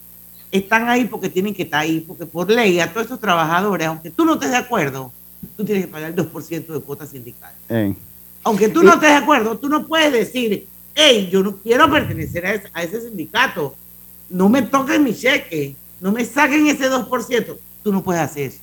están 0.51 0.89
ahí 0.89 1.05
porque 1.05 1.29
tienen 1.29 1.55
que 1.55 1.63
estar 1.63 1.81
ahí, 1.81 2.01
porque 2.01 2.27
por 2.27 2.51
ley 2.51 2.81
a 2.81 2.91
todos 2.91 3.05
estos 3.05 3.21
trabajadores, 3.21 3.87
aunque 3.87 4.11
tú 4.11 4.25
no 4.25 4.35
estés 4.35 4.51
de 4.51 4.57
acuerdo, 4.57 5.13
tú 5.57 5.65
tienes 5.65 5.87
que 5.87 5.93
pagar 5.93 6.11
el 6.11 6.17
2% 6.17 6.67
de 6.67 6.81
cuota 6.81 7.07
sindical. 7.07 7.53
Eh, 7.69 7.95
Aunque 8.43 8.69
tú 8.69 8.83
no 8.83 8.95
estés 8.95 9.11
de 9.11 9.17
acuerdo, 9.17 9.59
tú 9.59 9.69
no 9.69 9.87
puedes 9.87 10.13
decir, 10.13 10.67
hey, 10.95 11.29
yo 11.31 11.43
no 11.43 11.57
quiero 11.57 11.91
pertenecer 11.91 12.47
a 12.47 12.55
ese, 12.55 12.69
a 12.73 12.83
ese 12.83 13.01
sindicato, 13.03 13.75
no 14.29 14.49
me 14.49 14.63
toquen 14.63 15.05
mi 15.05 15.15
cheque, 15.15 15.77
no 16.01 16.13
me 16.13 16.25
saquen 16.25 16.67
ese 16.67 16.91
2%. 16.91 17.57
Tú 17.83 17.93
no 17.93 18.03
puedes 18.03 18.23
hacer 18.23 18.49
eso. 18.49 18.61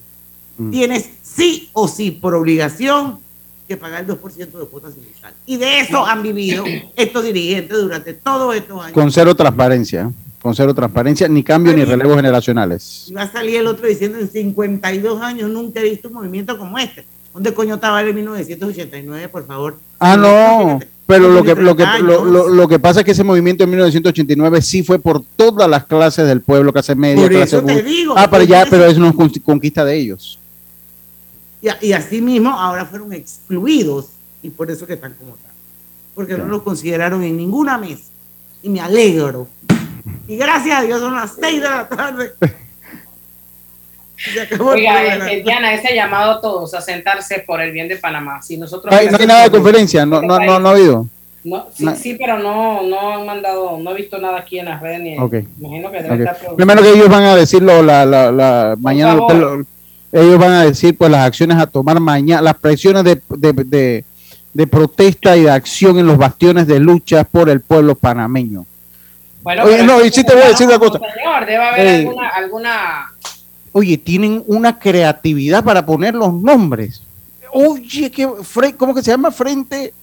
Mm. 0.57 0.71
Tienes 0.71 1.09
sí 1.21 1.69
o 1.73 1.87
sí, 1.87 2.11
por 2.11 2.33
obligación, 2.33 3.19
que 3.67 3.77
pagar 3.77 4.01
el 4.01 4.07
2% 4.07 4.51
de 4.51 4.65
cuotas 4.65 4.93
sindicales. 4.93 5.37
Y 5.45 5.57
de 5.57 5.81
eso 5.81 6.05
han 6.05 6.23
vivido 6.23 6.63
estos 6.95 7.23
dirigentes 7.23 7.77
durante 7.77 8.13
todos 8.13 8.55
estos 8.55 8.81
años. 8.81 8.93
Con 8.93 9.11
cero 9.11 9.35
transparencia. 9.35 10.11
Con 10.47 10.55
cero 10.55 10.73
transparencia, 10.73 11.27
ni 11.27 11.43
cambio 11.43 11.73
ni 11.75 11.83
relevos 11.83 12.15
generacionales. 12.15 13.07
Y 13.09 13.13
va 13.13 13.23
a 13.23 13.31
salir 13.31 13.57
el 13.57 13.67
otro 13.67 13.85
diciendo 13.85 14.17
en 14.17 14.29
52 14.29 15.21
años 15.21 15.49
nunca 15.49 15.81
he 15.81 15.83
visto 15.83 16.07
un 16.07 16.13
movimiento 16.13 16.57
como 16.57 16.77
este. 16.79 17.03
¿Dónde 17.33 17.53
coño 17.53 17.75
estaba 17.75 18.01
él 18.01 18.07
en 18.07 18.15
1989, 18.15 19.27
por 19.27 19.45
favor? 19.45 19.77
Ah, 19.99 20.15
no, 20.15 20.79
pero 21.05 21.27
lo 21.29 21.43
que, 21.43 21.53
lo, 21.55 21.75
que, 21.75 21.83
lo, 22.01 22.23
lo- 22.23 22.47
lo 22.47 22.67
que 22.69 22.79
pasa 22.79 23.01
es 23.01 23.05
que 23.05 23.11
ese 23.11 23.25
movimiento 23.25 23.65
en 23.65 23.71
1989 23.71 24.61
sí 24.61 24.83
fue 24.83 24.99
por 24.99 25.21
todas 25.35 25.69
las 25.69 25.83
clases 25.85 26.25
del 26.25 26.39
pueblo, 26.39 26.71
clase 26.71 26.95
media, 26.95 27.21
Por 27.23 27.31
clase 27.31 27.57
eso 27.57 27.65
te 27.65 27.83
digo, 27.83 28.13
Ah, 28.17 28.29
pero 28.31 28.45
ya, 28.45 28.65
pero 28.69 28.85
es 28.85 28.97
una 28.97 29.11
conqui- 29.11 29.43
conquista 29.43 29.83
de 29.83 29.97
ellos. 29.97 30.39
Y 31.81 31.91
así 31.91 32.21
mismo 32.21 32.51
ahora 32.51 32.85
fueron 32.85 33.11
excluidos 33.11 34.05
y 34.41 34.49
por 34.49 34.71
eso 34.71 34.87
que 34.87 34.93
están 34.93 35.13
como 35.15 35.35
están. 35.35 35.51
Porque 36.15 36.37
no 36.37 36.45
los 36.45 36.61
consideraron 36.61 37.21
en 37.23 37.35
ninguna 37.35 37.77
mesa. 37.77 38.03
Y 38.63 38.69
me 38.69 38.79
alegro. 38.79 39.47
Y 40.27 40.35
gracias 40.37 40.79
a 40.79 40.83
Dios 40.83 40.99
son 40.99 41.15
las 41.15 41.35
6 41.39 41.61
de 41.61 41.69
la 41.69 41.87
tarde. 41.87 42.31
Oiga, 44.59 45.03
eh, 45.29 45.39
eh, 45.39 45.43
Diana, 45.43 45.73
ese 45.73 45.93
llamado 45.93 46.31
a 46.33 46.41
todos 46.41 46.73
a 46.73 46.81
sentarse 46.81 47.43
por 47.45 47.61
el 47.61 47.71
bien 47.71 47.87
de 47.87 47.97
Panamá. 47.97 48.41
Si 48.41 48.57
nosotros 48.57 48.91
No 48.91 48.97
hay, 48.97 49.09
no 49.09 49.17
hay 49.19 49.27
nada 49.27 49.43
de 49.43 49.51
conferencia, 49.51 50.05
no, 50.05 50.21
no, 50.21 50.39
no, 50.39 50.59
no 50.59 50.69
ha 50.69 50.71
habido. 50.71 51.07
No, 51.43 51.67
sí, 51.73 51.85
sí, 52.01 52.15
pero 52.19 52.39
no, 52.39 52.81
no 52.81 53.13
han 53.13 53.25
mandado, 53.25 53.77
no 53.77 53.91
he 53.91 53.93
visto 53.93 54.17
nada 54.17 54.39
aquí 54.39 54.59
en 54.59 54.65
las 54.65 54.81
redes 54.81 54.99
ni 55.01 55.17
Ok. 55.17 55.35
imagino 55.59 55.91
que 55.91 56.01
debe 56.03 56.15
Ok. 56.15 56.19
estar. 56.31 56.55
Primero 56.55 56.81
que 56.81 56.89
ellos 56.91 57.07
van 57.07 57.23
a 57.23 57.35
decirlo 57.35 57.81
la, 57.83 58.05
la, 58.05 58.31
la 58.31 58.75
mañana, 58.79 59.13
lo- 59.15 59.63
ellos 60.11 60.39
van 60.39 60.51
a 60.51 60.63
decir 60.63 60.97
pues 60.97 61.09
las 61.11 61.25
acciones 61.25 61.57
a 61.57 61.67
tomar 61.67 61.99
mañana, 62.01 62.41
las 62.41 62.55
presiones 62.55 63.03
de, 63.05 63.21
de, 63.29 63.53
de, 63.53 64.03
de 64.53 64.67
protesta 64.67 65.37
y 65.37 65.43
de 65.43 65.51
acción 65.51 65.97
en 65.99 66.07
los 66.07 66.17
bastiones 66.17 66.67
de 66.67 66.79
lucha 66.79 67.23
por 67.23 67.49
el 67.49 67.61
pueblo 67.61 67.95
panameño. 67.95 68.65
Bueno, 69.47 69.63
Oye, 69.63 69.81
no, 69.83 70.03
y 70.03 70.11
sí 70.11 70.25
te 70.25 70.33
voy 70.33 70.43
a 70.43 70.47
decir 70.49 70.67
una 70.67 70.77
cosa. 70.77 70.99
Señor, 70.99 71.45
debe 71.45 71.63
haber 71.63 71.87
Ey. 71.87 71.99
alguna, 72.05 72.27
alguna 72.29 73.11
Oye, 73.71 73.97
tienen 73.97 74.43
una 74.45 74.77
creatividad 74.77 75.63
para 75.63 75.85
poner 75.85 76.13
los 76.15 76.33
nombres. 76.33 77.01
Oye, 77.53 78.11
¿qué, 78.11 78.27
fre- 78.27 78.75
¿cómo 78.75 78.93
que 78.93 79.01
se 79.01 79.11
llama? 79.11 79.31
Frente, 79.31 79.93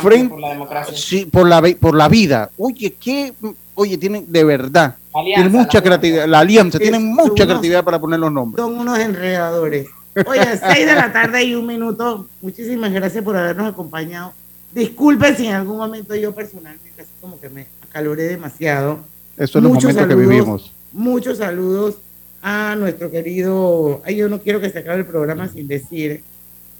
frente 0.00 0.28
por 0.30 0.40
la 0.40 0.48
democracia. 0.48 0.96
sí, 0.96 1.26
por, 1.26 1.46
la, 1.46 1.60
por 1.78 1.94
la 1.94 2.08
vida. 2.08 2.48
Oye, 2.56 2.94
qué, 2.98 3.34
oye, 3.74 3.98
tienen 3.98 4.24
de 4.32 4.42
verdad. 4.44 4.96
Alianza, 5.12 5.42
tienen 5.42 5.52
mucha 5.52 5.78
la 5.78 5.84
creatividad. 5.84 6.26
La 6.26 6.38
alianza, 6.38 6.78
tienen 6.78 7.04
mucha 7.04 7.24
unos- 7.32 7.44
creatividad 7.46 7.84
para 7.84 7.98
poner 8.00 8.20
los 8.20 8.32
nombres. 8.32 8.64
Son 8.64 8.78
unos 8.78 8.98
enredadores. 8.98 9.86
Oye, 10.26 10.56
6 10.56 10.86
de 10.86 10.94
la 10.94 11.12
tarde 11.12 11.44
y 11.44 11.54
un 11.54 11.66
minuto. 11.66 12.26
Muchísimas 12.40 12.90
gracias 12.90 13.22
por 13.22 13.36
habernos 13.36 13.70
acompañado. 13.70 14.32
Disculpen 14.72 15.36
si 15.36 15.46
en 15.46 15.54
algún 15.56 15.76
momento 15.76 16.14
yo 16.14 16.34
personalmente 16.34 17.02
así 17.02 17.10
como 17.20 17.38
que 17.38 17.48
me 17.50 17.66
acaloré 17.98 18.28
demasiado. 18.28 19.00
Eso 19.36 19.58
es 19.58 19.62
los 19.64 19.72
Muchos 19.72 19.92
momentos 19.92 20.08
que 20.08 20.14
vivimos. 20.14 20.72
Muchos 20.92 21.38
saludos 21.38 21.96
a 22.40 22.76
nuestro 22.76 23.10
querido. 23.10 24.00
Ay, 24.04 24.16
yo 24.16 24.28
no 24.28 24.40
quiero 24.40 24.60
que 24.60 24.70
se 24.70 24.78
acabe 24.78 24.98
el 25.00 25.06
programa 25.06 25.48
sin 25.48 25.66
decir. 25.66 26.22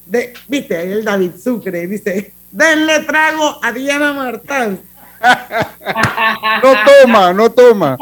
De, 0.06 0.32
Viste, 0.46 0.76
ahí 0.76 0.92
el 0.92 1.04
David 1.04 1.32
Sucre 1.42 1.86
dice: 1.88 2.32
Denle 2.52 3.00
trago 3.00 3.58
a 3.62 3.72
Diana 3.72 4.12
Martán. 4.12 4.80
No 6.62 6.72
toma, 6.84 7.32
no 7.32 7.50
toma. 7.50 7.96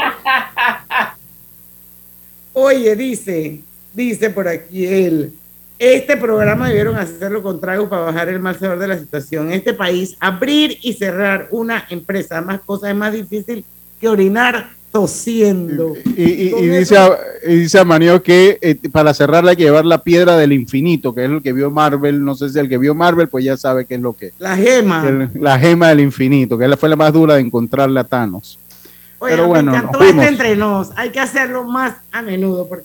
Oye, 2.53 2.95
dice, 2.95 3.61
dice 3.95 4.31
por 4.31 4.49
aquí 4.49 4.87
él, 4.87 5.33
este 5.79 6.17
programa 6.17 6.69
debieron 6.69 6.97
hacerlo 6.97 7.43
con 7.43 7.61
tragos 7.61 7.89
para 7.89 8.03
bajar 8.03 8.29
el 8.29 8.41
mal 8.41 8.59
sabor 8.59 8.79
de 8.79 8.89
la 8.89 8.99
situación. 8.99 9.49
En 9.49 9.53
este 9.55 9.75
país, 9.75 10.17
abrir 10.21 10.79
y 10.83 10.95
cerrar 10.95 11.49
una 11.51 11.85
empresa, 11.91 12.41
más 12.41 12.61
cosas 12.61 12.91
es 12.91 12.97
más 12.97 13.13
difícil 13.13 13.65
que 14.01 14.09
orinar 14.09 14.71
tosiendo. 14.93 15.95
Y, 16.17 16.23
y- 16.23 16.55
y 16.59 16.69
dice, 16.69 16.97
a, 16.97 17.11
y 17.47 17.55
dice 17.57 17.79
a 17.79 17.85
Manio 17.85 18.23
que 18.23 18.59
eh, 18.63 18.77
para 18.91 19.13
cerrarla 19.13 19.51
hay 19.51 19.57
que 19.57 19.65
llevar 19.65 19.85
la 19.85 20.03
piedra 20.03 20.37
del 20.37 20.53
infinito, 20.53 21.15
que 21.15 21.25
es 21.25 21.31
el 21.31 21.43
que 21.43 21.53
vio 21.53 21.71
Marvel. 21.71 22.25
No 22.25 22.35
sé 22.35 22.49
si 22.49 22.59
el 22.59 22.69
que 22.69 22.79
vio 22.79 22.95
Marvel, 22.95 23.29
pues 23.29 23.45
ya 23.45 23.57
sabe 23.57 23.85
qué 23.85 23.95
es 23.97 24.01
lo 24.01 24.15
que 24.15 24.33
La 24.39 24.57
gema. 24.57 25.07
el- 25.07 25.31
la 25.41 25.59
gema 25.59 25.89
del 25.91 26.01
infinito, 26.01 26.57
que 26.59 26.75
fue 26.77 26.89
la 26.89 26.97
más 26.97 27.13
dura 27.13 27.35
de 27.35 27.41
encontrarle 27.43 28.01
a 28.01 28.05
Thanos. 28.05 28.59
Oye, 29.19 29.35
Pero 29.35 29.47
bueno, 29.49 29.73
me 29.73 29.79
nos 29.79 29.85
encantó 29.85 29.99
fuimos. 29.99 30.25
este 30.25 30.35
entre 30.35 30.57
nos. 30.57 30.91
Hay 30.97 31.09
que 31.11 31.21
hacerlo 31.21 31.65
más 31.65 31.95
a 32.13 32.21
menudo 32.21 32.69
porque 32.69 32.85